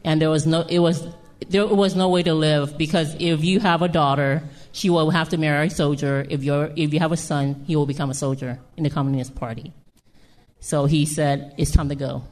And 0.04 0.20
there 0.20 0.30
was 0.30 0.48
no, 0.48 0.62
it 0.62 0.80
was, 0.80 1.06
there 1.50 1.68
was 1.68 1.96
no 1.96 2.10
way 2.10 2.24
to 2.24 2.34
live 2.34 2.78
because 2.78 3.16
if 3.20 3.44
you 3.44 3.60
have 3.60 3.82
a 3.82 3.88
daughter, 3.88 4.42
she 4.72 4.90
will 4.90 5.10
have 5.10 5.30
to 5.30 5.38
marry 5.38 5.68
a 5.68 5.70
soldier. 5.70 6.26
If, 6.30 6.44
you're, 6.44 6.72
if 6.76 6.94
you 6.94 7.00
have 7.00 7.12
a 7.12 7.18
son, 7.18 7.64
he 7.68 7.76
will 7.76 7.86
become 7.86 8.10
a 8.10 8.14
soldier 8.14 8.60
in 8.78 8.84
the 8.84 8.90
Communist 8.90 9.36
Party. 9.36 9.74
So 10.60 10.86
he 10.86 11.06
said, 11.06 11.54
it's 11.58 11.72
time 11.72 11.90
to 11.90 11.96
go. 11.96 12.24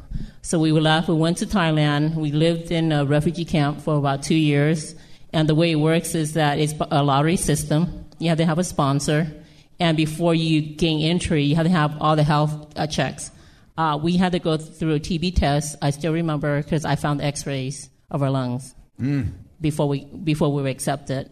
So 0.41 0.59
we 0.59 0.71
left. 0.71 1.07
We 1.07 1.15
went 1.15 1.37
to 1.37 1.45
Thailand. 1.45 2.15
We 2.15 2.31
lived 2.31 2.71
in 2.71 2.91
a 2.91 3.05
refugee 3.05 3.45
camp 3.45 3.81
for 3.81 3.95
about 3.97 4.23
two 4.23 4.35
years. 4.35 4.95
And 5.33 5.47
the 5.47 5.55
way 5.55 5.71
it 5.71 5.75
works 5.75 6.13
is 6.15 6.33
that 6.33 6.59
it's 6.59 6.73
a 6.91 7.03
lottery 7.03 7.37
system. 7.37 8.05
You 8.19 8.29
have 8.29 8.37
to 8.39 8.45
have 8.45 8.59
a 8.59 8.63
sponsor. 8.63 9.31
And 9.79 9.95
before 9.95 10.35
you 10.35 10.61
gain 10.61 11.01
entry, 11.09 11.43
you 11.43 11.55
have 11.55 11.65
to 11.65 11.71
have 11.71 11.95
all 12.01 12.15
the 12.15 12.23
health 12.23 12.73
uh, 12.77 12.87
checks. 12.87 13.31
Uh, 13.77 13.97
we 14.01 14.17
had 14.17 14.31
to 14.31 14.39
go 14.39 14.57
through 14.57 14.95
a 14.95 14.99
TB 14.99 15.35
test. 15.35 15.77
I 15.81 15.91
still 15.91 16.11
remember 16.13 16.61
because 16.63 16.83
I 16.83 16.95
found 16.95 17.21
X-rays 17.21 17.89
of 18.09 18.21
our 18.23 18.29
lungs 18.31 18.73
Mm. 18.99 19.31
before 19.61 19.87
we 19.87 20.05
before 20.05 20.51
we 20.51 20.63
were 20.63 20.69
accepted. 20.69 21.29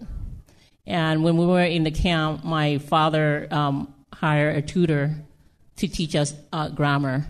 And 0.88 1.24
when 1.24 1.38
we 1.38 1.46
were 1.46 1.64
in 1.64 1.84
the 1.84 1.92
camp, 1.92 2.44
my 2.44 2.78
father 2.78 3.48
um, 3.52 3.94
hired 4.14 4.58
a 4.58 4.62
tutor 4.62 5.16
to 5.78 5.88
teach 5.88 6.16
us 6.16 6.34
uh, 6.54 6.70
grammar. 6.70 7.26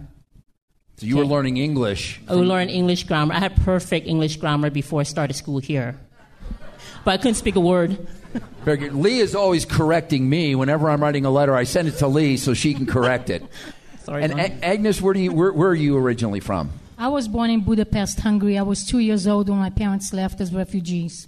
So 0.98 1.06
you 1.06 1.18
were 1.18 1.26
learning 1.26 1.58
English. 1.58 2.22
I 2.28 2.36
would 2.36 2.48
learn 2.48 2.70
English 2.70 3.04
grammar. 3.04 3.34
I 3.34 3.40
had 3.40 3.56
perfect 3.58 4.08
English 4.08 4.38
grammar 4.38 4.70
before 4.70 5.02
I 5.02 5.04
started 5.04 5.34
school 5.34 5.60
here, 5.60 6.00
but 7.04 7.12
I 7.12 7.18
couldn't 7.18 7.36
speak 7.36 7.56
a 7.56 7.60
word. 7.60 8.08
Very 8.64 8.78
good. 8.78 8.94
Lee 8.94 9.20
is 9.20 9.36
always 9.36 9.66
correcting 9.66 10.30
me 10.30 10.56
whenever 10.56 10.90
I'm 10.90 11.02
writing 11.02 11.26
a 11.26 11.30
letter. 11.32 11.56
I 11.56 11.64
send 11.64 11.88
it 11.88 11.98
to 12.00 12.08
Lee 12.08 12.38
so 12.38 12.54
she 12.54 12.74
can 12.74 12.86
correct 12.86 13.30
it. 13.30 13.44
Sorry, 14.04 14.24
and 14.24 14.40
A- 14.40 14.66
Agnes, 14.66 15.02
where 15.02 15.14
do 15.14 15.20
you 15.20 15.34
where, 15.34 15.52
where 15.52 15.70
are 15.70 15.76
you 15.76 15.98
originally 15.98 16.40
from? 16.40 16.72
I 16.98 17.10
was 17.10 17.28
born 17.28 17.50
in 17.50 17.62
Budapest, 17.62 18.22
Hungary. 18.22 18.58
I 18.58 18.62
was 18.62 18.86
two 18.86 19.00
years 19.00 19.28
old 19.28 19.50
when 19.50 19.58
my 19.58 19.70
parents 19.70 20.14
left 20.14 20.40
as 20.40 20.54
refugees. 20.54 21.28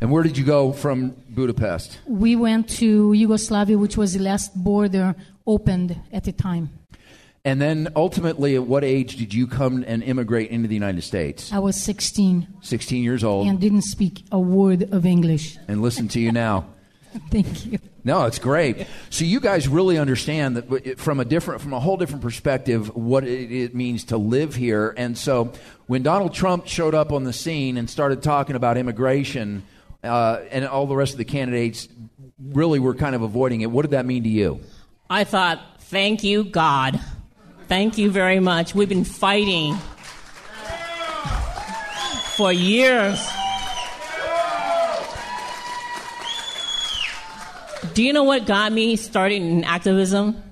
And 0.00 0.12
where 0.12 0.22
did 0.22 0.38
you 0.38 0.44
go 0.44 0.72
from 0.72 1.16
Budapest? 1.28 1.98
We 2.06 2.36
went 2.36 2.68
to 2.78 3.12
Yugoslavia, 3.12 3.76
which 3.78 3.96
was 3.96 4.12
the 4.12 4.20
last 4.20 4.54
border 4.54 5.16
opened 5.46 6.00
at 6.12 6.24
the 6.24 6.32
time. 6.32 6.70
And 7.44 7.60
then 7.60 7.88
ultimately, 7.96 8.56
at 8.56 8.64
what 8.64 8.84
age 8.84 9.16
did 9.16 9.32
you 9.32 9.46
come 9.46 9.84
and 9.86 10.02
immigrate 10.02 10.50
into 10.50 10.68
the 10.68 10.74
United 10.74 11.02
States? 11.02 11.52
I 11.52 11.58
was 11.58 11.76
16 11.76 12.46
16 12.60 13.02
years 13.02 13.24
old. 13.24 13.46
and 13.48 13.60
didn't 13.60 13.82
speak 13.82 14.24
a 14.30 14.38
word 14.38 14.92
of 14.92 15.06
English. 15.06 15.56
And 15.66 15.80
listen 15.82 16.08
to 16.08 16.20
you 16.20 16.30
now. 16.30 16.66
Thank 17.30 17.66
you. 17.66 17.78
No, 18.04 18.26
it's 18.26 18.38
great. 18.38 18.86
So 19.10 19.24
you 19.24 19.40
guys 19.40 19.66
really 19.66 19.98
understand 19.98 20.56
that 20.56 20.70
uh, 20.70 20.94
from 20.96 21.20
a 21.20 21.24
different, 21.24 21.60
from 21.60 21.72
a 21.72 21.80
whole 21.80 21.96
different 21.96 22.22
perspective, 22.22 22.94
what 22.94 23.24
it, 23.24 23.50
it 23.50 23.74
means 23.74 24.04
to 24.04 24.16
live 24.16 24.54
here. 24.54 24.94
And 24.96 25.16
so 25.16 25.52
when 25.86 26.02
Donald 26.02 26.34
Trump 26.34 26.66
showed 26.66 26.94
up 26.94 27.12
on 27.12 27.24
the 27.24 27.32
scene 27.32 27.76
and 27.76 27.88
started 27.88 28.22
talking 28.22 28.56
about 28.56 28.76
immigration, 28.76 29.62
uh, 30.08 30.44
and 30.50 30.66
all 30.66 30.86
the 30.86 30.96
rest 30.96 31.12
of 31.12 31.18
the 31.18 31.24
candidates 31.24 31.88
really 32.40 32.78
were 32.78 32.94
kind 32.94 33.14
of 33.14 33.22
avoiding 33.22 33.60
it, 33.60 33.70
what 33.70 33.82
did 33.82 33.92
that 33.92 34.06
mean 34.06 34.22
to 34.24 34.28
you? 34.28 34.60
I 35.10 35.24
thought, 35.24 35.60
thank 35.80 36.22
you, 36.22 36.44
God. 36.44 37.00
Thank 37.68 37.98
you 37.98 38.10
very 38.10 38.40
much. 38.40 38.74
We've 38.74 38.88
been 38.88 39.04
fighting 39.04 39.76
for 42.36 42.52
years. 42.52 43.20
Do 47.94 48.04
you 48.04 48.12
know 48.12 48.22
what 48.22 48.46
got 48.46 48.72
me 48.72 48.96
started 48.96 49.42
in 49.42 49.64
activism? 49.64 50.42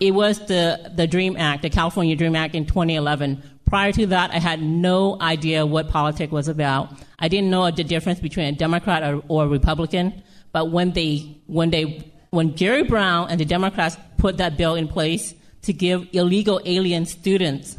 It 0.00 0.12
was 0.12 0.38
the, 0.46 0.92
the 0.94 1.06
DREAM 1.06 1.36
Act, 1.36 1.62
the 1.62 1.70
California 1.70 2.16
DREAM 2.16 2.36
Act 2.36 2.54
in 2.54 2.66
2011. 2.66 3.42
Prior 3.66 3.92
to 3.92 4.06
that, 4.06 4.30
I 4.30 4.38
had 4.38 4.62
no 4.62 5.20
idea 5.20 5.66
what 5.66 5.88
politics 5.90 6.32
was 6.32 6.48
about. 6.48 6.92
I 7.18 7.28
didn't 7.28 7.50
know 7.50 7.70
the 7.70 7.84
difference 7.84 8.20
between 8.20 8.46
a 8.46 8.52
Democrat 8.52 9.02
or, 9.02 9.22
or 9.28 9.44
a 9.44 9.48
Republican. 9.48 10.22
But 10.52 10.70
when 10.70 10.92
they, 10.92 11.40
when 11.46 11.70
they, 11.70 12.12
when 12.30 12.56
Jerry 12.56 12.84
Brown 12.84 13.30
and 13.30 13.40
the 13.40 13.44
Democrats 13.44 13.96
put 14.18 14.36
that 14.38 14.56
bill 14.56 14.74
in 14.74 14.88
place 14.88 15.34
to 15.62 15.72
give 15.72 16.08
illegal 16.12 16.60
alien 16.64 17.06
students 17.06 17.76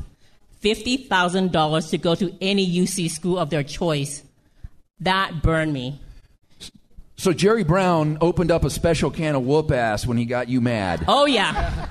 $50,000 0.64 1.90
to 1.90 1.98
go 1.98 2.16
to 2.16 2.36
any 2.42 2.70
UC 2.70 3.10
school 3.10 3.40
of 3.40 3.50
their 3.50 3.64
choice, 3.64 4.24
that 5.00 5.42
burned 5.42 5.72
me. 5.72 6.02
So 7.16 7.34
Jerry 7.34 7.64
Brown 7.64 8.18
opened 8.22 8.52
up 8.52 8.64
a 8.64 8.70
special 8.70 9.12
can 9.12 9.36
of 9.36 9.44
whoop 9.44 9.72
ass 9.72 10.06
when 10.06 10.18
he 10.18 10.26
got 10.26 10.48
you 10.48 10.62
mad. 10.62 11.04
Oh 11.08 11.26
yeah. 11.26 11.88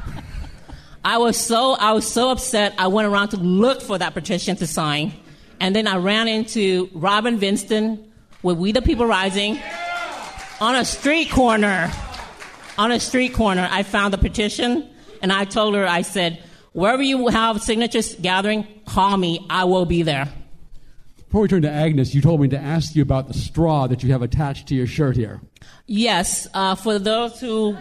I 1.04 1.18
was 1.18 1.36
so 1.36 1.72
I 1.74 1.92
was 1.92 2.06
so 2.06 2.30
upset. 2.30 2.74
I 2.78 2.88
went 2.88 3.08
around 3.08 3.28
to 3.28 3.36
look 3.36 3.82
for 3.82 3.98
that 3.98 4.14
petition 4.14 4.56
to 4.56 4.66
sign, 4.66 5.12
and 5.60 5.74
then 5.74 5.86
I 5.86 5.96
ran 5.96 6.28
into 6.28 6.88
Robin 6.94 7.38
Hvidston 7.38 8.04
with 8.42 8.56
We 8.58 8.72
the 8.72 8.82
People 8.82 9.06
Rising 9.06 9.58
on 10.60 10.74
a 10.76 10.84
street 10.84 11.30
corner. 11.30 11.90
On 12.76 12.92
a 12.92 13.00
street 13.00 13.34
corner, 13.34 13.68
I 13.70 13.82
found 13.82 14.12
the 14.14 14.18
petition, 14.18 14.88
and 15.20 15.32
I 15.32 15.44
told 15.44 15.74
her, 15.74 15.84
I 15.86 16.02
said, 16.02 16.40
"Wherever 16.72 17.02
you 17.02 17.26
have 17.28 17.60
signatures 17.60 18.14
gathering, 18.20 18.66
call 18.86 19.16
me. 19.16 19.44
I 19.50 19.64
will 19.64 19.84
be 19.84 20.02
there." 20.02 20.28
Before 21.26 21.40
we 21.42 21.48
turn 21.48 21.62
to 21.62 21.70
Agnes, 21.70 22.14
you 22.14 22.20
told 22.22 22.40
me 22.40 22.48
to 22.48 22.58
ask 22.58 22.94
you 22.94 23.02
about 23.02 23.26
the 23.28 23.34
straw 23.34 23.86
that 23.88 24.02
you 24.04 24.12
have 24.12 24.22
attached 24.22 24.68
to 24.68 24.74
your 24.76 24.86
shirt 24.86 25.16
here. 25.16 25.40
Yes, 25.86 26.46
uh, 26.54 26.74
for 26.76 26.98
those 27.00 27.40
who 27.40 27.76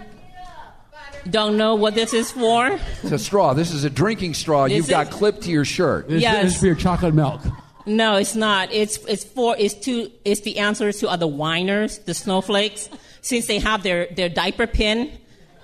don't 1.30 1.58
know 1.58 1.76
what 1.76 1.94
this 1.94 2.14
is 2.14 2.32
for, 2.32 2.80
It's 3.04 3.12
a 3.12 3.20
straw. 3.20 3.54
This 3.54 3.72
is 3.72 3.84
a 3.84 3.90
drinking 3.90 4.34
straw 4.34 4.68
This 4.68 4.78
you've 4.78 4.90
got 4.90 5.10
is- 5.10 5.14
clipped 5.14 5.44
to 5.44 5.52
your 5.52 5.64
shirt. 5.66 6.10
This, 6.10 6.22
Yes. 6.24 6.44
this 6.44 6.54
is 6.56 6.60
for 6.60 6.66
your 6.66 6.76
chocolate 6.76 7.14
milk. 7.14 7.42
No, 7.88 8.18
it's 8.18 8.36
not. 8.36 8.72
It's 8.72 8.98
it's 9.06 9.24
for 9.24 9.56
it's 9.58 9.74
to 9.86 10.12
it's 10.26 10.42
the 10.42 10.60
answer 10.60 10.92
to 10.92 11.08
other 11.08 11.26
whiners, 11.28 12.00
the 12.00 12.14
snowflakes, 12.14 12.90
since 13.22 13.48
they 13.48 13.60
have 13.60 13.82
their 13.84 14.08
their 14.08 14.30
diaper 14.30 14.68
pin 14.68 15.12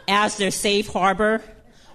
as 0.08 0.38
their 0.38 0.52
safe 0.52 0.88
harbor. 0.88 1.42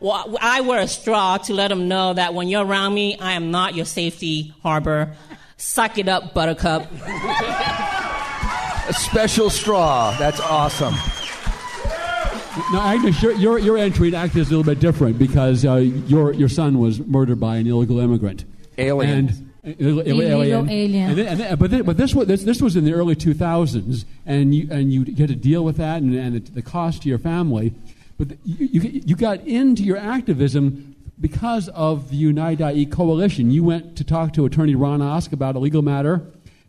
Well, 0.01 0.37
I 0.41 0.61
wear 0.61 0.81
a 0.81 0.87
straw 0.87 1.39
to 1.39 1.55
let 1.55 1.69
them 1.69 1.89
know 1.89 2.15
that 2.15 2.33
when 2.35 2.49
you're 2.49 2.65
around 2.65 2.95
me, 2.95 3.19
I 3.19 3.33
am 3.33 3.51
not 3.51 3.75
your 3.75 3.87
safety 3.87 4.55
harbor. 4.63 5.17
Suck 5.57 5.99
it 5.99 6.09
up, 6.09 6.35
Buttercup. 6.35 6.87
A 8.89 8.93
special 8.93 9.51
straw. 9.51 10.17
That's 10.19 10.39
awesome. 10.41 10.95
Now, 12.73 12.81
Agnes, 12.89 13.21
your, 13.23 13.33
your, 13.33 13.59
your 13.59 13.77
entry 13.79 14.09
in 14.09 14.15
ACT 14.15 14.37
is 14.37 14.49
a 14.49 14.51
little 14.51 14.65
bit 14.65 14.79
different 14.81 15.19
because 15.19 15.65
uh, 15.65 15.77
your, 15.77 16.33
your 16.33 16.49
son 16.49 16.79
was 16.79 17.01
murdered 17.01 17.41
by 17.41 17.57
an 17.57 17.67
illegal 17.67 17.99
immigrant. 17.99 18.45
Alien. 18.79 19.11
And, 19.11 19.31
Ill- 19.31 19.37
Ill- 19.37 19.48
Illegal 19.79 20.23
alien. 20.23 20.69
And 21.11 21.19
then, 21.19 21.27
and 21.27 21.41
then- 21.41 21.57
but, 21.57 21.71
this, 21.71 21.83
but 21.83 21.97
this, 21.97 22.15
was, 22.15 22.27
this, 22.27 22.43
this 22.45 22.63
was 22.63 22.77
in 22.77 22.85
the 22.85 22.93
early 22.93 23.17
2000s, 23.17 24.05
and 24.27 24.55
you, 24.55 24.69
and 24.71 24.93
you 24.93 25.05
had 25.17 25.29
to 25.29 25.37
deal 25.37 25.65
with 25.65 25.77
that 25.77 26.03
and, 26.03 26.15
and 26.15 26.35
the, 26.37 26.41
the 26.53 26.63
cost 26.63 27.03
to 27.03 27.09
your 27.09 27.19
family. 27.19 27.75
But 28.19 28.37
you, 28.45 28.81
you, 28.81 29.01
you 29.07 29.17
got 29.17 29.41
into 29.47 29.83
your 29.85 29.97
activism 29.97 30.97
because 31.21 31.69
of 31.71 32.11
the 32.11 32.17
Unite 32.17 32.61
IE 32.61 32.87
coalition. 32.87 33.51
You 33.51 33.65
went 33.65 33.97
to 33.97 34.05
talk 34.05 34.33
to 34.35 34.45
Attorney 34.45 34.75
Ron 34.75 35.01
Osk 35.01 35.33
about 35.33 35.57
a 35.57 35.59
legal 35.59 35.83
matter, 35.83 36.23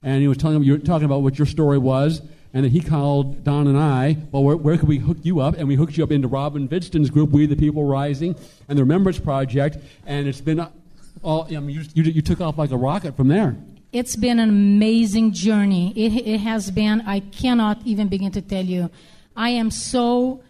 and 0.04 0.22
he 0.22 0.28
was 0.28 0.38
telling 0.38 0.56
him 0.58 0.64
you 0.64 0.74
were 0.74 0.80
talking 0.80 1.06
about 1.06 1.22
what 1.22 1.38
your 1.38 1.46
story 1.48 1.78
was. 1.78 2.22
And 2.52 2.64
then 2.64 2.72
he 2.72 2.82
called 2.82 3.44
Don 3.44 3.68
and 3.68 3.78
I, 3.78 4.18
well, 4.32 4.44
where, 4.44 4.58
where 4.58 4.76
could 4.76 4.90
we 4.90 4.98
hook 4.98 5.18
you 5.22 5.40
up? 5.40 5.56
And 5.56 5.68
we 5.68 5.76
hooked 5.76 5.98
you 5.98 6.04
up 6.04 6.12
into 6.12 6.28
Robin 6.28 6.68
Hvidston's 6.68 7.12
group, 7.12 7.30
We 7.30 7.46
the 7.46 7.56
People 7.56 7.84
Rising, 7.84 8.36
and 8.68 8.76
the 8.76 8.82
Remembrance 8.82 9.20
Project. 9.20 9.78
And 10.08 10.28
it's 10.28 10.42
been 10.42 10.68
all, 11.24 11.46
I 11.46 11.60
mean, 11.60 11.70
you, 11.70 11.84
you, 11.94 12.12
you 12.12 12.22
took 12.22 12.42
off 12.42 12.58
like 12.58 12.72
a 12.72 12.78
rocket 12.78 13.16
from 13.16 13.28
there. 13.28 13.56
It's 13.92 14.16
been 14.16 14.40
an 14.40 14.50
amazing 14.50 15.34
journey. 15.34 15.94
It, 15.96 16.28
it 16.28 16.40
has 16.40 16.70
been, 16.72 17.02
I 17.02 17.22
cannot 17.22 17.82
even 17.86 18.08
begin 18.08 18.32
to 18.34 18.42
tell 18.42 18.64
you. 18.64 18.90
I 19.36 19.50
am 19.50 19.72
so 19.72 20.44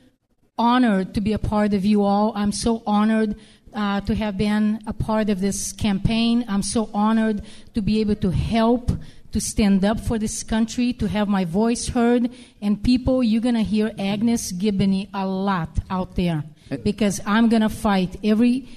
honored 0.58 1.14
to 1.14 1.22
be 1.22 1.34
a 1.34 1.40
part 1.40 1.74
of 1.74 1.86
you 1.86 2.04
all. 2.04 2.34
I'm 2.36 2.52
so 2.52 2.84
honored 2.86 3.36
uh, 3.74 4.02
to 4.02 4.16
have 4.16 4.38
been 4.38 4.82
a 4.86 4.94
part 4.94 5.30
of 5.30 5.40
this 5.40 5.72
campaign. 5.72 6.44
I'm 6.48 6.64
so 6.64 6.90
honored 6.94 7.44
to 7.76 7.82
be 7.82 8.02
able 8.02 8.16
to 8.16 8.32
help 8.32 8.92
to 9.32 9.40
stand 9.40 9.86
up 9.86 10.00
for 10.00 10.18
this 10.18 10.44
country, 10.44 10.92
to 10.94 11.08
have 11.08 11.28
my 11.28 11.46
voice 11.46 11.88
heard. 11.90 12.32
And 12.62 12.84
people, 12.84 13.24
you're 13.24 13.42
going 13.42 13.56
to 13.56 13.64
hear 13.64 13.92
Agnes 13.98 14.52
Gibboney 14.52 15.08
a 15.14 15.26
lot 15.26 15.80
out 15.90 16.16
there 16.16 16.44
because 16.84 17.22
I'm 17.26 17.48
going 17.48 17.62
to 17.62 17.70
fight 17.70 18.18
every 18.24 18.68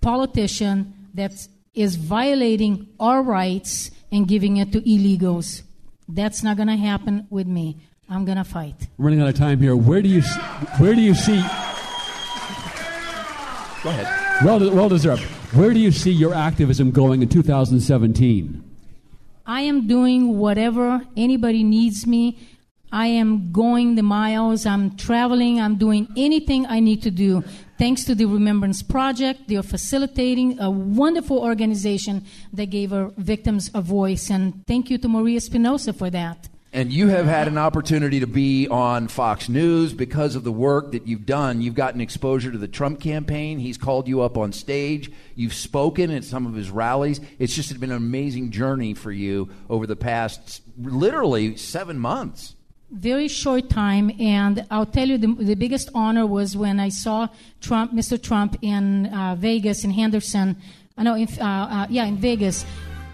politician 0.00 1.01
that 1.14 1.32
is 1.74 1.96
violating 1.96 2.88
our 3.00 3.22
rights 3.22 3.90
and 4.10 4.28
giving 4.28 4.58
it 4.58 4.72
to 4.72 4.80
illegals. 4.82 5.62
That's 6.08 6.42
not 6.42 6.56
going 6.56 6.68
to 6.68 6.76
happen 6.76 7.26
with 7.30 7.46
me. 7.46 7.78
I'm 8.08 8.24
going 8.24 8.36
to 8.36 8.44
fight. 8.44 8.88
Running 8.98 9.20
out 9.20 9.28
of 9.28 9.36
time 9.36 9.58
here. 9.60 9.74
Where 9.74 10.02
do 10.02 10.08
you 10.08 10.22
where 10.78 10.94
do 10.94 11.00
you 11.00 11.14
see? 11.14 11.40
Go 13.82 13.88
ahead. 13.88 14.44
Well, 14.44 14.58
well 14.74 14.88
deserved. 14.88 15.22
Where 15.54 15.72
do 15.72 15.80
you 15.80 15.90
see 15.90 16.10
your 16.12 16.34
activism 16.34 16.90
going 16.90 17.22
in 17.22 17.28
2017? 17.28 18.62
I 19.44 19.62
am 19.62 19.86
doing 19.86 20.38
whatever 20.38 21.02
anybody 21.16 21.64
needs 21.64 22.06
me. 22.06 22.38
I 22.92 23.06
am 23.06 23.52
going 23.52 23.94
the 23.94 24.02
miles. 24.02 24.66
I'm 24.66 24.96
traveling. 24.96 25.58
I'm 25.58 25.76
doing 25.76 26.08
anything 26.14 26.66
I 26.66 26.78
need 26.78 27.02
to 27.02 27.10
do. 27.10 27.42
Thanks 27.78 28.04
to 28.04 28.14
the 28.14 28.26
Remembrance 28.26 28.82
Project, 28.82 29.48
they 29.48 29.56
are 29.56 29.62
facilitating 29.62 30.60
a 30.60 30.70
wonderful 30.70 31.38
organization 31.38 32.24
that 32.52 32.66
gave 32.66 32.92
our 32.92 33.10
victims 33.16 33.70
a 33.74 33.80
voice. 33.80 34.30
And 34.30 34.64
thank 34.66 34.90
you 34.90 34.98
to 34.98 35.08
Maria 35.08 35.40
Espinoza 35.40 35.96
for 35.96 36.10
that. 36.10 36.50
And 36.74 36.92
you 36.92 37.08
have 37.08 37.26
had 37.26 37.48
an 37.48 37.58
opportunity 37.58 38.20
to 38.20 38.26
be 38.26 38.66
on 38.68 39.08
Fox 39.08 39.48
News 39.48 39.92
because 39.92 40.36
of 40.36 40.44
the 40.44 40.52
work 40.52 40.92
that 40.92 41.06
you've 41.06 41.26
done. 41.26 41.60
You've 41.60 41.74
gotten 41.74 42.00
exposure 42.00 42.52
to 42.52 42.56
the 42.56 42.68
Trump 42.68 43.00
campaign. 43.00 43.58
He's 43.58 43.76
called 43.76 44.08
you 44.08 44.22
up 44.22 44.38
on 44.38 44.52
stage. 44.52 45.10
You've 45.34 45.52
spoken 45.52 46.10
at 46.10 46.24
some 46.24 46.46
of 46.46 46.54
his 46.54 46.70
rallies. 46.70 47.20
It's 47.38 47.54
just 47.54 47.78
been 47.78 47.90
an 47.90 47.96
amazing 47.96 48.52
journey 48.52 48.94
for 48.94 49.12
you 49.12 49.50
over 49.68 49.86
the 49.86 49.96
past 49.96 50.62
literally 50.78 51.56
seven 51.56 51.98
months. 51.98 52.54
Very 52.92 53.26
short 53.26 53.70
time, 53.70 54.12
and 54.20 54.66
I'll 54.70 54.86
tell 54.86 55.08
you 55.08 55.18
the, 55.18 55.34
the 55.34 55.54
biggest 55.54 55.88
honor 55.94 56.26
was 56.26 56.56
when 56.56 56.78
I 56.78 56.90
saw 56.90 57.28
Trump, 57.60 57.92
Mr. 57.92 58.22
Trump, 58.22 58.58
in 58.60 59.06
uh, 59.06 59.34
Vegas, 59.34 59.82
in 59.82 59.90
Henderson. 59.90 60.56
I 60.98 61.02
know, 61.02 61.14
in, 61.14 61.26
uh, 61.40 61.44
uh, 61.44 61.86
yeah, 61.88 62.04
in 62.04 62.16
Vegas 62.16 62.66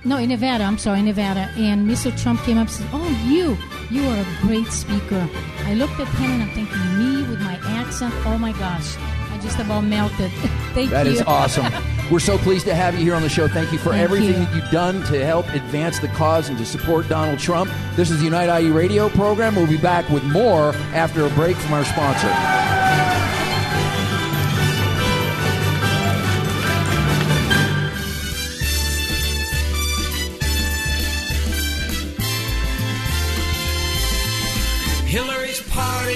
no, 0.05 0.17
in 0.17 0.29
Nevada. 0.29 0.65
I'm 0.65 0.79
sorry, 0.79 1.01
in 1.01 1.07
Nevada. 1.07 1.51
And 1.57 1.89
Mr. 1.89 2.17
Trump 2.21 2.41
came 2.43 2.57
up 2.57 2.69
and 2.69 2.71
said, 2.71 2.89
"Oh, 2.93 3.09
you, 3.27 3.57
you 3.91 4.09
are 4.09 4.17
a 4.17 4.27
great 4.41 4.69
speaker." 4.69 5.29
I 5.65 5.75
looked 5.75 5.99
at 5.99 6.09
him 6.09 6.31
and 6.31 6.43
I'm 6.45 6.51
thinking, 6.51 6.99
me 6.99 7.29
with 7.29 7.41
my 7.41 7.59
accent. 7.65 8.15
Oh 8.25 8.39
my 8.39 8.53
gosh, 8.53 8.97
I 9.33 9.39
just 9.43 9.59
about 9.59 9.83
melted. 9.83 10.31
Thank 10.75 10.91
That 10.91 11.07
you. 11.07 11.13
That 11.13 11.21
is 11.21 11.23
awesome. 11.23 11.73
We're 12.11 12.21
so 12.21 12.39
pleased 12.39 12.65
to 12.67 12.75
have 12.75 12.95
you 12.95 13.05
here 13.05 13.15
on 13.15 13.23
the 13.23 13.29
show. 13.29 13.49
Thank 13.49 13.71
you 13.71 13.79
for 13.79 13.91
Thank 13.91 14.03
everything 14.03 14.29
you. 14.29 14.47
that 14.47 14.55
you've 14.55 14.71
done 14.71 15.03
to 15.05 15.25
help 15.27 15.47
advance 15.49 15.99
the 15.99 16.09
cause 16.09 16.49
and 16.49 16.57
to 16.57 16.65
support 16.65 17.07
Donald 17.09 17.39
Trump. 17.39 17.71
This 17.97 18.11
is 18.11 18.19
the 18.19 18.25
Unite 18.25 18.63
IE 18.63 18.71
radio 18.71 19.11
program. 19.11 19.55
We'll 19.55 19.67
be 19.67 19.77
back 19.77 20.09
with 20.09 20.25
more 20.25 20.75
after 20.95 21.27
a 21.27 21.31
break 21.31 21.57
from 21.57 21.75
our 21.75 21.85
sponsor. 21.85 22.78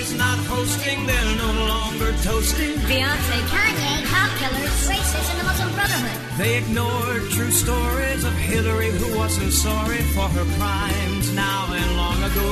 Party's 0.02 0.18
not 0.18 0.38
hosting, 0.46 1.06
they're 1.06 1.36
no 1.36 1.52
longer 1.66 2.12
toasting. 2.22 2.74
Beyonce, 2.90 3.38
Kanye, 3.52 4.04
cop 4.06 4.30
killers, 4.38 4.88
racists, 4.88 5.30
and 5.30 5.40
the 5.40 5.44
Muslim 5.44 5.72
Brotherhood. 5.74 6.38
They 6.38 6.58
ignored 6.58 7.30
true 7.30 7.50
stories 7.50 8.24
of 8.24 8.32
Hillary 8.34 8.90
who 8.90 9.16
wasn't 9.16 9.52
sorry 9.52 10.02
for 10.14 10.28
her 10.28 10.44
crimes 10.58 11.32
now 11.34 11.72
and 11.72 11.96
long 11.96 12.22
ago. 12.22 12.50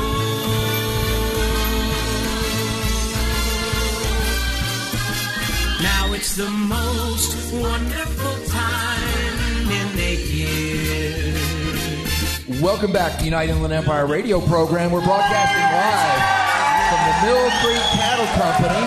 Now 5.83 6.13
it's 6.13 6.37
the 6.37 6.51
most 6.51 7.53
wonderful 7.55 8.47
time 8.47 9.71
in 9.71 9.99
eight 9.99 10.27
years. 10.27 11.51
Welcome 12.61 12.93
back 12.93 13.13
to 13.13 13.19
the 13.19 13.25
United 13.25 13.53
Inland 13.53 13.73
Empire 13.73 14.07
radio 14.07 14.41
program. 14.41 14.93
We're 14.93 15.03
broadcasting 15.03 15.63
live 15.63 16.37
from 16.37 16.40
the 17.11 17.27
Mill 17.27 17.51
Creek 17.63 17.83
Cattle 17.99 18.27
Company 18.41 18.87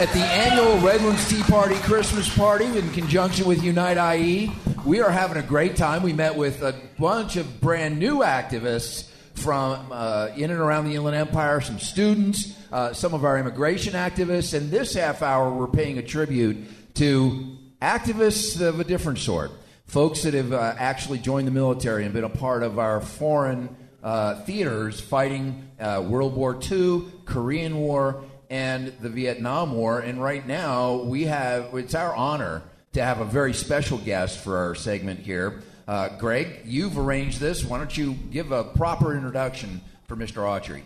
at 0.00 0.10
the 0.14 0.20
annual 0.20 0.78
Redlands 0.78 1.28
Tea 1.28 1.42
Party 1.42 1.74
Christmas 1.80 2.34
Party 2.34 2.64
in 2.64 2.88
conjunction 2.92 3.46
with 3.46 3.62
Unite 3.62 4.16
IE. 4.16 4.50
We 4.86 5.02
are 5.02 5.10
having 5.10 5.36
a 5.36 5.46
great 5.46 5.76
time. 5.76 6.02
We 6.02 6.14
met 6.14 6.34
with 6.34 6.62
a 6.62 6.74
bunch 6.98 7.36
of 7.36 7.60
brand 7.60 7.98
new 7.98 8.20
activists 8.20 9.10
from 9.34 9.86
uh, 9.92 10.30
in 10.34 10.50
and 10.50 10.60
around 10.60 10.86
the 10.86 10.94
Inland 10.94 11.14
Empire, 11.16 11.60
some 11.60 11.78
students, 11.78 12.56
uh, 12.72 12.94
some 12.94 13.12
of 13.12 13.26
our 13.26 13.38
immigration 13.38 13.92
activists, 13.92 14.56
and 14.56 14.70
this 14.70 14.94
half 14.94 15.20
hour 15.20 15.52
we're 15.52 15.66
paying 15.66 15.98
a 15.98 16.02
tribute 16.02 16.56
to 16.94 17.54
activists 17.82 18.66
of 18.66 18.80
a 18.80 18.84
different 18.84 19.18
sort 19.18 19.50
folks 19.84 20.22
that 20.22 20.32
have 20.32 20.54
uh, 20.54 20.74
actually 20.78 21.18
joined 21.18 21.46
the 21.46 21.52
military 21.52 22.04
and 22.04 22.14
been 22.14 22.24
a 22.24 22.30
part 22.30 22.62
of 22.62 22.78
our 22.78 23.02
foreign 23.02 23.76
uh, 24.02 24.36
theaters 24.44 25.00
fighting 25.00 25.68
uh, 25.80 26.04
World 26.06 26.34
War 26.34 26.58
II, 26.70 27.04
Korean 27.28 27.76
War, 27.76 28.24
and 28.50 28.92
the 29.00 29.08
Vietnam 29.08 29.72
War. 29.72 30.00
And 30.00 30.22
right 30.22 30.46
now, 30.46 30.94
we 30.96 31.24
have 31.24 31.74
it's 31.74 31.94
our 31.94 32.14
honor 32.14 32.62
to 32.92 33.02
have 33.02 33.20
a 33.20 33.24
very 33.24 33.52
special 33.52 33.98
guest 33.98 34.38
for 34.38 34.56
our 34.56 34.74
segment 34.74 35.20
here. 35.20 35.62
Uh, 35.86 36.08
Greg, 36.18 36.62
you've 36.64 36.98
arranged 36.98 37.40
this. 37.40 37.64
Why 37.64 37.78
don't 37.78 37.96
you 37.96 38.14
give 38.30 38.52
a 38.52 38.64
proper 38.64 39.14
introduction 39.14 39.80
for 40.06 40.16
Mr. 40.16 40.42
Autry? 40.42 40.82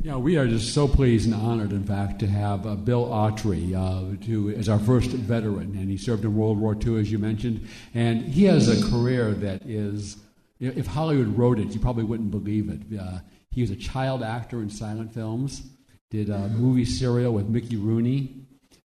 Yeah, 0.00 0.16
we 0.16 0.36
are 0.36 0.46
just 0.46 0.74
so 0.74 0.86
pleased 0.86 1.26
and 1.26 1.34
honored, 1.34 1.72
in 1.72 1.84
fact, 1.84 2.20
to 2.20 2.26
have 2.28 2.66
uh, 2.66 2.76
Bill 2.76 3.06
Autry 3.06 3.74
uh, 3.74 4.16
to, 4.26 4.50
as 4.50 4.68
our 4.68 4.78
first 4.78 5.10
veteran, 5.10 5.74
and 5.76 5.90
he 5.90 5.96
served 5.96 6.24
in 6.24 6.36
World 6.36 6.58
War 6.58 6.76
II, 6.80 7.00
as 7.00 7.10
you 7.10 7.18
mentioned, 7.18 7.66
and 7.94 8.22
he 8.22 8.44
has 8.44 8.68
a 8.68 8.90
career 8.90 9.32
that 9.32 9.66
is, 9.66 10.16
you 10.60 10.68
know, 10.68 10.74
if 10.76 10.86
Hollywood 10.86 11.36
wrote 11.36 11.58
it, 11.58 11.74
you 11.74 11.80
probably 11.80 12.04
wouldn't 12.04 12.30
believe 12.30 12.68
it. 12.68 12.98
Uh, 12.98 13.18
he 13.50 13.60
was 13.60 13.72
a 13.72 13.76
child 13.76 14.22
actor 14.22 14.62
in 14.62 14.70
silent 14.70 15.12
films, 15.12 15.62
did 16.10 16.30
a 16.30 16.48
movie 16.48 16.86
serial 16.86 17.34
with 17.34 17.48
Mickey 17.48 17.76
Rooney. 17.76 18.34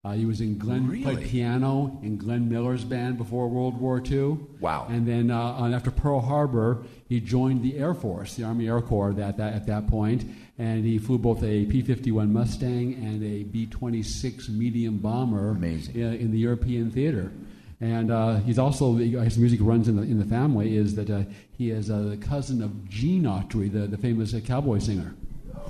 Uh, 0.05 0.13
he 0.13 0.25
was 0.25 0.39
in 0.39 0.57
Glenn 0.57 0.87
Really? 0.87 1.03
played 1.03 1.27
piano 1.27 1.99
in 2.01 2.17
Glenn 2.17 2.47
Miller's 2.47 2.85
band 2.85 3.17
before 3.17 3.49
World 3.49 3.77
War 3.77 4.01
II. 4.03 4.37
Wow. 4.61 4.87
And 4.89 5.05
then 5.05 5.29
uh, 5.29 5.69
after 5.73 5.91
Pearl 5.91 6.21
Harbor, 6.21 6.85
he 7.09 7.19
joined 7.19 7.61
the 7.61 7.77
Air 7.77 7.93
Force, 7.93 8.35
the 8.35 8.45
Army 8.45 8.69
Air 8.69 8.79
Corps, 8.81 9.11
that, 9.13 9.35
that, 9.35 9.53
at 9.53 9.67
that 9.67 9.87
point, 9.87 10.23
and 10.57 10.85
he 10.85 10.97
flew 10.97 11.17
both 11.17 11.43
a 11.43 11.65
P-51 11.65 12.29
Mustang 12.31 12.93
and 12.93 13.21
a 13.21 13.43
B-26 13.43 14.47
medium 14.47 14.99
bomber 14.99 15.49
Amazing. 15.49 15.95
In, 15.95 16.13
in 16.13 16.31
the 16.31 16.39
European 16.39 16.89
theater. 16.89 17.33
And 17.81 18.11
uh, 18.11 18.37
he's 18.37 18.59
also, 18.59 18.95
his 18.95 19.37
music 19.37 19.59
runs 19.61 19.89
in 19.89 19.97
the, 19.97 20.03
in 20.03 20.17
the 20.19 20.25
family, 20.25 20.77
is 20.77 20.95
that 20.95 21.09
uh, 21.09 21.23
he 21.57 21.71
is 21.71 21.91
uh, 21.91 21.99
the 21.99 22.17
cousin 22.17 22.63
of 22.63 22.87
Gene 22.87 23.23
Autry, 23.23 23.69
the, 23.71 23.79
the 23.87 23.97
famous 23.97 24.33
uh, 24.33 24.39
cowboy 24.39 24.79
singer. 24.79 25.13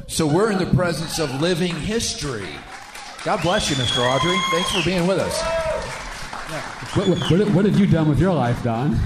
So 0.08 0.26
we're 0.26 0.52
in 0.52 0.58
the 0.58 0.66
presence 0.66 1.20
of 1.20 1.42
living 1.42 1.76
history. 1.76 2.50
God 3.24 3.42
bless 3.42 3.70
you, 3.70 3.76
Mr. 3.76 4.00
Autry. 4.00 4.40
Thanks 4.52 4.72
for 4.72 4.84
being 4.84 5.06
with 5.06 5.20
us. 5.20 5.42
What, 6.96 7.08
what, 7.08 7.50
what, 7.52 7.66
have 7.66 7.80
you 7.80 7.86
done 7.86 8.10
with 8.10 8.20
your 8.20 8.34
life, 8.34 8.64
Don? 8.64 9.00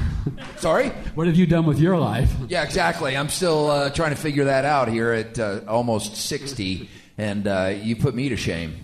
Sorry? 0.57 0.89
What 1.15 1.27
have 1.27 1.35
you 1.35 1.45
done 1.45 1.65
with 1.65 1.79
your 1.79 1.97
life? 1.97 2.31
Yeah, 2.47 2.63
exactly. 2.63 3.17
I'm 3.17 3.27
still 3.27 3.69
uh, 3.69 3.89
trying 3.89 4.11
to 4.11 4.15
figure 4.15 4.45
that 4.45 4.63
out 4.63 4.87
here 4.87 5.11
at 5.11 5.37
uh, 5.37 5.61
almost 5.67 6.15
60, 6.15 6.89
and 7.17 7.47
uh, 7.47 7.73
you 7.75 7.97
put 7.97 8.15
me 8.15 8.29
to 8.29 8.37
shame. 8.37 8.75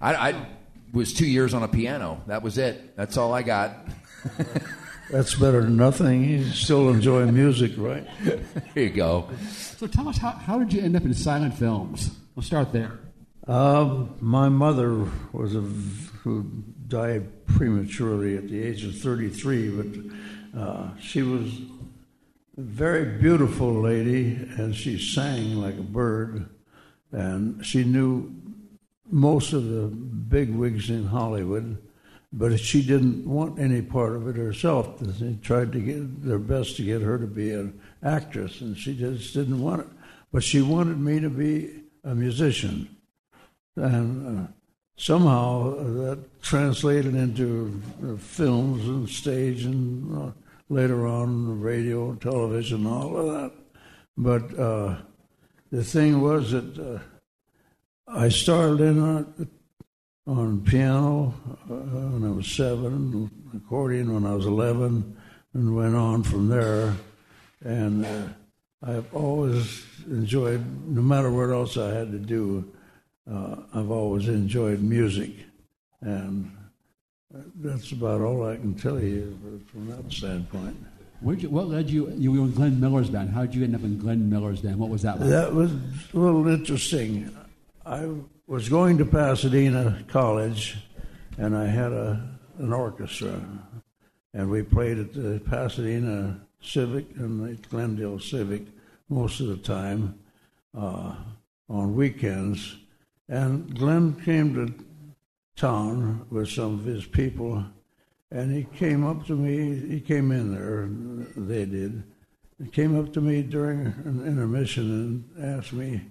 I, 0.00 0.30
I 0.30 0.46
was 0.92 1.14
two 1.14 1.26
years 1.26 1.54
on 1.54 1.62
a 1.62 1.68
piano. 1.68 2.20
That 2.26 2.42
was 2.42 2.58
it. 2.58 2.96
That's 2.96 3.16
all 3.16 3.32
I 3.32 3.42
got. 3.42 3.76
That's 5.10 5.34
better 5.34 5.62
than 5.62 5.76
nothing. 5.76 6.24
You 6.24 6.44
still 6.44 6.88
enjoy 6.88 7.26
music, 7.26 7.72
right? 7.76 8.06
there 8.22 8.84
you 8.84 8.90
go. 8.90 9.28
So 9.76 9.86
tell 9.86 10.08
us, 10.08 10.18
how, 10.18 10.30
how 10.30 10.58
did 10.58 10.72
you 10.72 10.82
end 10.82 10.96
up 10.96 11.04
in 11.04 11.14
silent 11.14 11.54
films? 11.54 12.10
We'll 12.34 12.44
start 12.44 12.72
there. 12.72 12.98
Um, 13.46 14.14
my 14.20 14.48
mother 14.48 15.06
was 15.32 15.56
a 15.56 15.62
who 16.22 16.44
died 16.86 17.46
prematurely 17.46 18.36
at 18.36 18.48
the 18.48 18.62
age 18.62 18.84
of 18.84 18.96
33, 18.98 19.70
but 19.70 20.60
uh, 20.60 20.90
she 21.00 21.22
was 21.22 21.60
a 22.56 22.60
very 22.60 23.18
beautiful 23.18 23.80
lady, 23.80 24.34
and 24.58 24.76
she 24.76 24.98
sang 24.98 25.56
like 25.56 25.78
a 25.78 25.82
bird, 25.82 26.48
and 27.10 27.64
she 27.64 27.84
knew 27.84 28.32
most 29.10 29.52
of 29.52 29.64
the 29.64 29.86
big 29.86 30.54
wigs 30.54 30.90
in 30.90 31.06
Hollywood, 31.06 31.78
but 32.32 32.58
she 32.60 32.82
didn't 32.82 33.26
want 33.26 33.58
any 33.58 33.82
part 33.82 34.14
of 34.14 34.28
it 34.28 34.36
herself. 34.36 34.98
They 35.00 35.34
tried 35.42 35.72
to 35.72 35.80
get 35.80 36.24
their 36.24 36.38
best 36.38 36.76
to 36.76 36.84
get 36.84 37.02
her 37.02 37.18
to 37.18 37.26
be 37.26 37.52
an 37.52 37.80
actress, 38.02 38.60
and 38.60 38.76
she 38.76 38.96
just 38.96 39.34
didn't 39.34 39.60
want 39.60 39.82
it. 39.82 39.88
But 40.32 40.44
she 40.44 40.62
wanted 40.62 41.00
me 41.00 41.18
to 41.20 41.28
be 41.28 41.82
a 42.04 42.14
musician. 42.14 42.96
And 43.74 44.46
uh, 44.46 44.52
somehow 44.96 45.74
that 45.74 46.42
translated 46.42 47.14
into 47.14 47.82
uh, 48.04 48.16
films 48.16 48.86
and 48.86 49.08
stage 49.08 49.64
and 49.64 50.16
uh, 50.16 50.30
later 50.68 51.06
on 51.06 51.60
radio, 51.60 52.14
television, 52.14 52.86
all 52.86 53.16
of 53.16 53.26
that. 53.26 53.52
But 54.16 54.58
uh, 54.58 54.96
the 55.72 55.82
thing 55.82 56.20
was 56.20 56.52
that 56.52 56.78
uh, 56.78 56.98
I 58.06 58.28
started 58.28 58.80
in 58.80 59.50
on, 60.30 60.60
piano 60.62 61.34
uh, 61.70 61.74
when 61.74 62.24
I 62.24 62.34
was 62.34 62.46
seven, 62.46 63.30
accordion 63.56 64.14
when 64.14 64.24
I 64.24 64.34
was 64.34 64.46
11, 64.46 65.16
and 65.54 65.76
went 65.76 65.94
on 65.94 66.22
from 66.22 66.48
there. 66.48 66.94
And 67.62 68.06
uh, 68.06 68.28
I've 68.82 69.14
always 69.14 69.84
enjoyed, 70.06 70.64
no 70.86 71.02
matter 71.02 71.30
what 71.30 71.50
else 71.50 71.76
I 71.76 71.90
had 71.90 72.12
to 72.12 72.18
do, 72.18 72.70
uh, 73.30 73.56
I've 73.74 73.90
always 73.90 74.28
enjoyed 74.28 74.80
music. 74.80 75.30
And 76.00 76.50
that's 77.56 77.92
about 77.92 78.20
all 78.20 78.48
I 78.48 78.56
can 78.56 78.74
tell 78.74 79.00
you 79.00 79.38
from 79.70 79.88
that 79.88 80.12
standpoint. 80.12 80.76
You, 81.22 81.50
what 81.50 81.68
led 81.68 81.90
you? 81.90 82.10
You 82.16 82.32
were 82.32 82.38
in 82.38 82.52
Glenn 82.52 82.80
Miller's 82.80 83.10
band. 83.10 83.30
How 83.30 83.42
did 83.42 83.54
you 83.54 83.62
end 83.62 83.74
up 83.74 83.82
in 83.82 83.98
Glenn 83.98 84.30
Miller's 84.30 84.62
band? 84.62 84.78
What 84.78 84.88
was 84.88 85.02
that 85.02 85.20
like? 85.20 85.28
That 85.28 85.52
was 85.52 85.70
a 85.70 86.18
little 86.18 86.48
interesting. 86.48 87.36
I 87.84 88.08
was 88.50 88.68
going 88.68 88.98
to 88.98 89.04
Pasadena 89.04 90.02
College, 90.08 90.76
and 91.38 91.56
I 91.56 91.66
had 91.66 91.92
a 91.92 92.36
an 92.58 92.72
orchestra, 92.72 93.40
and 94.34 94.50
we 94.50 94.64
played 94.64 94.98
at 94.98 95.12
the 95.12 95.40
Pasadena 95.48 96.40
Civic 96.60 97.06
and 97.14 97.46
the 97.46 97.54
Glendale 97.68 98.18
Civic 98.18 98.62
most 99.08 99.38
of 99.38 99.46
the 99.46 99.56
time 99.56 100.18
uh, 100.76 101.14
on 101.68 101.94
weekends. 101.94 102.76
And 103.28 103.72
Glenn 103.78 104.20
came 104.24 104.52
to 104.54 104.74
town 105.54 106.26
with 106.28 106.50
some 106.50 106.74
of 106.74 106.84
his 106.84 107.06
people, 107.06 107.64
and 108.32 108.52
he 108.52 108.64
came 108.76 109.06
up 109.06 109.26
to 109.26 109.36
me. 109.36 109.78
He 109.88 110.00
came 110.00 110.32
in 110.32 110.52
there, 110.52 110.88
they 111.36 111.66
did. 111.66 112.02
He 112.60 112.68
came 112.68 112.98
up 112.98 113.12
to 113.12 113.20
me 113.20 113.44
during 113.44 113.86
an 114.04 114.24
intermission 114.26 115.24
and 115.36 115.56
asked 115.56 115.72
me 115.72 116.02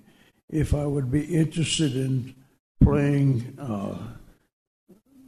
if 0.49 0.73
I 0.73 0.85
would 0.85 1.11
be 1.11 1.23
interested 1.23 1.95
in 1.95 2.35
playing, 2.81 3.57
uh, 3.59 3.97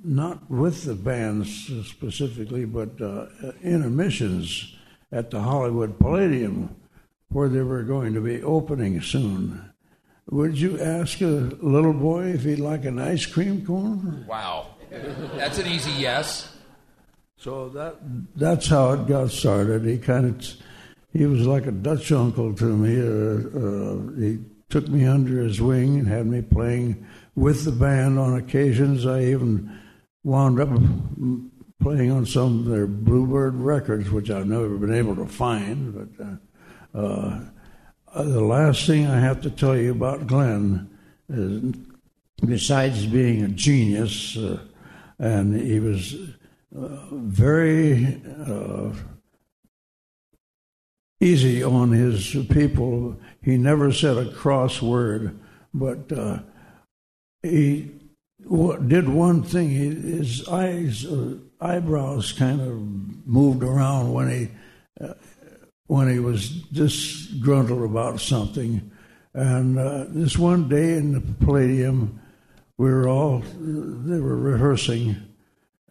not 0.04 0.50
with 0.50 0.84
the 0.84 0.96
bands 0.96 1.70
specifically, 1.86 2.66
but 2.66 3.02
uh, 3.02 3.28
intermissions 3.64 4.76
at 5.12 5.30
the 5.30 5.42
Hollywood 5.42 6.00
Palladium, 6.00 6.76
where 7.30 7.50
they 7.50 7.62
were 7.62 7.84
going 7.84 8.14
to 8.14 8.22
be 8.22 8.42
opening 8.42 9.02
soon. 9.02 9.72
Would 10.30 10.60
you 10.60 10.80
ask 10.80 11.22
a 11.22 11.26
little 11.62 11.94
boy 11.94 12.28
if 12.28 12.44
he'd 12.44 12.60
like 12.60 12.86
an 12.86 13.00
ice 13.00 13.26
cream 13.26 13.66
cone? 13.66 14.26
Wow. 14.28 14.68
That's 15.36 15.58
an 15.58 15.68
easy 15.68 15.92
yes. 15.92 16.56
So 17.38 17.70
that 17.70 17.96
that's 18.36 18.68
how 18.68 18.92
it 18.94 19.08
got 19.08 19.32
started. 19.32 19.84
He 19.84 19.98
kind 19.98 20.28
of 20.28 20.54
he 21.12 21.26
was 21.26 21.46
like 21.48 21.66
a 21.66 21.72
Dutch 21.72 22.12
uncle 22.12 22.54
to 22.54 22.66
me. 22.66 23.02
Uh, 23.02 23.60
uh, 23.60 24.20
he 24.20 24.40
took 24.72 24.88
me 24.88 25.06
under 25.06 25.42
his 25.42 25.62
wing 25.62 26.00
and 26.00 26.08
had 26.08 26.26
me 26.26 26.42
playing 26.42 27.06
with 27.36 27.66
the 27.66 27.72
band 27.72 28.18
on 28.18 28.38
occasions. 28.38 29.06
I 29.06 29.26
even 29.26 29.80
wound 30.24 30.60
up 30.60 30.70
playing 31.82 32.12
on 32.12 32.26
some 32.26 32.60
of 32.60 32.66
their 32.66 32.88
Bluebird 32.88 33.56
records, 33.56 34.10
which 34.10 34.30
I've 34.30 34.48
never 34.48 34.70
been 34.78 34.94
able 34.94 35.16
to 35.18 35.26
find. 35.26 36.10
But 36.16 36.26
uh, 36.98 37.40
uh, 38.14 38.24
the 38.24 38.44
last 38.44 38.86
thing 38.86 39.08
I 39.08 39.20
have 39.20 39.42
to 39.42 39.50
tell 39.50 39.76
you 39.76 39.92
about 39.92 40.28
Glenn 40.28 40.90
is, 41.28 41.74
besides 42.46 43.06
being 43.06 43.44
a 43.44 43.50
genius, 43.50 44.38
uh, 44.38 44.60
and 45.20 45.60
he 45.60 45.80
was 45.80 46.16
uh, 46.78 46.88
very 47.12 48.22
uh, 48.48 48.92
easy 51.22 51.64
on 51.64 51.92
his 51.92 52.36
people. 52.50 53.16
He 53.42 53.58
never 53.58 53.94
said 53.94 54.18
a 54.18 54.32
cross 54.34 54.82
word, 54.82 55.40
but 55.74 56.12
uh, 56.12 56.40
he 57.42 57.92
did 58.88 59.08
one 59.08 59.44
thing. 59.44 59.70
His 59.70 60.48
eyes, 60.50 61.06
uh, 61.06 61.36
eyebrows, 61.62 62.34
kind 62.34 62.60
of 62.60 63.28
moved 63.28 63.64
around 63.64 64.12
when 64.12 64.30
he 64.30 64.50
when 65.88 66.10
he 66.10 66.20
was 66.20 66.50
disgruntled 66.50 67.84
about 67.84 68.22
something. 68.22 68.92
And 69.34 69.78
uh, 69.78 70.06
this 70.08 70.38
one 70.38 70.70
day 70.70 70.94
in 70.94 71.12
the 71.12 71.20
Palladium, 71.20 72.22
we 72.78 72.90
were 72.90 73.10
all, 73.10 73.40
they 73.40 74.20
were 74.20 74.38
rehearsing 74.38 75.18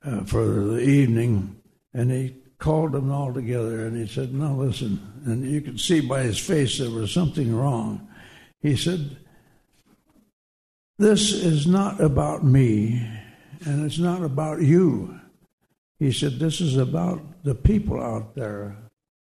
uh, 0.03 0.25
for 0.25 0.45
the 0.45 0.81
evening, 0.81 1.55
and 1.93 2.11
he 2.11 2.35
called 2.61 2.93
them 2.93 3.11
all 3.11 3.33
together 3.33 3.87
and 3.87 3.97
he 3.97 4.07
said, 4.07 4.33
Now 4.33 4.55
listen. 4.55 5.10
And 5.25 5.45
you 5.45 5.61
could 5.61 5.81
see 5.81 6.01
by 6.01 6.23
his 6.23 6.39
face 6.39 6.79
there 6.79 6.91
was 6.91 7.13
something 7.13 7.55
wrong. 7.55 8.09
He 8.61 8.77
said, 8.77 9.17
This 10.99 11.33
is 11.33 11.67
not 11.67 12.01
about 12.01 12.45
me, 12.45 13.07
and 13.65 13.85
it's 13.85 13.99
not 13.99 14.23
about 14.23 14.63
you. 14.63 15.21
He 15.99 16.13
said, 16.13 16.39
This 16.39 16.61
is 16.61 16.77
about 16.77 17.21
the 17.45 17.55
people 17.55 18.03
out 18.03 18.35
there 18.35 18.77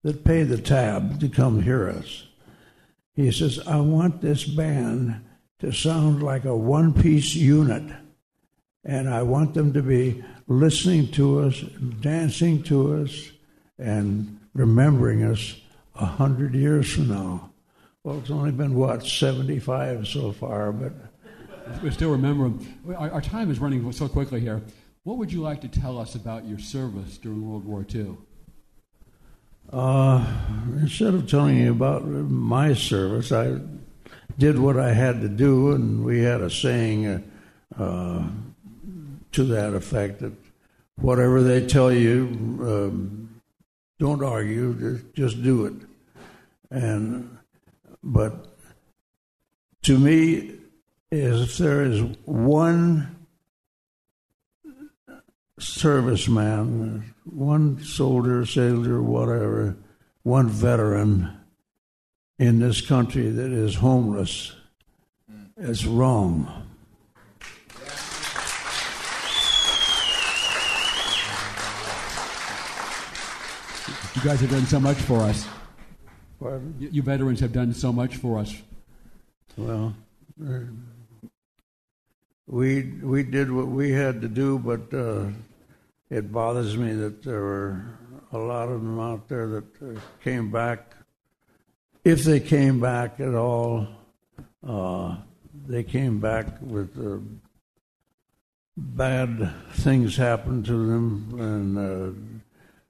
that 0.03 0.23
pay 0.23 0.43
the 0.43 0.57
tab 0.57 1.19
to 1.19 1.29
come 1.29 1.61
hear 1.61 1.89
us. 1.89 2.27
He 3.15 3.31
says, 3.31 3.59
I 3.67 3.79
want 3.81 4.21
this 4.21 4.45
band 4.45 5.21
to 5.59 5.73
sound 5.73 6.23
like 6.23 6.45
a 6.45 6.55
one 6.55 6.93
piece 6.93 7.35
unit, 7.35 7.83
and 8.85 9.09
I 9.09 9.23
want 9.23 9.53
them 9.53 9.73
to 9.73 9.81
be 9.81 10.23
listening 10.47 11.11
to 11.13 11.41
us, 11.41 11.59
dancing 11.99 12.63
to 12.63 13.03
us, 13.03 13.31
and 13.77 14.39
remembering 14.53 15.23
us 15.23 15.55
a 15.95 16.05
hundred 16.05 16.55
years 16.55 16.91
from 16.93 17.09
now. 17.09 17.51
Well, 18.03 18.19
it's 18.19 18.31
only 18.31 18.51
been, 18.51 18.75
what, 18.75 19.05
75 19.05 20.07
so 20.07 20.31
far, 20.31 20.71
but. 20.71 20.93
We 21.83 21.91
still 21.91 22.09
remember 22.11 22.45
them. 22.45 22.95
Our, 22.97 23.11
our 23.11 23.21
time 23.21 23.51
is 23.51 23.59
running 23.59 23.91
so 23.91 24.07
quickly 24.07 24.39
here. 24.39 24.61
What 25.03 25.17
would 25.17 25.31
you 25.31 25.41
like 25.41 25.61
to 25.61 25.67
tell 25.67 25.97
us 25.97 26.15
about 26.15 26.45
your 26.45 26.59
service 26.59 27.17
during 27.17 27.47
World 27.47 27.65
War 27.65 27.85
II? 27.93 28.17
Uh, 29.71 30.25
instead 30.81 31.13
of 31.13 31.29
telling 31.29 31.57
you 31.57 31.71
about 31.71 32.05
my 32.05 32.73
service, 32.73 33.31
I 33.31 33.59
did 34.37 34.57
what 34.57 34.79
I 34.79 34.93
had 34.93 35.21
to 35.21 35.29
do, 35.29 35.71
and 35.71 36.03
we 36.03 36.21
had 36.21 36.41
a 36.41 36.49
saying 36.49 37.05
uh, 37.05 37.21
uh, 37.77 38.23
to 39.31 39.43
that 39.43 39.73
effect 39.73 40.19
that 40.19 40.33
whatever 40.95 41.43
they 41.43 41.65
tell 41.67 41.91
you, 41.91 42.27
um, 42.61 43.18
don't 43.99 44.23
argue, 44.23 44.73
just, 44.73 45.13
just 45.13 45.43
do 45.43 45.65
it. 45.65 45.73
And 46.71 47.37
but 48.01 48.47
to 49.83 49.99
me, 49.99 50.55
if 51.11 51.57
there 51.57 51.83
is 51.83 52.01
one 52.25 53.15
serviceman, 55.59 57.03
one 57.25 57.83
soldier, 57.83 58.45
sailor, 58.45 59.01
whatever, 59.01 59.75
one 60.23 60.47
veteran 60.47 61.37
in 62.37 62.59
this 62.59 62.81
country 62.81 63.29
that 63.29 63.51
is 63.51 63.75
homeless. 63.75 64.53
It's 65.57 65.85
wrong. 65.85 66.68
You 74.19 74.25
guys 74.25 74.41
have 74.41 74.49
done 74.51 74.65
so 74.65 74.81
much 74.81 74.97
for 74.97 75.21
us. 75.21 75.47
Pardon? 76.41 76.75
You, 76.77 76.89
you 76.91 77.01
veterans 77.01 77.39
have 77.39 77.53
done 77.53 77.73
so 77.73 77.93
much 77.93 78.17
for 78.17 78.37
us. 78.37 78.53
Well, 79.55 79.95
uh, 80.45 80.59
we 82.45 82.83
we 83.01 83.23
did 83.23 83.49
what 83.49 83.67
we 83.67 83.91
had 83.91 84.19
to 84.19 84.27
do, 84.27 84.59
but 84.59 84.93
uh, 84.93 85.27
it 86.09 86.33
bothers 86.33 86.75
me 86.75 86.95
that 86.95 87.23
there 87.23 87.39
were 87.39 87.81
a 88.33 88.37
lot 88.37 88.67
of 88.67 88.81
them 88.81 88.99
out 88.99 89.29
there 89.29 89.47
that 89.47 89.81
uh, 89.81 89.99
came 90.21 90.51
back. 90.51 90.95
If 92.03 92.25
they 92.25 92.41
came 92.41 92.81
back 92.81 93.21
at 93.21 93.35
all, 93.35 93.87
uh, 94.67 95.15
they 95.65 95.83
came 95.83 96.19
back 96.19 96.45
with 96.59 96.91
uh, 96.99 97.19
bad 98.75 99.49
things 99.75 100.17
happened 100.17 100.65
to 100.65 100.87
them, 100.87 101.39
and 101.39 101.77
uh, 101.77 102.28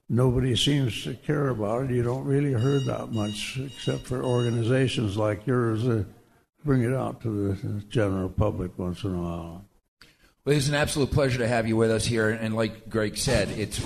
nobody 0.10 0.56
seems 0.56 1.04
to 1.04 1.14
care 1.14 1.50
about 1.50 1.86
it. 1.86 1.92
You 1.92 2.04
don't 2.04 2.26
really 2.26 2.60
hear 2.60 2.80
that 2.80 3.12
much, 3.12 3.60
except 3.60 4.08
for 4.08 4.24
organizations 4.24 5.16
like 5.16 5.46
yours 5.46 5.84
that 5.84 6.06
bring 6.66 6.84
it 6.84 6.94
out 6.94 7.22
to 7.22 7.54
the 7.54 7.82
general 7.90 8.30
public 8.30 8.78
once 8.78 9.04
in 9.04 9.14
a 9.14 9.22
while. 9.22 9.66
Well, 10.44 10.58
it's 10.58 10.68
an 10.68 10.76
absolute 10.76 11.12
pleasure 11.12 11.38
to 11.40 11.48
have 11.48 11.68
you 11.68 11.78
with 11.78 11.92
us 11.92 12.06
here. 12.06 12.30
And 12.30 12.56
like 12.56 12.90
Greg 12.90 13.18
said, 13.18 13.50
it's 13.50 13.82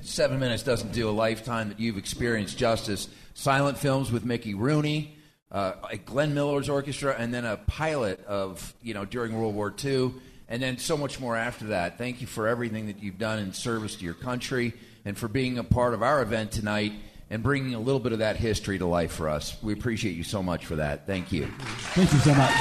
seven 0.00 0.40
minutes 0.40 0.62
doesn't 0.62 0.92
do 0.92 1.08
a 1.08 1.12
lifetime 1.12 1.68
that 1.68 1.78
you've 1.78 1.98
experienced 1.98 2.56
justice. 2.56 3.08
Silent 3.34 3.78
films 3.78 4.10
with 4.10 4.24
Mickey 4.24 4.54
Rooney, 4.54 5.16
uh, 5.50 5.74
Glenn 6.06 6.34
Miller's 6.34 6.68
orchestra, 6.68 7.14
and 7.18 7.32
then 7.32 7.44
a 7.44 7.56
pilot 7.56 8.24
of 8.26 8.74
you 8.82 8.94
know 8.94 9.04
during 9.04 9.38
World 9.38 9.54
War 9.54 9.72
II. 9.84 10.12
and 10.48 10.62
then 10.62 10.76
so 10.76 10.96
much 10.98 11.18
more 11.18 11.36
after 11.36 11.66
that. 11.66 11.96
Thank 11.98 12.20
you 12.20 12.26
for 12.26 12.46
everything 12.46 12.86
that 12.86 13.02
you've 13.02 13.18
done 13.18 13.38
in 13.38 13.52
service 13.52 13.96
to 13.96 14.04
your 14.04 14.14
country 14.14 14.74
and 15.04 15.16
for 15.16 15.28
being 15.28 15.58
a 15.58 15.64
part 15.64 15.94
of 15.94 16.02
our 16.02 16.22
event 16.22 16.52
tonight 16.52 16.92
and 17.30 17.42
bringing 17.42 17.74
a 17.74 17.78
little 17.78 18.00
bit 18.00 18.12
of 18.12 18.18
that 18.18 18.36
history 18.36 18.78
to 18.78 18.86
life 18.86 19.12
for 19.12 19.28
us. 19.28 19.56
We 19.62 19.72
appreciate 19.72 20.16
you 20.16 20.24
so 20.24 20.42
much 20.42 20.66
for 20.66 20.76
that. 20.76 21.06
Thank 21.06 21.32
you. 21.32 21.46
Thank 21.94 22.12
you 22.12 22.18
so 22.18 22.34
much. 22.34 22.52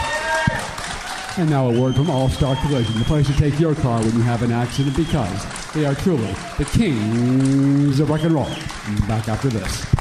And 1.37 1.49
now 1.49 1.69
a 1.69 1.79
word 1.79 1.95
from 1.95 2.09
All 2.09 2.29
Star 2.29 2.55
Collision, 2.57 2.97
the 2.99 3.05
place 3.05 3.27
to 3.27 3.33
take 3.33 3.59
your 3.59 3.75
car 3.75 3.99
when 3.99 4.13
you 4.13 4.21
have 4.21 4.43
an 4.43 4.51
accident 4.51 4.95
because 4.95 5.73
they 5.73 5.85
are 5.85 5.95
truly 5.95 6.33
the 6.57 6.65
kings 6.65 7.99
of 7.99 8.09
rock 8.09 8.23
and 8.23 8.33
roll. 8.33 8.49
Back 9.07 9.29
after 9.29 9.47
this. 9.47 10.00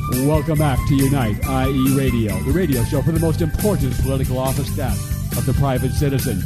Welcome 0.11 0.59
back 0.59 0.77
to 0.89 0.95
Unite 0.95 1.37
IE 1.47 1.95
Radio, 1.97 2.37
the 2.41 2.51
radio 2.51 2.83
show 2.83 3.01
for 3.01 3.13
the 3.13 3.19
most 3.19 3.41
important 3.41 3.97
political 4.01 4.37
office, 4.37 4.69
that 4.75 4.91
of 5.37 5.45
the 5.45 5.53
private 5.53 5.93
citizen. 5.93 6.43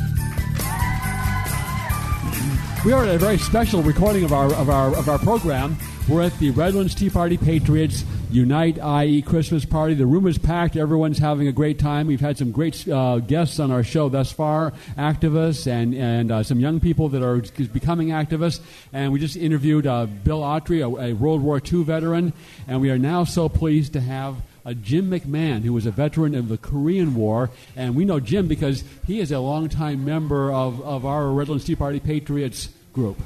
We 2.86 2.94
are 2.94 3.04
at 3.04 3.16
a 3.16 3.18
very 3.18 3.40
special 3.40 3.82
recording 3.82 4.24
of 4.24 4.32
our 4.32 4.54
of 4.54 4.70
our 4.70 4.96
of 4.96 5.10
our 5.10 5.18
program. 5.18 5.78
We're 6.08 6.22
at 6.22 6.38
the 6.38 6.52
Redlands 6.52 6.94
Tea 6.94 7.10
Party 7.10 7.38
Patriots 7.38 8.06
Unite 8.32 8.78
IE 8.78 9.22
Christmas 9.22 9.66
Party. 9.66 9.94
The 9.94 10.06
room 10.06 10.28
is 10.28 10.38
packed. 10.38 10.76
Everyone's 10.76 11.18
having 11.18 11.48
a 11.48 11.52
great 11.52 11.80
time. 11.80 12.08
We've 12.08 12.20
had 12.20 12.38
some 12.38 12.52
great 12.52 12.88
uh, 12.88 13.20
guests 13.20 13.60
on 13.60 13.72
our 13.72 13.84
show 13.84 14.10
thus 14.10 14.32
far, 14.32 14.74
activists 14.98 15.68
and 15.68 15.94
and 15.94 16.32
uh, 16.32 16.44
some 16.44 16.60
young 16.60 16.80
people 16.80 17.10
that 17.10 17.24
are 17.24 17.38
becoming 17.68 18.10
activists. 18.10 18.62
And 18.92 19.12
we 19.12 19.20
just 19.20 19.38
interviewed 19.38 19.88
uh, 19.88 20.06
Bill 20.06 20.42
Autry, 20.42 20.82
a, 20.82 21.12
a 21.12 21.14
World 21.14 21.42
War 21.42 21.62
II 21.62 21.84
veteran, 21.84 22.34
and 22.68 22.82
we 22.82 22.90
are 22.90 22.98
now 22.98 23.24
so 23.24 23.48
pleased 23.48 23.94
to 23.94 24.02
have 24.02 24.38
uh, 24.66 24.74
Jim 24.74 25.10
McMahon, 25.10 25.62
who 25.64 25.74
was 25.74 25.86
a 25.86 25.92
veteran 25.92 26.36
of 26.36 26.50
the 26.50 26.58
Korean 26.58 27.16
War. 27.16 27.52
And 27.76 27.96
we 27.96 28.06
know 28.06 28.20
Jim 28.20 28.48
because 28.48 28.84
he 29.06 29.20
is 29.20 29.32
a 29.32 29.40
longtime 29.40 30.04
member 30.04 30.52
of, 30.52 30.82
of 30.82 31.06
our 31.06 31.30
Redlands 31.30 31.66
Tea 31.66 31.76
Party 31.76 32.00
Patriots 32.00 32.70
group. 32.92 33.20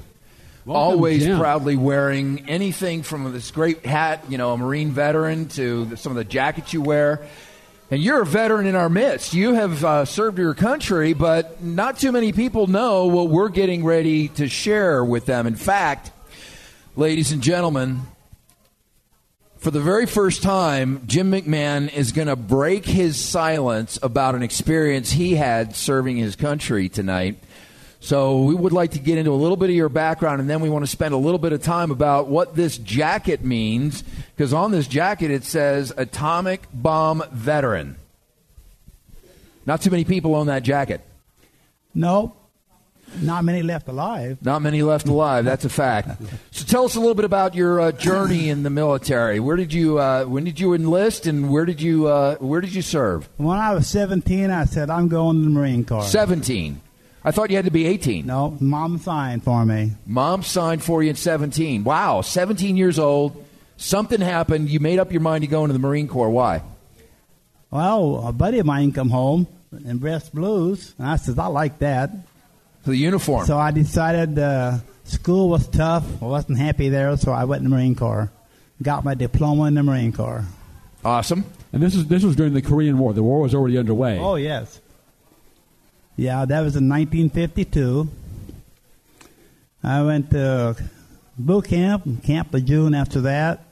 Welcome, 0.65 0.97
Always 0.99 1.23
Jim. 1.23 1.39
proudly 1.39 1.77
wearing 1.77 2.49
anything 2.49 3.01
from 3.01 3.31
this 3.31 3.49
great 3.49 3.85
hat, 3.85 4.25
you 4.27 4.37
know, 4.37 4.51
a 4.51 4.57
Marine 4.57 4.91
veteran, 4.91 5.47
to 5.49 5.85
the, 5.85 5.97
some 5.97 6.11
of 6.11 6.17
the 6.17 6.25
jackets 6.25 6.73
you 6.73 6.81
wear. 6.81 7.25
And 7.89 8.03
you're 8.03 8.21
a 8.21 8.25
veteran 8.25 8.67
in 8.67 8.75
our 8.75 8.89
midst. 8.89 9.33
You 9.33 9.53
have 9.53 9.83
uh, 9.83 10.05
served 10.05 10.37
your 10.37 10.53
country, 10.53 11.13
but 11.13 11.63
not 11.63 11.97
too 11.97 12.11
many 12.11 12.33
people 12.33 12.67
know 12.67 13.05
what 13.05 13.29
we're 13.29 13.49
getting 13.49 13.85
ready 13.85 14.27
to 14.27 14.47
share 14.49 15.03
with 15.03 15.25
them. 15.25 15.47
In 15.47 15.55
fact, 15.55 16.11
ladies 16.95 17.31
and 17.31 17.41
gentlemen, 17.41 18.01
for 19.57 19.71
the 19.71 19.81
very 19.81 20.05
first 20.05 20.43
time, 20.43 21.03
Jim 21.07 21.31
McMahon 21.31 21.91
is 21.91 22.11
going 22.11 22.27
to 22.27 22.35
break 22.35 22.85
his 22.85 23.17
silence 23.17 23.97
about 24.03 24.35
an 24.35 24.43
experience 24.43 25.11
he 25.11 25.35
had 25.35 25.75
serving 25.75 26.17
his 26.17 26.35
country 26.35 26.89
tonight. 26.89 27.41
So 28.01 28.43
we 28.43 28.55
would 28.55 28.71
like 28.71 28.91
to 28.91 28.99
get 28.99 29.17
into 29.17 29.31
a 29.31 29.35
little 29.35 29.57
bit 29.57 29.69
of 29.69 29.75
your 29.75 29.89
background, 29.89 30.39
and 30.39 30.49
then 30.49 30.61
we 30.61 30.69
want 30.69 30.85
to 30.85 30.91
spend 30.91 31.13
a 31.13 31.17
little 31.17 31.37
bit 31.37 31.51
of 31.51 31.61
time 31.61 31.91
about 31.91 32.27
what 32.27 32.55
this 32.55 32.77
jacket 32.77 33.43
means, 33.43 34.03
because 34.35 34.53
on 34.53 34.71
this 34.71 34.87
jacket 34.87 35.31
it 35.31 35.43
says 35.43 35.91
"Atomic 35.97 36.67
Bomb 36.73 37.23
Veteran." 37.31 37.97
Not 39.65 39.81
too 39.81 39.91
many 39.91 40.05
people 40.05 40.33
own 40.35 40.47
that 40.47 40.63
jacket. 40.63 41.01
No, 41.93 42.35
not 43.21 43.43
many 43.43 43.61
left 43.63 43.87
alive. 43.87 44.37
Not 44.41 44.61
many 44.61 44.81
left 44.81 45.07
alive. 45.07 45.43
That's 45.43 45.65
a 45.65 45.69
fact. 45.69 46.21
So 46.51 46.65
tell 46.65 46.85
us 46.85 46.95
a 46.95 46.99
little 46.99 47.15
bit 47.15 47.25
about 47.25 47.53
your 47.53 47.81
uh, 47.81 47.91
journey 47.91 48.49
in 48.49 48.63
the 48.63 48.69
military. 48.69 49.39
Where 49.39 49.57
did 49.57 49.73
you 49.73 49.99
uh, 49.99 50.23
when 50.25 50.45
did 50.45 50.59
you 50.59 50.73
enlist, 50.73 51.25
and 51.25 51.51
where 51.51 51.65
did 51.65 51.81
you 51.81 52.07
uh, 52.07 52.35
where 52.37 52.61
did 52.61 52.73
you 52.73 52.81
serve? 52.81 53.27
When 53.37 53.57
I 53.57 53.73
was 53.73 53.87
17, 53.89 54.49
I 54.51 54.65
said, 54.65 54.89
I'm 54.89 55.07
going 55.09 55.37
to 55.39 55.43
the 55.43 55.49
Marine 55.49 55.83
Corps. 55.83 56.05
Seventeen. 56.05 56.81
I 57.29 57.31
thought 57.31 57.51
you 57.51 57.57
had 57.57 57.65
to 57.65 57.71
be 57.71 57.85
eighteen. 57.85 58.25
No, 58.25 58.57
mom 58.59 58.97
signed 58.97 59.43
for 59.43 59.63
me. 59.63 59.91
Mom 60.07 60.41
signed 60.41 60.83
for 60.83 61.03
you 61.03 61.11
at 61.11 61.17
17. 61.17 61.83
Wow, 61.83 62.21
17 62.21 62.75
years 62.75 62.97
old. 62.97 63.45
Something 63.77 64.19
happened. 64.19 64.67
You 64.67 64.79
made 64.79 64.97
up 64.97 65.11
your 65.11 65.21
mind 65.21 65.43
to 65.43 65.47
go 65.47 65.63
into 65.63 65.73
the 65.73 65.79
Marine 65.79 66.07
Corps. 66.07 66.31
Why? 66.31 66.63
Well, 67.69 68.27
a 68.27 68.33
buddy 68.33 68.57
of 68.57 68.65
mine 68.65 68.93
come 68.93 69.11
home 69.11 69.45
in 69.85 69.99
dress 69.99 70.27
blues, 70.27 70.95
and 70.97 71.07
I 71.07 71.17
says 71.17 71.37
I 71.37 71.45
like 71.45 71.77
that. 71.79 72.09
For 72.81 72.89
the 72.89 72.97
uniform. 72.97 73.45
So 73.45 73.59
I 73.59 73.69
decided 73.69 74.39
uh, 74.39 74.79
school 75.03 75.49
was 75.49 75.67
tough. 75.67 76.05
I 76.23 76.25
wasn't 76.25 76.57
happy 76.57 76.89
there, 76.89 77.15
so 77.15 77.31
I 77.31 77.43
went 77.43 77.63
in 77.63 77.69
the 77.69 77.75
Marine 77.75 77.93
Corps. 77.93 78.31
Got 78.81 79.03
my 79.03 79.13
diploma 79.13 79.65
in 79.65 79.75
the 79.75 79.83
Marine 79.83 80.13
Corps. 80.13 80.45
Awesome. 81.05 81.45
And 81.73 81.83
this 81.83 81.93
is 81.93 82.07
this 82.07 82.23
was 82.23 82.35
during 82.35 82.55
the 82.55 82.63
Korean 82.63 82.97
War. 82.97 83.13
The 83.13 83.21
war 83.21 83.41
was 83.41 83.53
already 83.53 83.77
underway. 83.77 84.17
Oh, 84.17 84.33
yes. 84.33 84.81
Yeah, 86.19 86.43
that 86.43 86.59
was 86.59 86.75
in 86.75 86.89
1952. 86.89 88.09
I 89.81 90.03
went 90.03 90.31
to 90.31 90.75
boot 91.37 91.63
camp, 91.63 92.23
Camp 92.23 92.51
Lejeune 92.51 92.93
after 92.93 93.21
that. 93.21 93.63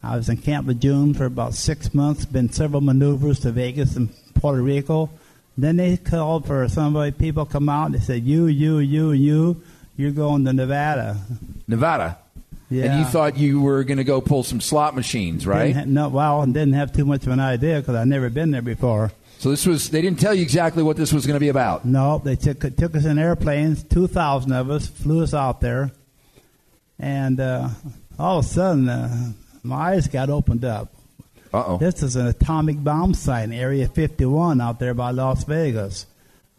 I 0.00 0.14
was 0.14 0.28
in 0.28 0.36
Camp 0.36 0.68
Lejeune 0.68 1.12
for 1.12 1.24
about 1.24 1.54
six 1.54 1.92
months, 1.92 2.24
been 2.24 2.52
several 2.52 2.82
maneuvers 2.82 3.40
to 3.40 3.50
Vegas 3.50 3.96
and 3.96 4.10
Puerto 4.34 4.62
Rico. 4.62 5.10
Then 5.56 5.76
they 5.76 5.96
called 5.96 6.46
for 6.46 6.68
somebody, 6.68 7.10
people 7.10 7.44
come 7.44 7.68
out, 7.68 7.90
they 7.90 7.98
said, 7.98 8.22
you, 8.22 8.46
you, 8.46 8.78
you, 8.78 9.10
you, 9.10 9.60
you're 9.96 10.12
going 10.12 10.44
to 10.44 10.52
Nevada. 10.52 11.16
Nevada. 11.66 12.16
Yeah. 12.70 12.92
And 12.92 13.00
you 13.00 13.06
thought 13.06 13.36
you 13.36 13.60
were 13.60 13.82
going 13.82 13.98
to 13.98 14.04
go 14.04 14.20
pull 14.20 14.44
some 14.44 14.60
slot 14.60 14.94
machines, 14.94 15.48
right? 15.48 15.74
Didn't 15.74 15.96
ha- 15.96 16.04
no, 16.04 16.08
well, 16.10 16.42
I 16.42 16.46
didn't 16.46 16.74
have 16.74 16.92
too 16.92 17.04
much 17.04 17.26
of 17.26 17.32
an 17.32 17.40
idea 17.40 17.80
because 17.80 17.96
I'd 17.96 18.06
never 18.06 18.30
been 18.30 18.52
there 18.52 18.62
before. 18.62 19.10
So 19.38 19.50
this 19.50 19.66
was 19.66 19.90
they 19.90 20.02
didn't 20.02 20.18
tell 20.18 20.34
you 20.34 20.42
exactly 20.42 20.82
what 20.82 20.96
this 20.96 21.12
was 21.12 21.26
going 21.26 21.36
to 21.36 21.40
be 21.40 21.48
about. 21.48 21.84
No, 21.84 22.18
they 22.18 22.34
took 22.36 22.60
took 22.76 22.96
us 22.96 23.04
in 23.04 23.18
airplanes, 23.18 23.82
two 23.84 24.06
thousand 24.08 24.52
of 24.52 24.70
us, 24.70 24.86
flew 24.88 25.22
us 25.22 25.32
out 25.32 25.60
there, 25.60 25.92
and 26.98 27.38
uh, 27.38 27.68
all 28.18 28.40
of 28.40 28.44
a 28.44 28.48
sudden, 28.48 28.88
uh, 28.88 29.32
my 29.62 29.92
eyes 29.92 30.08
got 30.08 30.28
opened 30.28 30.64
up. 30.64 30.92
Uh 31.54 31.64
oh. 31.66 31.78
This 31.78 32.02
is 32.02 32.16
an 32.16 32.26
atomic 32.26 32.82
bomb 32.82 33.14
site 33.14 33.44
in 33.44 33.52
Area 33.52 33.88
51 33.88 34.60
out 34.60 34.78
there 34.80 34.92
by 34.92 35.12
Las 35.12 35.44
Vegas. 35.44 36.04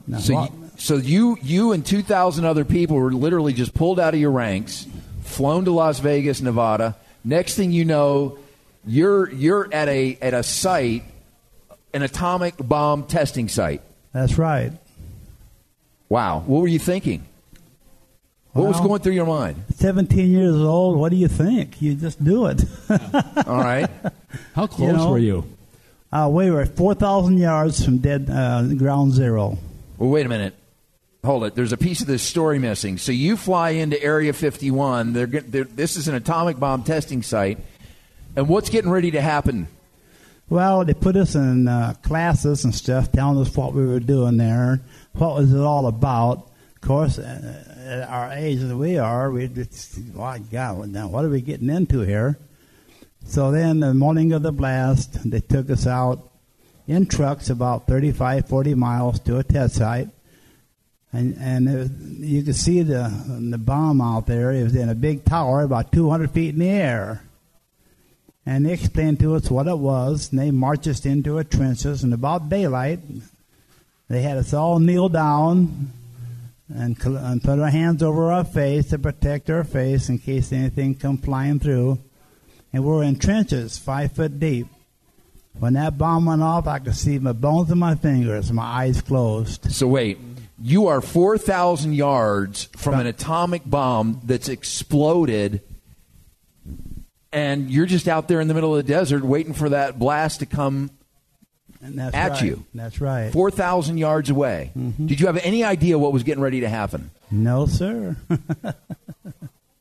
Now, 0.08 0.18
So 0.18 0.34
what- 0.34 0.52
you, 0.52 0.72
so 0.78 0.96
you 0.96 1.38
you 1.42 1.72
and 1.74 1.86
2000 1.86 2.46
other 2.46 2.64
people 2.66 2.96
were 2.96 3.12
literally 3.12 3.54
just 3.54 3.74
pulled 3.74 4.00
out 4.00 4.14
of 4.14 4.20
your 4.22 4.32
ranks, 4.32 4.88
flown 5.24 5.66
to 5.66 5.72
Las 5.72 6.00
Vegas, 6.00 6.42
Nevada. 6.42 6.96
Next 7.26 7.56
thing 7.56 7.72
you 7.74 7.84
know, 7.86 8.38
you're 8.88 9.30
you're 9.32 9.68
at 9.74 9.90
a 9.90 10.18
at 10.22 10.34
a 10.34 10.44
site 10.44 11.04
an 11.94 12.02
atomic 12.02 12.56
bomb 12.60 13.04
testing 13.04 13.48
site. 13.48 13.82
that's 14.14 14.38
right. 14.38 14.72
Wow. 16.08 16.40
What 16.40 16.62
were 16.62 16.68
you 16.68 16.80
thinking? 16.80 17.26
What 18.54 18.68
was 18.68 18.80
going 18.80 19.02
through 19.02 19.14
your 19.14 19.28
mind? 19.28 19.64
17 19.76 20.32
years 20.32 20.56
old. 20.56 20.98
What 20.98 21.10
do 21.10 21.16
you 21.16 21.28
think? 21.28 21.82
You 21.82 21.94
just 21.94 22.22
do 22.24 22.48
it. 22.48 22.64
All 23.48 23.58
right. 23.60 23.88
How 24.56 24.66
close 24.68 25.06
were 25.06 25.20
you? 25.20 25.46
Uh, 26.12 26.28
we 26.32 26.50
were 26.50 26.66
4,000 26.66 27.38
yards 27.38 27.86
from 27.86 28.00
dead 28.00 28.28
uh, 28.30 28.64
ground 28.64 29.14
zero. 29.14 29.60
Well, 29.98 30.10
wait 30.10 30.26
a 30.26 30.30
minute. 30.30 30.56
Hold 31.24 31.44
it. 31.44 31.54
There's 31.54 31.74
a 31.74 31.78
piece 31.78 32.02
of 32.02 32.08
this 32.08 32.24
story 32.24 32.58
missing. 32.58 32.98
So 32.98 33.12
you 33.12 33.38
fly 33.38 33.72
into 33.72 34.02
Area 34.02 34.34
51. 34.34 35.14
They're, 35.14 35.28
they're, 35.28 35.66
this 35.66 35.96
is 35.96 36.08
an 36.08 36.16
atomic 36.16 36.60
bomb 36.60 36.84
testing 36.84 37.22
site. 37.22 37.60
And 38.36 38.48
what's 38.48 38.70
getting 38.70 38.90
ready 38.90 39.12
to 39.12 39.22
happen? 39.22 39.68
Well, 40.50 40.84
they 40.84 40.96
put 40.96 41.16
us 41.16 41.36
in 41.36 41.68
uh, 41.68 41.94
classes 42.02 42.66
and 42.66 42.74
stuff, 42.74 43.12
telling 43.12 43.40
us 43.40 43.56
what 43.56 43.74
we 43.74 43.86
were 43.86 44.00
doing 44.00 44.38
there, 44.38 44.82
what 45.14 45.36
was 45.36 45.54
it 45.54 45.60
all 45.60 45.86
about. 45.86 46.50
Of 46.76 46.82
course, 46.82 47.20
uh, 47.20 47.66
at 47.86 48.10
our 48.10 48.32
age 48.32 48.60
as 48.60 48.74
we 48.74 48.98
are, 48.98 49.30
we 49.30 49.48
just, 49.48 50.00
my 50.16 50.40
God, 50.40 50.90
now 50.90 51.08
what 51.08 51.24
are 51.24 51.30
we 51.30 51.42
getting 51.42 51.70
into 51.70 52.00
here? 52.00 52.40
So 53.26 53.52
then, 53.52 53.82
the 53.82 53.94
morning 53.94 54.34
of 54.34 54.42
the 54.42 54.52
blast, 54.52 55.30
they 55.30 55.40
took 55.40 55.70
us 55.70 55.86
out 55.86 56.32
in 56.88 57.06
trucks 57.06 57.52
about 57.52 57.86
35, 57.86 58.48
40 58.48 58.74
miles 58.74 59.20
to 59.20 59.38
a 59.38 59.44
test 59.44 59.76
site. 59.76 60.10
And, 61.14 61.36
and 61.40 61.72
was, 61.72 61.92
you 61.92 62.42
could 62.42 62.56
see 62.56 62.82
the, 62.82 63.12
the 63.52 63.58
bomb 63.60 64.02
out 64.02 64.26
there. 64.26 64.52
It 64.52 64.64
was 64.64 64.76
in 64.76 64.90
a 64.90 64.96
big 64.96 65.26
tower 65.26 65.62
about 65.62 65.92
200 65.92 66.32
feet 66.32 66.56
in 66.56 66.60
the 66.60 66.70
air. 66.70 67.24
And 68.50 68.66
they 68.66 68.74
explained 68.74 69.20
to 69.20 69.36
us 69.36 69.52
what 69.52 69.68
it 69.68 69.78
was, 69.78 70.32
and 70.32 70.40
they 70.40 70.50
marched 70.50 70.88
us 70.88 71.06
into 71.06 71.38
a 71.38 71.44
trenches. 71.44 72.04
And 72.04 72.16
about 72.16 72.50
daylight, 72.50 72.98
they 74.08 74.24
had 74.24 74.38
us 74.38 74.56
all 74.56 74.80
kneel 74.80 75.08
down 75.08 75.92
and, 76.68 76.98
and 77.06 77.44
put 77.44 77.60
our 77.60 77.70
hands 77.70 78.02
over 78.02 78.32
our 78.32 78.44
face 78.44 78.90
to 78.90 78.98
protect 78.98 79.52
our 79.52 79.64
face 79.64 80.10
in 80.10 80.18
case 80.18 80.52
anything 80.52 80.96
come 80.96 81.20
flying 81.20 81.60
through. 81.60 82.00
And 82.74 82.84
we're 82.84 83.04
in 83.04 83.20
trenches, 83.20 83.78
five 83.78 84.14
foot 84.14 84.40
deep. 84.40 84.66
When 85.60 85.74
that 85.74 86.00
bomb 86.00 86.26
went 86.26 86.42
off, 86.42 86.66
I 86.66 86.80
could 86.80 86.96
see 86.96 87.20
my 87.20 87.34
bones 87.34 87.70
in 87.70 87.78
my 87.78 87.94
fingers, 87.94 88.52
my 88.52 88.64
eyes 88.64 89.00
closed. 89.00 89.72
So 89.72 89.88
wait, 89.88 90.18
you 90.60 90.88
are 90.88 91.02
4,000 91.02 91.94
yards 91.94 92.68
from 92.76 92.96
an 92.96 93.06
atomic 93.06 93.62
bomb 93.64 94.22
that's 94.24 94.50
exploded, 94.50 95.62
and 97.32 97.70
you're 97.70 97.86
just 97.86 98.08
out 98.08 98.28
there 98.28 98.40
in 98.42 98.48
the 98.48 98.54
middle 98.54 98.76
of 98.76 98.86
the 98.86 98.92
desert 98.92 99.24
waiting 99.24 99.54
for 99.54 99.70
that 99.70 99.98
blast 100.00 100.40
to 100.40 100.46
come 100.46 100.90
And 101.82 101.98
that's 102.00 102.16
at 102.16 102.32
right. 102.32 102.42
you. 102.44 102.66
That's 102.74 103.00
right. 103.00 103.32
4,000 103.32 103.98
yards 103.98 104.30
away. 104.30 104.72
Mm-hmm. 104.78 105.08
Did 105.08 105.20
you 105.20 105.28
have 105.28 105.38
any 105.38 105.64
idea 105.64 105.98
what 106.00 106.12
was 106.14 106.24
getting 106.24 106.42
ready 106.44 106.60
to 106.62 106.70
happen? 106.70 107.12
No, 107.32 107.66
sir. 107.66 108.16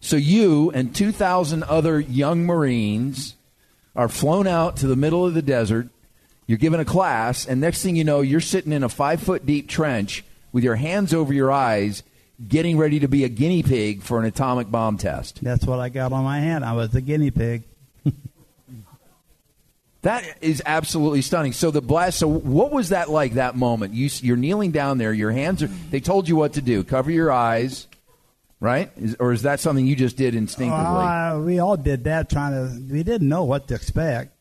So 0.01 0.14
you 0.14 0.70
and 0.70 0.94
2,000 0.94 1.64
other 1.64 1.99
young 1.99 2.46
Marines 2.46 3.34
are 3.96 4.09
flown 4.09 4.46
out 4.46 4.76
to 4.76 4.86
the 4.86 4.94
middle 4.94 5.26
of 5.26 5.34
the 5.34 5.42
desert. 5.42 5.88
You're 6.46 6.57
given 6.57 6.78
a 6.78 6.84
class, 6.84 7.46
and 7.46 7.61
next 7.61 7.82
thing 7.82 7.96
you 7.96 8.05
know, 8.05 8.20
you're 8.20 8.40
sitting 8.40 8.72
in 8.72 8.84
a 8.84 8.88
five 8.88 9.20
foot 9.20 9.44
deep 9.44 9.68
trench 9.68 10.24
with 10.53 10.62
your 10.62 10.76
hands 10.76 11.12
over 11.12 11.34
your 11.34 11.51
eyes, 11.51 12.05
getting 12.47 12.78
ready 12.78 13.01
to 13.01 13.09
be 13.09 13.24
a 13.24 13.28
guinea 13.28 13.62
pig 13.62 14.03
for 14.03 14.18
an 14.18 14.24
atomic 14.24 14.70
bomb 14.70 14.97
test. 14.97 15.43
That's 15.43 15.66
what 15.66 15.80
I 15.80 15.89
got 15.89 16.12
on 16.12 16.24
my 16.24 16.41
hand. 16.41 16.64
I 16.64 16.72
was 16.74 16.91
the 16.91 17.01
guinea 17.01 17.30
pig. 17.30 17.64
That 20.03 20.24
is 20.41 20.62
absolutely 20.64 21.22
stunning. 21.22 21.53
So 21.53 21.72
the 21.72 21.82
blast. 21.82 22.20
So 22.20 22.28
what 22.28 22.70
was 22.70 22.91
that 22.91 23.11
like? 23.11 23.34
That 23.34 23.57
moment. 23.57 23.95
You, 23.95 24.09
you're 24.22 24.36
kneeling 24.36 24.70
down 24.70 24.99
there. 24.99 25.12
Your 25.12 25.32
hands 25.32 25.62
are. 25.62 25.66
They 25.66 25.99
told 25.99 26.28
you 26.28 26.36
what 26.36 26.53
to 26.53 26.62
do. 26.62 26.84
Cover 26.84 27.11
your 27.11 27.32
eyes, 27.32 27.89
right? 28.61 28.93
Is, 28.97 29.16
or 29.18 29.32
is 29.32 29.43
that 29.43 29.59
something 29.59 29.86
you 29.86 29.97
just 29.97 30.16
did 30.16 30.36
instinctively? 30.36 30.84
Uh, 30.84 31.41
we 31.41 31.59
all 31.59 31.76
did 31.76 32.05
that 32.05 32.30
trying 32.30 32.53
to, 32.53 32.93
we 32.93 33.03
didn't 33.03 33.28
know 33.28 33.43
what 33.43 33.66
to 33.68 33.74
expect. 33.74 34.34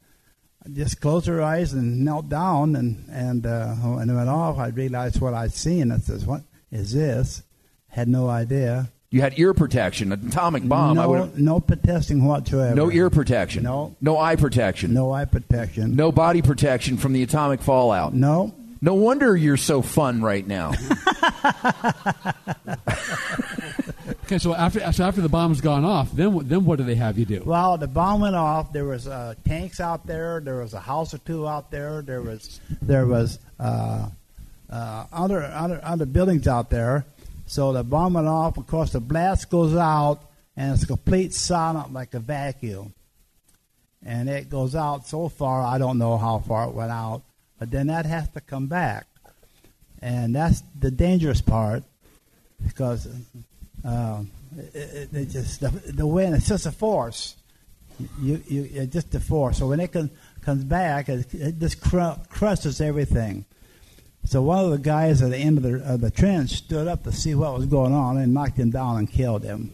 Just 0.72 1.02
closed 1.02 1.28
our 1.28 1.42
eyes 1.42 1.74
and 1.74 2.06
knelt 2.06 2.30
down, 2.30 2.76
and, 2.76 3.06
and 3.10 3.46
uh, 3.48 3.74
when 3.74 4.10
it 4.10 4.14
went 4.14 4.30
off, 4.30 4.60
I 4.60 4.68
realized 4.68 5.20
what 5.22 5.34
I'd 5.34 5.54
seen. 5.54 5.92
I 5.92 5.98
says, 5.98 6.26
What 6.26 6.44
is 6.72 6.94
this? 6.94 7.42
Had 7.90 8.08
no 8.08 8.30
idea. 8.30 8.90
you 9.10 9.22
had 9.22 9.38
ear 9.40 9.54
protection. 9.54 10.12
An 10.12 10.28
atomic 10.28 10.68
bomb. 10.68 10.96
no, 10.98 11.02
I 11.02 11.06
would. 11.06 11.40
no 11.40 11.60
protesting 11.60 12.24
whatsoever. 12.26 12.76
No 12.76 12.92
ear 12.92 13.10
protection. 13.10 13.64
No. 13.64 13.96
No 14.02 14.18
eye 14.18 14.36
protection. 14.36 14.94
No 14.94 15.12
eye 15.12 15.26
protection. 15.26 15.96
No 15.96 16.12
body 16.12 16.42
protection 16.42 16.98
from 16.98 17.14
the 17.14 17.24
atomic 17.24 17.62
fallout. 17.62 18.14
No. 18.14 18.54
No 18.82 18.94
wonder 18.94 19.36
you're 19.36 19.58
so 19.58 19.82
fun 19.82 20.22
right 20.22 20.46
now. 20.46 20.74
Okay, 24.24 24.38
so 24.40 24.54
after 24.54 24.92
so 24.92 25.06
after 25.06 25.22
the 25.22 25.30
bomb's 25.30 25.62
gone 25.62 25.86
off, 25.86 26.12
then 26.12 26.38
then 26.48 26.66
what 26.66 26.78
do 26.78 26.84
they 26.84 26.96
have 26.96 27.18
you 27.18 27.24
do? 27.26 27.44
Well, 27.46 27.78
the 27.78 27.88
bomb 27.88 28.20
went 28.20 28.36
off. 28.36 28.74
There 28.74 28.84
was 28.84 29.08
uh, 29.08 29.36
tanks 29.46 29.80
out 29.80 30.06
there. 30.06 30.42
There 30.44 30.58
was 30.58 30.74
a 30.74 30.82
house 30.82 31.14
or 31.14 31.18
two 31.20 31.48
out 31.48 31.72
there. 31.72 32.02
There 32.02 32.22
was 32.22 32.60
there 32.82 33.06
was 33.06 33.40
uh, 33.58 34.10
uh, 34.70 35.06
other 35.14 35.44
other 35.46 35.80
other 35.82 36.06
buildings 36.06 36.46
out 36.46 36.70
there. 36.70 37.06
So 37.48 37.72
the 37.72 37.84
bomb 37.84 38.14
went 38.14 38.28
off. 38.28 38.58
Of 38.58 38.68
course, 38.68 38.92
the 38.92 39.00
blast 39.00 39.50
goes 39.50 39.76
out, 39.76 40.20
and 40.56 40.74
it's 40.74 40.86
complete 40.86 41.34
silent 41.34 41.94
like 41.94 42.14
a 42.14 42.20
vacuum. 42.20 42.94
And 44.06 44.30
it 44.30 44.50
goes 44.50 44.76
out 44.76 45.08
so 45.08 45.30
far. 45.30 45.62
I 45.62 45.78
don't 45.78 45.98
know 45.98 46.18
how 46.18 46.40
far 46.40 46.68
it 46.68 46.76
went 46.76 46.92
out, 46.92 47.24
but 47.58 47.72
then 47.72 47.88
that 47.88 48.06
has 48.06 48.30
to 48.30 48.42
come 48.42 48.68
back, 48.68 49.08
and 50.02 50.36
that's 50.36 50.62
the 50.80 50.92
dangerous 50.92 51.42
part 51.42 51.84
because 52.64 53.08
um, 53.84 54.30
it, 54.56 54.76
it, 54.76 55.14
it 55.14 55.30
just 55.30 55.62
the, 55.62 55.70
the 55.70 56.06
wind 56.06 56.36
it's 56.36 56.48
just 56.48 56.66
a 56.66 56.72
force. 56.72 57.36
You, 58.22 58.42
you 58.48 58.70
it's 58.72 58.94
just 58.94 59.16
a 59.16 59.20
force. 59.20 59.58
So 59.58 59.68
when 59.68 59.80
it 59.80 59.92
can, 59.92 60.12
comes 60.42 60.64
back, 60.64 61.10
it, 61.10 61.34
it 61.34 61.60
just 61.60 61.82
cru- 61.82 62.16
crushes 62.30 62.80
everything. 62.80 63.46
So 64.28 64.42
one 64.42 64.66
of 64.66 64.72
the 64.72 64.78
guys 64.78 65.22
at 65.22 65.30
the 65.30 65.38
end 65.38 65.58
of 65.58 65.64
the, 65.64 65.94
of 65.94 66.02
the 66.02 66.12
trench 66.12 66.50
stood 66.52 66.86
up 66.86 67.04
to 67.06 67.14
see 67.14 67.34
what 67.34 67.54
was 67.54 67.66
going 67.66 67.94
on 67.94 68.18
and 68.18 68.34
knocked 68.34 68.58
him 68.58 68.72
down 68.72 68.98
and 68.98 69.10
killed 69.10 69.42
him. 69.42 69.72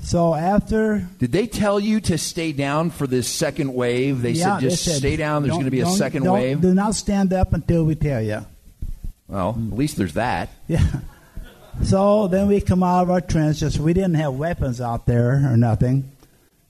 So 0.00 0.34
after 0.34 1.06
Did 1.18 1.32
they 1.32 1.46
tell 1.46 1.78
you 1.78 2.00
to 2.00 2.16
stay 2.16 2.52
down 2.52 2.88
for 2.88 3.06
this 3.06 3.28
second 3.28 3.74
wave? 3.74 4.22
They 4.22 4.30
yeah, 4.30 4.56
said 4.56 4.60
just 4.70 4.86
they 4.86 4.92
said, 4.92 4.98
stay 5.00 5.16
down. 5.16 5.42
There's 5.42 5.52
going 5.52 5.66
to 5.66 5.70
be 5.70 5.82
a 5.82 5.84
2nd 5.84 6.24
don't- 6.24 6.32
wave. 6.32 6.62
Do 6.62 6.72
not 6.72 6.94
stand 6.94 7.34
up 7.34 7.52
until 7.52 7.84
we 7.84 7.94
tell 7.94 8.22
you. 8.22 8.46
Well, 9.26 9.50
at 9.50 9.76
least 9.76 9.98
there's 9.98 10.14
that. 10.14 10.48
Yeah. 10.66 10.86
So 11.80 12.26
then 12.26 12.48
we 12.48 12.60
come 12.60 12.82
out 12.82 13.02
of 13.02 13.10
our 13.10 13.20
trenches. 13.20 13.78
We 13.78 13.92
didn't 13.92 14.14
have 14.14 14.34
weapons 14.34 14.80
out 14.80 15.06
there 15.06 15.34
or 15.48 15.56
nothing. 15.56 16.10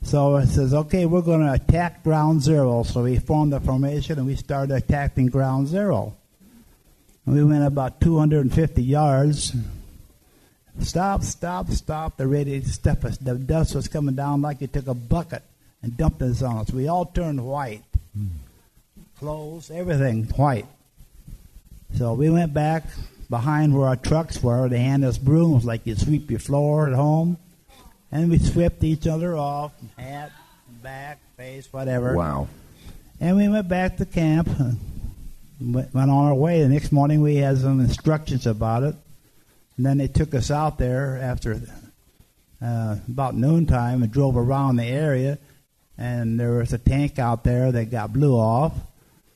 So 0.08 0.38
it 0.38 0.46
says, 0.46 0.72
okay, 0.72 1.04
we're 1.04 1.20
going 1.20 1.46
to 1.46 1.52
attack 1.52 2.02
ground 2.02 2.40
zero. 2.40 2.82
So 2.82 3.02
we 3.02 3.18
formed 3.18 3.52
a 3.52 3.60
formation 3.60 4.16
and 4.16 4.26
we 4.26 4.36
started 4.36 4.74
attacking 4.74 5.26
ground 5.26 5.68
zero. 5.68 6.16
And 7.26 7.34
we 7.34 7.44
went 7.44 7.62
about 7.66 8.00
250 8.00 8.82
yards. 8.82 9.54
Stop, 10.80 11.24
stop, 11.24 11.68
stop. 11.68 12.16
To 12.16 12.62
step 12.64 13.04
us. 13.04 13.18
The 13.18 13.34
dust 13.34 13.74
was 13.74 13.86
coming 13.86 14.14
down 14.14 14.40
like 14.40 14.62
you 14.62 14.66
took 14.66 14.86
a 14.86 14.94
bucket 14.94 15.42
and 15.82 15.94
dumped 15.94 16.22
us 16.22 16.40
on 16.40 16.56
us. 16.56 16.72
We 16.72 16.88
all 16.88 17.04
turned 17.04 17.44
white. 17.44 17.84
Clothes, 19.18 19.70
everything 19.70 20.24
white. 20.36 20.64
So 21.96 22.14
we 22.14 22.30
went 22.30 22.54
back 22.54 22.84
behind 23.28 23.76
where 23.76 23.88
our 23.88 23.96
trucks 23.96 24.42
were. 24.42 24.70
They 24.70 24.78
handed 24.78 25.06
us 25.06 25.18
brooms 25.18 25.66
like 25.66 25.86
you 25.86 25.96
sweep 25.96 26.30
your 26.30 26.40
floor 26.40 26.88
at 26.88 26.94
home. 26.94 27.36
And 28.10 28.30
we 28.30 28.38
swept 28.38 28.82
each 28.84 29.06
other 29.06 29.36
off, 29.36 29.72
hat, 29.98 30.32
back, 30.82 31.18
face, 31.36 31.70
whatever. 31.72 32.14
Wow. 32.14 32.48
And 33.20 33.36
we 33.36 33.48
went 33.48 33.68
back 33.68 33.96
to 33.98 34.06
camp, 34.06 34.48
went 35.60 35.92
went 35.92 36.10
on 36.10 36.26
our 36.26 36.34
way. 36.34 36.62
The 36.62 36.68
next 36.68 36.92
morning 36.92 37.20
we 37.20 37.36
had 37.36 37.58
some 37.58 37.80
instructions 37.80 38.46
about 38.46 38.82
it. 38.82 38.94
And 39.76 39.86
then 39.86 39.98
they 39.98 40.08
took 40.08 40.34
us 40.34 40.50
out 40.50 40.78
there 40.78 41.18
after 41.20 41.60
uh, 42.62 42.96
about 43.08 43.34
noontime 43.34 44.02
and 44.02 44.10
drove 44.10 44.36
around 44.36 44.76
the 44.76 44.84
area. 44.84 45.38
And 45.96 46.38
there 46.38 46.54
was 46.54 46.72
a 46.72 46.78
tank 46.78 47.18
out 47.18 47.44
there 47.44 47.72
that 47.72 47.90
got 47.90 48.12
blew 48.12 48.36
off. 48.36 48.72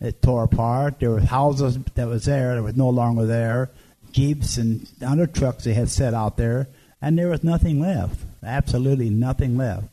It 0.01 0.23
tore 0.23 0.45
apart. 0.45 0.99
There 0.99 1.11
were 1.11 1.21
houses 1.21 1.79
that 1.95 2.09
was 2.09 2.25
there 2.25 2.57
that 2.57 2.63
was 2.63 2.77
no 2.77 2.89
longer 2.89 3.27
there. 3.27 3.71
Jeeps 4.13 4.57
and 4.57 4.89
other 5.05 5.27
trucks 5.27 5.65
they 5.65 5.75
had 5.75 5.89
set 5.89 6.15
out 6.15 6.37
there. 6.37 6.69
And 7.01 7.19
there 7.19 7.29
was 7.29 7.45
nothing 7.45 7.81
left. 7.81 8.17
Absolutely 8.45 9.11
nothing 9.11 9.57
left. 9.57 9.87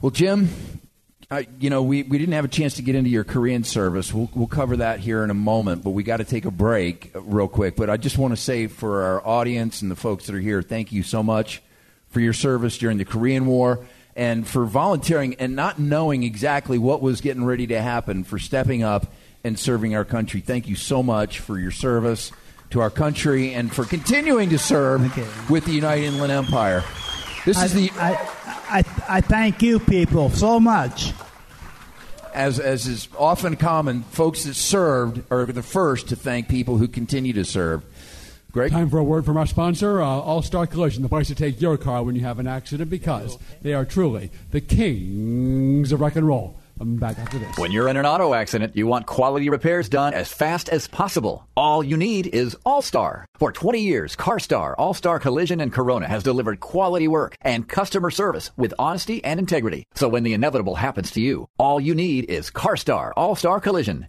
Well, 0.00 0.10
Jim, 0.10 0.48
I, 1.30 1.46
you 1.58 1.70
know, 1.70 1.82
we, 1.82 2.02
we 2.02 2.18
didn't 2.18 2.34
have 2.34 2.44
a 2.44 2.48
chance 2.48 2.74
to 2.74 2.82
get 2.82 2.94
into 2.94 3.10
your 3.10 3.24
Korean 3.24 3.64
service. 3.64 4.12
We'll, 4.12 4.30
we'll 4.34 4.46
cover 4.46 4.76
that 4.76 5.00
here 5.00 5.24
in 5.24 5.30
a 5.30 5.34
moment, 5.34 5.82
but 5.82 5.90
we 5.90 6.02
got 6.02 6.18
to 6.18 6.24
take 6.24 6.44
a 6.44 6.50
break 6.50 7.10
uh, 7.14 7.20
real 7.22 7.48
quick. 7.48 7.76
But 7.76 7.90
I 7.90 7.96
just 7.96 8.18
want 8.18 8.32
to 8.32 8.36
say 8.36 8.66
for 8.66 9.02
our 9.02 9.26
audience 9.26 9.82
and 9.82 9.90
the 9.90 9.96
folks 9.96 10.26
that 10.26 10.34
are 10.34 10.40
here, 10.40 10.62
thank 10.62 10.92
you 10.92 11.02
so 11.02 11.22
much 11.22 11.62
for 12.08 12.20
your 12.20 12.32
service 12.32 12.78
during 12.78 12.98
the 12.98 13.04
Korean 13.04 13.46
War 13.46 13.84
and 14.14 14.46
for 14.46 14.64
volunteering 14.64 15.34
and 15.34 15.56
not 15.56 15.78
knowing 15.78 16.22
exactly 16.22 16.78
what 16.78 17.02
was 17.02 17.20
getting 17.20 17.44
ready 17.44 17.66
to 17.66 17.80
happen, 17.80 18.22
for 18.24 18.38
stepping 18.38 18.82
up 18.82 19.12
and 19.42 19.58
serving 19.58 19.94
our 19.94 20.04
country. 20.04 20.40
Thank 20.40 20.68
you 20.68 20.76
so 20.76 21.02
much 21.02 21.40
for 21.40 21.58
your 21.58 21.70
service 21.70 22.32
to 22.70 22.80
our 22.80 22.90
country 22.90 23.54
and 23.54 23.72
for 23.72 23.84
continuing 23.84 24.50
to 24.50 24.58
serve 24.58 25.00
with 25.48 25.64
the 25.64 25.72
United 25.72 26.04
Inland 26.04 26.32
Empire. 26.32 26.82
This 27.44 27.62
is 27.62 27.72
the 27.72 27.90
I, 27.96 28.14
I, 28.68 28.84
I 29.08 29.20
thank 29.20 29.62
you 29.62 29.78
people 29.78 30.30
so 30.30 30.58
much. 30.58 31.12
as 32.34 32.58
as 32.60 32.86
is 32.86 33.08
often 33.18 33.56
common, 33.56 34.02
folks 34.02 34.44
that 34.44 34.54
served 34.54 35.22
are 35.30 35.46
the 35.46 35.62
first 35.62 36.08
to 36.08 36.16
thank 36.16 36.48
people 36.48 36.76
who 36.76 36.88
continue 36.88 37.32
to 37.32 37.44
serve. 37.44 37.82
Greg? 38.52 38.72
Time 38.72 38.88
for 38.88 38.98
a 38.98 39.04
word 39.04 39.26
from 39.26 39.36
our 39.36 39.46
sponsor, 39.46 40.00
uh, 40.00 40.06
All 40.06 40.40
Star 40.42 40.66
Collision, 40.66 41.02
the 41.02 41.10
place 41.10 41.28
to 41.28 41.34
take 41.34 41.60
your 41.60 41.76
car 41.76 42.02
when 42.02 42.14
you 42.14 42.22
have 42.22 42.38
an 42.38 42.46
accident 42.46 42.88
because 42.88 43.38
they 43.60 43.74
are 43.74 43.84
truly 43.84 44.30
the 44.50 44.62
kings 44.62 45.92
of 45.92 46.00
rock 46.00 46.16
and 46.16 46.26
roll. 46.26 46.58
I'm 46.78 46.96
back 46.96 47.18
after 47.18 47.38
this. 47.38 47.56
When 47.56 47.72
you're 47.72 47.88
in 47.88 47.96
an 47.96 48.06
auto 48.06 48.34
accident, 48.34 48.76
you 48.76 48.86
want 48.86 49.06
quality 49.06 49.48
repairs 49.48 49.88
done 49.88 50.12
as 50.12 50.30
fast 50.32 50.68
as 50.68 50.88
possible. 50.88 51.46
All 51.56 51.82
you 51.82 51.96
need 51.96 52.26
is 52.28 52.56
All 52.64 52.82
Star. 52.82 53.26
For 53.38 53.52
20 53.52 53.80
years, 53.80 54.14
CarStar, 54.14 54.74
All 54.76 54.94
Star 54.94 55.18
Collision, 55.18 55.60
and 55.60 55.72
Corona 55.72 56.08
has 56.08 56.22
delivered 56.22 56.60
quality 56.60 57.08
work 57.08 57.36
and 57.40 57.68
customer 57.68 58.10
service 58.10 58.50
with 58.56 58.74
honesty 58.78 59.24
and 59.24 59.40
integrity. 59.40 59.84
So 59.94 60.08
when 60.08 60.22
the 60.22 60.34
inevitable 60.34 60.74
happens 60.74 61.10
to 61.12 61.20
you, 61.20 61.48
all 61.58 61.80
you 61.80 61.94
need 61.94 62.28
is 62.30 62.50
CarStar, 62.50 63.12
All 63.16 63.36
Star 63.36 63.60
Collision. 63.60 64.08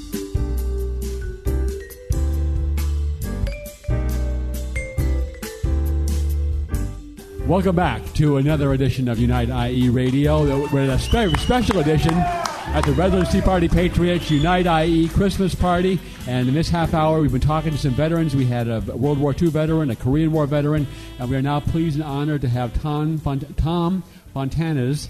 Welcome 7.51 7.75
back 7.75 8.13
to 8.13 8.37
another 8.37 8.71
edition 8.71 9.09
of 9.09 9.19
Unite 9.19 9.49
IE 9.49 9.89
Radio. 9.89 10.65
We're 10.69 10.83
in 10.83 10.89
a 10.89 10.97
spe- 10.97 11.37
special 11.37 11.79
edition 11.79 12.13
at 12.13 12.85
the 12.85 12.93
Redlands 12.93 13.29
Tea 13.29 13.41
Party 13.41 13.67
Patriots 13.67 14.31
Unite 14.31 14.67
IE 14.85 15.09
Christmas 15.09 15.53
Party. 15.53 15.99
And 16.29 16.47
in 16.47 16.53
this 16.53 16.69
half 16.69 16.93
hour, 16.93 17.19
we've 17.19 17.33
been 17.33 17.41
talking 17.41 17.73
to 17.73 17.77
some 17.77 17.91
veterans. 17.91 18.37
We 18.37 18.45
had 18.45 18.69
a 18.69 18.79
World 18.95 19.17
War 19.17 19.35
II 19.37 19.49
veteran, 19.49 19.89
a 19.89 19.97
Korean 19.97 20.31
War 20.31 20.47
veteran, 20.47 20.87
and 21.19 21.29
we 21.29 21.35
are 21.35 21.41
now 21.41 21.59
pleased 21.59 21.95
and 21.97 22.05
honored 22.05 22.39
to 22.39 22.47
have 22.47 22.73
Tom, 22.81 23.17
Font- 23.17 23.57
Tom 23.57 24.03
Fontanes, 24.33 25.09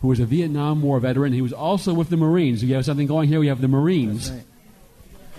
who 0.00 0.08
was 0.08 0.18
a 0.18 0.26
Vietnam 0.26 0.82
War 0.82 0.98
veteran. 0.98 1.32
He 1.32 1.42
was 1.42 1.52
also 1.52 1.94
with 1.94 2.10
the 2.10 2.16
Marines. 2.16 2.60
We 2.60 2.72
have 2.72 2.86
something 2.86 3.06
going 3.06 3.28
here. 3.28 3.38
We 3.38 3.46
have 3.46 3.60
the 3.60 3.68
Marines. 3.68 4.32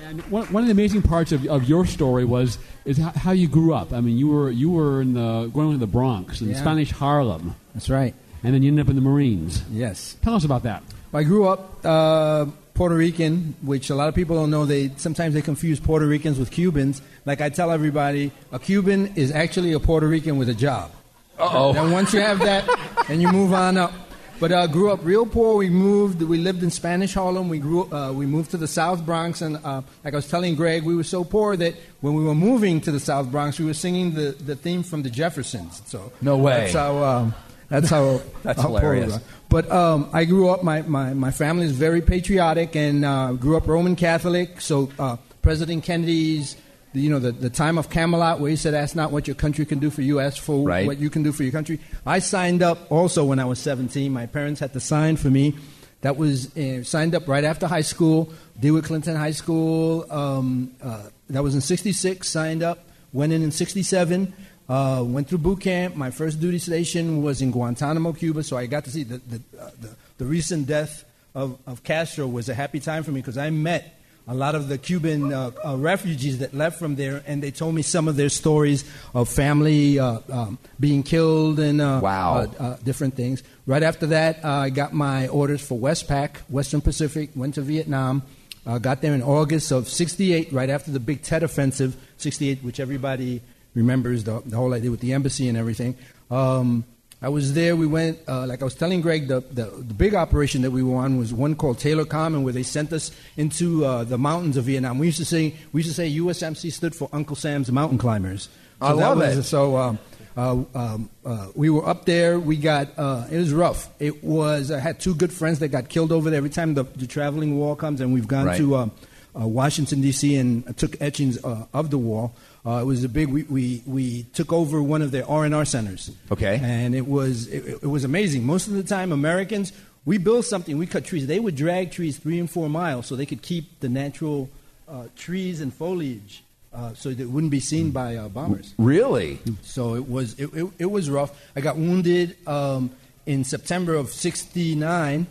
And 0.10 0.22
one, 0.32 0.48
one 0.52 0.64
of 0.64 0.68
the 0.68 0.72
amazing 0.72 1.04
parts 1.04 1.32
of, 1.32 1.46
of 1.46 1.70
your 1.70 1.86
story 1.86 2.26
was 2.26 2.58
is 2.84 2.98
how, 2.98 3.12
how 3.12 3.32
you 3.32 3.48
grew 3.48 3.76
up. 3.76 3.94
I 3.94 4.02
mean, 4.02 4.18
you 4.18 4.28
were 4.28 4.50
you 4.50 4.72
were 4.72 5.04
in 5.04 5.14
the 5.14 5.52
going 5.54 5.72
to 5.74 5.78
the 5.78 5.86
Bronx 5.86 6.42
in 6.42 6.50
Yeah. 6.50 6.58
Spanish 6.58 6.90
Harlem. 6.90 7.54
That's 7.76 7.92
right. 7.92 8.16
And 8.44 8.56
then 8.56 8.64
you 8.64 8.70
ended 8.70 8.88
up 8.88 8.90
in 8.90 8.96
the 8.96 9.04
Marines. 9.04 9.62
Yes. 9.70 10.18
Tell 10.24 10.34
us 10.34 10.44
about 10.46 10.64
that. 10.64 10.82
I 11.14 11.22
grew 11.22 11.48
up 11.48 11.86
uh, 11.86 12.46
Puerto 12.74 12.96
Rican, 12.96 13.54
which 13.62 13.92
a 13.92 13.96
lot 13.96 14.08
of 14.10 14.16
people 14.16 14.36
don't 14.36 14.50
know. 14.50 14.66
They 14.66 14.90
sometimes 14.98 15.36
they 15.36 15.44
confuse 15.44 15.80
Puerto 15.80 16.08
Ricans 16.08 16.40
with 16.40 16.50
Cubans. 16.50 17.04
Like 17.28 17.40
I 17.40 17.50
tell 17.50 17.70
everybody, 17.70 18.32
a 18.52 18.58
Cuban 18.58 19.14
is 19.16 19.32
actually 19.32 19.74
a 19.74 19.80
Puerto 19.80 20.08
Rican 20.08 20.40
with 20.40 20.50
a 20.50 20.56
job. 20.56 20.90
Uh-oh. 21.38 21.76
And 21.76 21.92
once 21.92 22.14
you 22.16 22.20
have 22.20 22.40
that, 22.40 22.68
and 23.10 23.22
you 23.22 23.32
move 23.32 23.54
on 23.54 23.78
up. 23.78 23.94
But 24.40 24.54
uh, 24.54 24.68
grew 24.68 24.90
up 24.90 25.02
real 25.04 25.26
poor. 25.26 25.58
We 25.58 25.70
moved. 25.70 26.22
We 26.22 26.38
lived 26.38 26.64
in 26.64 26.72
Spanish 26.72 27.14
Harlem. 27.14 27.50
We 27.50 27.60
grew. 27.60 27.92
Uh, 27.92 28.14
we 28.14 28.26
moved 28.26 28.52
to 28.52 28.58
the 28.58 28.68
South 28.68 29.06
Bronx, 29.06 29.42
and 29.42 29.58
uh, 29.66 29.82
like 30.06 30.14
I 30.14 30.18
was 30.18 30.30
telling 30.30 30.56
Greg, 30.56 30.84
we 30.84 30.96
were 30.96 31.04
so 31.04 31.26
poor 31.26 31.58
that 31.58 31.76
when 32.00 32.14
we 32.14 32.24
were 32.24 32.36
moving 32.36 32.80
to 32.82 32.92
the 32.92 33.02
South 33.02 33.30
Bronx, 33.32 33.60
we 33.60 33.66
were 33.66 33.74
singing 33.74 34.14
the, 34.14 34.32
the 34.32 34.56
theme 34.56 34.84
from 34.84 35.02
the 35.02 35.10
Jeffersons. 35.10 35.82
So 35.88 36.14
No 36.22 36.38
way. 36.38 36.62
That's 36.62 36.74
how. 36.74 37.04
Um, 37.04 37.36
that's 37.68 37.90
how. 37.90 38.22
That's 38.44 38.62
how 38.62 38.70
poor 38.70 38.80
we 38.80 38.80
hilarious. 38.80 39.14
were. 39.14 39.22
But 39.50 39.72
um, 39.72 40.10
I 40.14 40.24
grew 40.26 40.50
up. 40.50 40.64
My, 40.64 40.84
my, 40.84 41.14
my 41.14 41.32
family 41.32 41.66
is 41.66 41.74
very 41.74 42.02
patriotic, 42.02 42.76
and 42.76 43.04
uh, 43.04 43.34
grew 43.34 43.58
up 43.58 43.68
Roman 43.68 43.96
Catholic. 43.96 44.62
So 44.62 44.90
uh, 44.98 45.18
President 45.42 45.84
Kennedy's, 45.84 46.56
you 46.94 47.10
know, 47.10 47.20
the, 47.20 47.32
the 47.32 47.50
time 47.50 47.78
of 47.78 47.90
Camelot, 47.90 48.40
where 48.40 48.50
he 48.50 48.56
said, 48.56 48.74
"Ask 48.74 48.96
not 48.96 49.12
what 49.12 49.28
your 49.28 49.36
country 49.36 49.66
can 49.66 49.80
do 49.80 49.90
for 49.90 50.02
you, 50.02 50.20
ask 50.20 50.42
for 50.42 50.66
Right. 50.66 50.88
what 50.88 50.98
you 50.98 51.10
can 51.10 51.24
do 51.24 51.32
for 51.32 51.44
your 51.44 51.52
country." 51.52 51.80
I 52.06 52.20
signed 52.20 52.62
up 52.64 52.92
also 52.92 53.24
when 53.26 53.40
I 53.40 53.46
was 53.46 53.60
17. 53.60 54.12
My 54.12 54.26
parents 54.26 54.60
had 54.60 54.74
to 54.74 54.80
sign 54.80 55.18
for 55.18 55.30
me. 55.30 55.56
That 56.02 56.16
was 56.18 56.56
uh, 56.56 56.84
signed 56.84 57.14
up 57.16 57.28
right 57.28 57.44
after 57.44 57.68
high 57.68 57.82
school. 57.82 58.32
DeWitt 58.60 58.86
Clinton 58.86 59.16
High 59.16 59.32
School. 59.32 60.06
Um, 60.12 60.72
uh, 60.82 61.04
that 61.30 61.44
was 61.44 61.56
in 61.56 61.62
'66. 61.62 62.28
Signed 62.28 62.64
up. 62.64 62.80
Went 63.14 63.34
in 63.34 63.44
in 63.44 63.52
'67. 63.52 64.34
Uh, 64.70 65.04
went 65.06 65.28
through 65.28 65.40
boot 65.40 65.60
camp. 65.62 65.96
My 65.96 66.12
first 66.12 66.40
duty 66.40 66.60
station 66.60 67.22
was 67.24 67.42
in 67.42 67.52
Guantanamo, 67.52 68.14
Cuba. 68.14 68.44
So 68.44 68.56
I 68.56 68.66
got 68.68 68.86
to 68.86 68.92
see 68.92 69.04
the 69.04 69.18
the, 69.18 69.42
uh, 69.60 69.72
the, 69.82 69.96
the 70.20 70.26
recent 70.26 70.68
death 70.68 71.04
of, 71.36 71.58
of 71.68 71.84
Castro 71.84 72.28
was 72.28 72.50
a 72.50 72.54
happy 72.54 72.80
time 72.80 73.04
for 73.04 73.12
me 73.12 73.20
because 73.22 73.38
I 73.38 73.50
met 73.50 73.99
a 74.30 74.36
lot 74.36 74.54
of 74.54 74.68
the 74.68 74.78
Cuban 74.78 75.34
uh, 75.34 75.50
uh, 75.66 75.76
refugees 75.76 76.38
that 76.38 76.54
left 76.54 76.78
from 76.78 76.96
there, 76.96 77.24
and 77.26 77.42
they 77.42 77.50
told 77.50 77.74
me 77.74 77.82
some 77.82 78.08
of 78.08 78.16
their 78.16 78.30
stories 78.30 78.84
of 79.16 79.28
family 79.28 79.98
uh, 79.98 80.20
um, 80.32 80.60
being 80.80 81.02
killed 81.02 81.60
and 81.60 81.82
uh, 81.82 82.00
Wow. 82.02 82.38
uh, 82.60 82.64
uh, 82.64 82.78
different 82.84 83.16
things. 83.16 83.42
Right 83.66 83.82
after 83.82 84.06
that, 84.08 84.46
uh, 84.46 84.50
I 84.50 84.70
got 84.70 84.94
my 84.94 85.28
orders 85.30 85.66
for 85.66 85.80
Westpac, 85.80 86.38
Western 86.48 86.80
Pacific, 86.82 87.32
went 87.36 87.56
to 87.56 87.62
Vietnam. 87.62 88.22
Uh, 88.68 88.78
got 88.78 89.02
there 89.02 89.16
in 89.16 89.24
August 89.24 89.72
of 89.72 89.90
68, 89.90 90.54
right 90.54 90.70
after 90.70 90.92
the 90.92 91.00
Big 91.00 91.24
Tet 91.24 91.42
Offensive, 91.42 91.98
68, 92.18 92.64
which 92.64 92.80
everybody 92.80 93.42
remembers, 93.74 94.26
the, 94.26 94.44
the 94.46 94.56
whole 94.56 94.76
idea 94.76 94.92
with 94.92 95.00
the 95.00 95.12
embassy 95.14 95.48
and 95.50 95.58
everything. 95.58 95.98
Um, 96.30 96.84
I 97.22 97.28
was 97.30 97.54
there. 97.54 97.76
We 97.76 97.86
went, 97.86 98.20
uh, 98.30 98.46
like 98.48 98.62
I 98.62 98.64
was 98.64 98.76
telling 98.76 99.02
Greg, 99.02 99.28
the, 99.28 99.42
the, 99.42 99.66
the 99.66 99.94
big 99.94 100.16
operation 100.16 100.62
that 100.62 100.72
we 100.72 100.82
were 100.84 100.96
on 100.98 101.18
was 101.18 101.34
one 101.34 101.54
called 101.56 101.78
Taylor 101.78 102.06
Common, 102.06 102.44
where 102.44 102.54
they 102.54 102.64
sent 102.64 102.94
us 102.94 103.12
into 103.36 103.84
uh, 103.86 104.06
the 104.06 104.18
mountains 104.18 104.56
of 104.56 104.64
Vietnam. 104.66 105.00
We 105.00 105.08
used 105.08 105.18
to 105.18 105.26
say, 105.26 105.54
we 105.74 105.80
used 105.82 105.90
to 105.90 105.96
say 105.96 106.10
USMC 106.10 106.72
stood 106.72 106.96
for 106.96 107.10
Uncle 107.12 107.36
Sam's 107.36 107.70
Mountain 107.72 107.98
Climbers. 107.98 108.48
So 108.80 108.86
I 108.86 108.90
that 108.94 108.96
love 108.96 109.18
was- 109.18 109.38
it. 109.40 109.44
So 109.44 109.76
um, 109.76 110.00
uh, 110.38 110.64
um, 110.74 111.10
uh, 111.26 111.48
we 111.56 111.70
were 111.70 111.86
up 111.86 112.06
there. 112.06 112.40
We 112.40 112.56
got 112.56 112.98
uh, 112.98 113.28
it 113.30 113.38
was 113.38 113.52
rough. 113.52 113.90
It 114.00 114.24
was. 114.24 114.72
I 114.72 114.80
had 114.80 115.02
two 115.02 115.14
good 115.14 115.34
friends 115.34 115.60
that 115.60 115.68
got 115.70 115.90
killed 115.90 116.14
over 116.14 116.30
there. 116.30 116.38
Every 116.38 116.50
time 116.50 116.76
the, 116.76 116.84
the 116.84 117.06
traveling 117.08 117.58
wall 117.60 117.76
comes, 117.76 118.00
and 118.00 118.14
we've 118.14 118.28
gone 118.30 118.46
Right. 118.46 118.58
to 118.58 118.76
um, 118.78 118.92
uh, 119.38 119.46
Washington 119.46 120.00
D.C. 120.00 120.36
and 120.38 120.78
took 120.78 120.96
etchings 121.02 121.44
uh, 121.44 121.66
of 121.74 121.90
the 121.90 121.98
wall. 121.98 122.34
Uh, 122.66 122.80
it 122.82 122.86
was 122.86 123.04
a 123.04 123.10
big. 123.10 123.30
We, 123.30 123.44
we, 123.44 123.84
we 123.86 124.24
took 124.34 124.52
over 124.52 124.84
one 124.84 125.02
of 125.02 125.12
their 125.12 125.28
R 125.30 125.46
and 125.46 125.56
R 125.56 125.66
centers. 125.66 126.12
Okay. 126.32 126.60
and 126.62 126.94
it 126.94 127.08
was 127.08 127.48
it, 127.48 127.80
it 127.84 127.88
was 127.88 128.04
amazing. 128.04 128.46
Most 128.46 128.68
of 128.68 128.74
the 128.74 128.84
time, 128.84 129.12
Americans 129.12 129.72
we 130.06 130.18
build 130.18 130.46
something. 130.46 130.78
We 130.78 130.88
cut 130.88 131.06
trees. 131.06 131.28
They 131.28 131.40
would 131.40 131.56
drag 131.56 131.92
trees 131.92 132.18
three 132.18 132.40
and 132.40 132.50
four 132.50 132.70
miles 132.70 133.06
so 133.06 133.16
they 133.16 133.26
could 133.26 133.42
keep 133.42 133.80
the 133.80 133.90
natural 133.90 134.50
uh, 134.88 135.06
trees 135.16 135.62
and 135.62 135.74
foliage. 135.74 136.44
Uh, 136.72 136.94
so 136.94 137.10
that 137.10 137.20
it 137.20 137.26
wouldn't 137.26 137.50
be 137.52 137.60
seen 137.60 137.90
by 137.90 138.16
uh, 138.16 138.30
bombers. 138.30 138.76
Really? 138.78 139.40
So 139.64 139.96
it 139.96 140.08
was 140.08 140.40
it, 140.40 140.54
it, 140.54 140.72
it 140.78 140.86
was 140.86 141.10
rough. 141.10 141.32
I 141.56 141.62
got 141.62 141.78
wounded 141.78 142.38
um, 142.48 142.92
in 143.26 143.44
September 143.44 143.96
of 143.96 144.10
'69, 144.10 145.26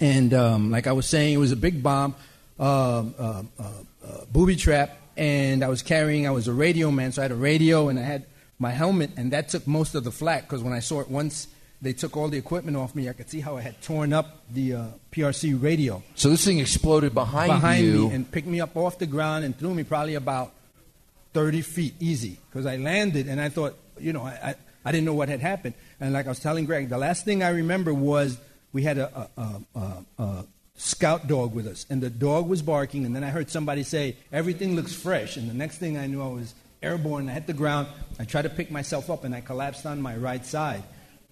and 0.00 0.34
um, 0.34 0.72
like 0.72 0.88
I 0.88 0.92
was 0.92 1.06
saying, 1.06 1.32
it 1.32 1.36
was 1.36 1.52
a 1.52 1.56
big 1.56 1.80
bomb, 1.80 2.16
uh, 2.58 3.04
uh, 3.16 3.42
booby 4.32 4.56
trap, 4.56 4.97
and 5.18 5.62
I 5.64 5.68
was 5.68 5.82
carrying. 5.82 6.26
I 6.26 6.30
was 6.30 6.48
a 6.48 6.52
radio 6.52 6.90
man, 6.90 7.12
so 7.12 7.20
I 7.20 7.24
had 7.24 7.32
a 7.32 7.36
radio 7.36 7.88
and 7.88 7.98
I 7.98 8.02
had 8.02 8.26
my 8.58 8.70
helmet, 8.70 9.10
and 9.16 9.32
that 9.32 9.48
took 9.50 9.66
most 9.66 9.94
of 9.94 10.04
the 10.04 10.10
flak 10.12 10.42
because 10.42 10.62
when 10.62 10.72
I 10.72 10.80
saw 10.80 11.00
it 11.00 11.10
once. 11.10 11.48
They 11.80 11.92
took 11.92 12.16
all 12.16 12.26
the 12.26 12.36
equipment 12.38 12.76
off 12.76 12.96
me. 12.96 13.08
I 13.08 13.12
could 13.12 13.30
see 13.30 13.38
how 13.38 13.56
I 13.56 13.60
had 13.60 13.80
torn 13.82 14.12
up 14.12 14.42
the 14.52 14.74
uh, 14.74 14.84
PRC 15.12 15.62
radio 15.62 16.02
So 16.16 16.28
this 16.28 16.44
thing 16.44 16.58
exploded 16.58 17.14
behind, 17.14 17.52
behind 17.52 17.86
you. 17.86 18.08
me 18.08 18.14
and 18.16 18.28
picked 18.28 18.48
me 18.48 18.60
up 18.60 18.76
off 18.76 18.98
the 18.98 19.06
ground 19.06 19.44
and 19.44 19.56
threw 19.56 19.72
me 19.72 19.84
probably 19.84 20.16
about 20.16 20.54
30 21.34 21.60
feet 21.62 21.94
easy 22.00 22.36
because 22.50 22.66
I 22.66 22.78
landed 22.78 23.28
and 23.28 23.40
I 23.40 23.48
thought, 23.48 23.76
you 23.96 24.12
know, 24.12 24.22
I, 24.24 24.30
I, 24.42 24.54
I 24.86 24.90
didn't 24.90 25.04
know 25.06 25.14
what 25.14 25.28
had 25.28 25.38
happened. 25.38 25.74
And 26.00 26.12
like 26.12 26.26
I 26.26 26.30
was 26.30 26.40
telling 26.40 26.64
Greg, 26.64 26.88
the 26.88 26.98
last 26.98 27.24
thing 27.24 27.44
I 27.44 27.50
remember 27.50 27.94
was 27.94 28.38
we 28.72 28.82
had 28.82 28.98
a, 28.98 29.30
a, 29.36 29.40
a, 29.40 29.62
a, 29.78 30.04
a 30.24 30.44
scout 30.78 31.26
dog 31.26 31.52
with 31.54 31.66
us 31.66 31.84
and 31.90 32.00
the 32.00 32.08
dog 32.08 32.48
was 32.48 32.62
barking 32.62 33.04
and 33.04 33.14
then 33.14 33.22
I 33.24 33.28
heard 33.30 33.50
somebody 33.50 33.82
say, 33.82 34.16
everything 34.32 34.76
looks 34.76 34.94
fresh. 34.94 35.36
And 35.36 35.50
the 35.50 35.54
next 35.54 35.78
thing 35.78 35.98
I 35.98 36.06
knew, 36.06 36.22
I 36.22 36.28
was 36.28 36.54
airborne. 36.82 37.28
I 37.28 37.32
hit 37.32 37.46
the 37.48 37.52
ground. 37.52 37.88
I 38.18 38.24
tried 38.24 38.42
to 38.42 38.48
pick 38.48 38.70
myself 38.70 39.10
up 39.10 39.24
and 39.24 39.34
I 39.34 39.40
collapsed 39.40 39.84
on 39.84 40.00
my 40.00 40.16
right 40.16 40.44
side. 40.46 40.84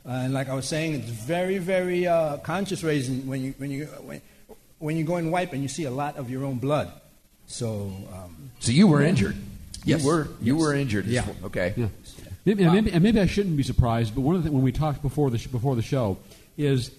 Uh, 0.04 0.10
and 0.10 0.34
like 0.34 0.48
I 0.48 0.54
was 0.54 0.66
saying, 0.68 0.94
it's 0.94 1.08
very, 1.08 1.58
very 1.58 2.06
uh, 2.06 2.36
conscious 2.38 2.82
raising 2.84 3.26
when 3.26 3.40
you, 3.40 3.54
when, 3.58 3.70
you, 3.70 3.86
when, 3.86 4.20
when 4.78 4.96
you 4.96 5.04
go 5.04 5.16
and 5.16 5.32
wipe 5.32 5.52
and 5.52 5.62
you 5.62 5.68
see 5.68 5.84
a 5.84 5.90
lot 5.90 6.16
of 6.16 6.28
your 6.28 6.44
own 6.44 6.58
blood. 6.58 6.90
So, 7.46 7.92
um, 8.12 8.50
So 8.58 8.72
you 8.72 8.88
were 8.88 9.02
injured. 9.02 9.36
Yes. 9.84 10.02
You 10.02 10.08
were 10.08 10.28
you 10.42 10.54
Yes. 10.56 10.60
were 10.62 10.74
injured. 10.74 11.06
Yeah. 11.06 11.24
Okay. 11.44 11.72
Yeah. 11.76 11.86
Maybe, 12.44 12.62
and, 12.64 12.72
maybe, 12.72 12.90
and 12.92 13.02
maybe 13.02 13.20
I 13.20 13.26
shouldn't 13.26 13.56
be 13.56 13.62
surprised, 13.62 14.14
but 14.14 14.20
one 14.22 14.34
of 14.36 14.42
the 14.42 14.48
things 14.48 14.54
when 14.54 14.64
we 14.64 14.72
talked 14.72 15.02
before 15.02 15.30
the, 15.30 15.38
sh- 15.38 15.46
before 15.48 15.74
the 15.76 15.82
show 15.82 16.18
is 16.56 16.90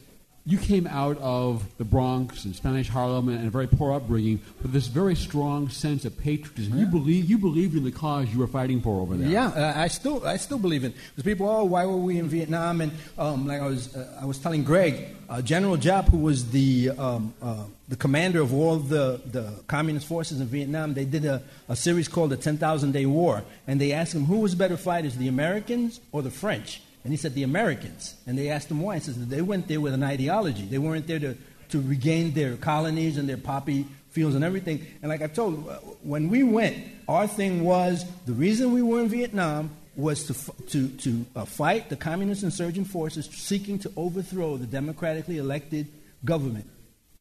you 0.47 0.57
came 0.57 0.87
out 0.87 1.17
of 1.17 1.65
the 1.77 1.83
Bronx 1.83 2.45
and 2.45 2.55
Spanish 2.55 2.87
Harlem 2.87 3.27
and 3.27 3.45
a 3.45 3.49
very 3.49 3.67
poor 3.67 3.93
upbringing 3.93 4.39
with 4.61 4.71
this 4.71 4.87
very 4.87 5.13
strong 5.13 5.67
sense 5.67 6.05
of 6.05 6.17
patriotism. 6.17 6.79
You 6.79 6.85
believe 6.85 7.29
you 7.29 7.37
believed 7.37 7.75
in 7.75 7.83
the 7.83 7.91
cause 7.91 8.31
you 8.31 8.39
were 8.39 8.47
fighting 8.47 8.81
for 8.81 9.01
over 9.01 9.17
there. 9.17 9.27
Yeah, 9.27 9.47
uh, 9.47 9.73
I 9.75 9.89
still 9.89 10.25
I 10.25 10.37
still 10.37 10.57
believe 10.57 10.85
in. 10.85 10.93
Because 11.09 11.25
people, 11.25 11.49
oh, 11.49 11.65
why 11.65 11.85
were 11.85 11.97
we 11.97 12.17
in 12.17 12.29
Vietnam? 12.29 12.79
And 12.79 12.93
um, 13.17 13.45
like 13.45 13.59
I 13.59 13.65
was 13.65 13.93
uh, 13.93 14.19
I 14.21 14.25
was 14.25 14.39
telling 14.39 14.63
Greg, 14.63 15.09
uh, 15.29 15.41
General 15.41 15.75
Giap, 15.75 16.07
who 16.07 16.19
was 16.19 16.49
the 16.49 16.91
um, 16.91 17.33
uh, 17.41 17.65
the 17.89 17.97
commander 17.97 18.39
of 18.39 18.53
all 18.53 18.77
the 18.77 19.19
the 19.29 19.51
communist 19.67 20.07
forces 20.07 20.39
in 20.39 20.47
Vietnam, 20.47 20.93
they 20.93 21.03
did 21.03 21.25
a, 21.25 21.43
a 21.67 21.75
series 21.75 22.07
called 22.07 22.29
the 22.29 22.37
Ten 22.37 22.57
Thousand 22.57 22.93
Day 22.93 23.05
War, 23.05 23.43
and 23.67 23.81
they 23.81 23.91
asked 23.91 24.15
him 24.15 24.23
who 24.23 24.39
was 24.39 24.55
better 24.55 24.77
fighters, 24.77 25.17
the 25.17 25.27
Americans 25.27 25.99
or 26.13 26.21
the 26.21 26.31
French. 26.31 26.81
And 27.08 27.14
he 27.14 27.18
said, 27.18 27.36
The 27.36 27.43
Americans. 27.43 28.16
And 28.26 28.38
they 28.38 28.49
asked 28.49 28.70
him 28.70 28.82
why. 28.82 28.95
He 28.95 28.99
says, 28.99 29.16
They 29.28 29.41
went 29.41 29.70
there 29.70 29.80
with 29.80 29.93
an 29.93 30.03
ideology. 30.03 30.66
They 30.66 30.78
weren't 30.78 31.08
there 31.08 31.20
to, 31.20 31.38
to 31.70 31.80
regain 31.80 32.34
their 32.34 32.58
colonies 32.58 33.16
and 33.16 33.30
their 33.30 33.38
poppy 33.38 33.86
fields 34.10 34.36
and 34.36 34.43
everything. 34.43 34.86
And 35.01 35.08
like 35.08 35.22
I 35.22 35.28
told 35.28 35.70
uh, 35.70 35.76
when 36.03 36.28
we 36.28 36.43
went, 36.43 36.76
our 37.08 37.26
thing 37.26 37.64
was 37.64 38.03
the 38.26 38.34
reason 38.34 38.74
we 38.74 38.82
were 38.82 38.99
in 38.99 39.08
Vietnam 39.08 39.70
was 39.95 40.26
to, 40.26 40.34
to, 40.64 40.89
to 40.97 41.26
uh, 41.34 41.45
fight 41.45 41.88
the 41.88 41.95
communist 41.95 42.43
insurgent 42.43 42.88
forces 42.88 43.26
seeking 43.28 43.80
to 43.80 43.91
overthrow 43.95 44.58
the 44.58 44.66
democratically 44.66 45.38
elected 45.38 45.88
government 46.26 46.70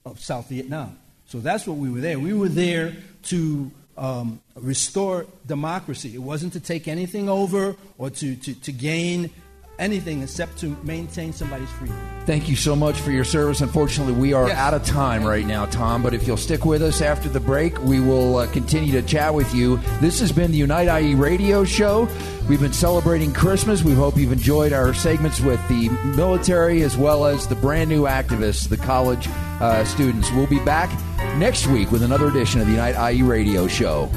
of 0.05 0.19
South 0.19 0.49
Vietnam. 0.49 0.99
So 1.27 1.39
that's 1.39 1.65
what 1.65 1.77
we 1.77 1.91
were 1.91 2.01
there. 2.01 2.19
We 2.19 2.33
were 2.33 2.49
there 2.49 2.93
to 3.27 3.71
um, 3.97 4.41
restore 4.57 5.27
democracy. 5.47 6.13
It 6.13 6.23
wasn't 6.23 6.55
to 6.55 6.61
take 6.61 6.89
anything 6.89 7.29
over 7.29 7.77
or 7.99 8.11
to, 8.11 8.35
to, 8.35 8.55
to 8.55 8.73
gain 8.73 9.31
anything 9.79 10.23
except 10.23 10.57
to 10.59 10.77
maintain 10.83 11.33
somebody's 11.33 11.69
freedom. 11.71 11.97
Thank 12.25 12.49
you 12.49 12.57
so 12.57 12.75
much 12.75 12.99
for 13.01 13.11
your 13.11 13.25
service. 13.25 13.61
Unfortunately, 13.61 14.15
we 14.15 14.33
are 14.33 14.49
Yes. 14.49 14.57
out 14.59 14.75
of 14.75 14.85
time 14.85 15.23
right 15.25 15.47
now, 15.47 15.67
Tom. 15.67 16.03
But 16.03 16.15
if 16.15 16.27
you'll 16.27 16.37
stick 16.37 16.65
with 16.65 16.83
us 16.83 17.01
after 17.03 17.29
the 17.29 17.41
break, 17.41 17.81
we 17.85 18.01
will 18.01 18.37
uh, 18.39 18.47
continue 18.49 18.93
to 18.93 19.03
chat 19.03 19.35
with 19.35 19.55
you. 19.55 19.79
This 20.01 20.19
has 20.21 20.33
been 20.33 20.51
the 20.51 20.57
Unite 20.59 20.89
IE 20.89 21.15
radio 21.15 21.65
show. 21.65 22.09
We've 22.49 22.61
been 22.61 22.73
celebrating 22.73 23.33
Christmas. 23.33 23.83
We 23.85 23.93
hope 23.93 24.17
you've 24.17 24.33
enjoyed 24.33 24.73
our 24.73 24.95
segments 24.95 25.41
with 25.41 25.61
the 25.69 25.89
military 26.17 26.83
as 26.83 26.97
well 26.97 27.27
as 27.27 27.47
the 27.47 27.57
brand 27.57 27.91
new 27.91 28.05
activists, 28.05 28.69
the 28.69 28.77
college 28.77 29.29
uh, 29.61 29.85
students. 29.85 30.31
We'll 30.33 30.47
be 30.47 30.61
back 30.61 30.91
next 31.39 31.67
week 31.67 31.91
with 31.93 32.03
another 32.03 32.29
edition 32.29 32.61
of 32.61 32.67
the 32.67 32.73
Unite 32.73 33.13
IE 33.15 33.23
radio 33.23 33.67
show. 33.69 34.11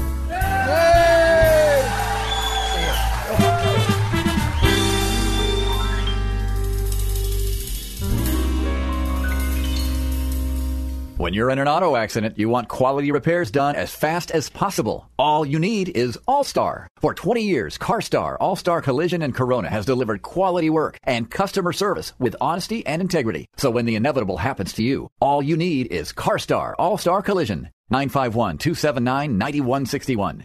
When 11.20 11.34
you're 11.34 11.50
in 11.50 11.58
an 11.58 11.68
auto 11.68 11.96
accident, 11.96 12.38
you 12.38 12.48
want 12.48 12.68
quality 12.68 13.12
repairs 13.12 13.50
done 13.50 13.76
as 13.76 13.94
fast 13.94 14.30
as 14.30 14.48
possible. 14.48 15.06
All 15.18 15.44
you 15.44 15.58
need 15.58 15.90
is 15.94 16.18
All 16.26 16.44
Star. 16.44 16.88
For 16.98 17.12
20 17.12 17.42
years, 17.42 17.76
CarStar, 17.76 18.38
All 18.40 18.56
Star 18.56 18.80
Collision, 18.80 19.20
and 19.20 19.34
Corona 19.34 19.68
has 19.68 19.84
delivered 19.84 20.22
quality 20.22 20.70
work 20.70 20.96
and 21.02 21.30
customer 21.30 21.74
service 21.74 22.14
with 22.18 22.36
honesty 22.40 22.86
and 22.86 23.02
integrity. 23.02 23.44
So 23.58 23.68
when 23.68 23.84
the 23.84 23.96
inevitable 23.96 24.38
happens 24.38 24.72
to 24.72 24.82
you, 24.82 25.10
all 25.20 25.42
you 25.42 25.58
need 25.58 25.88
is 25.92 26.14
CarStar, 26.14 26.72
All 26.78 26.96
Star 26.96 27.20
Collision. 27.20 27.68
951 27.90 28.56
279 28.56 29.36
9161. 29.36 30.44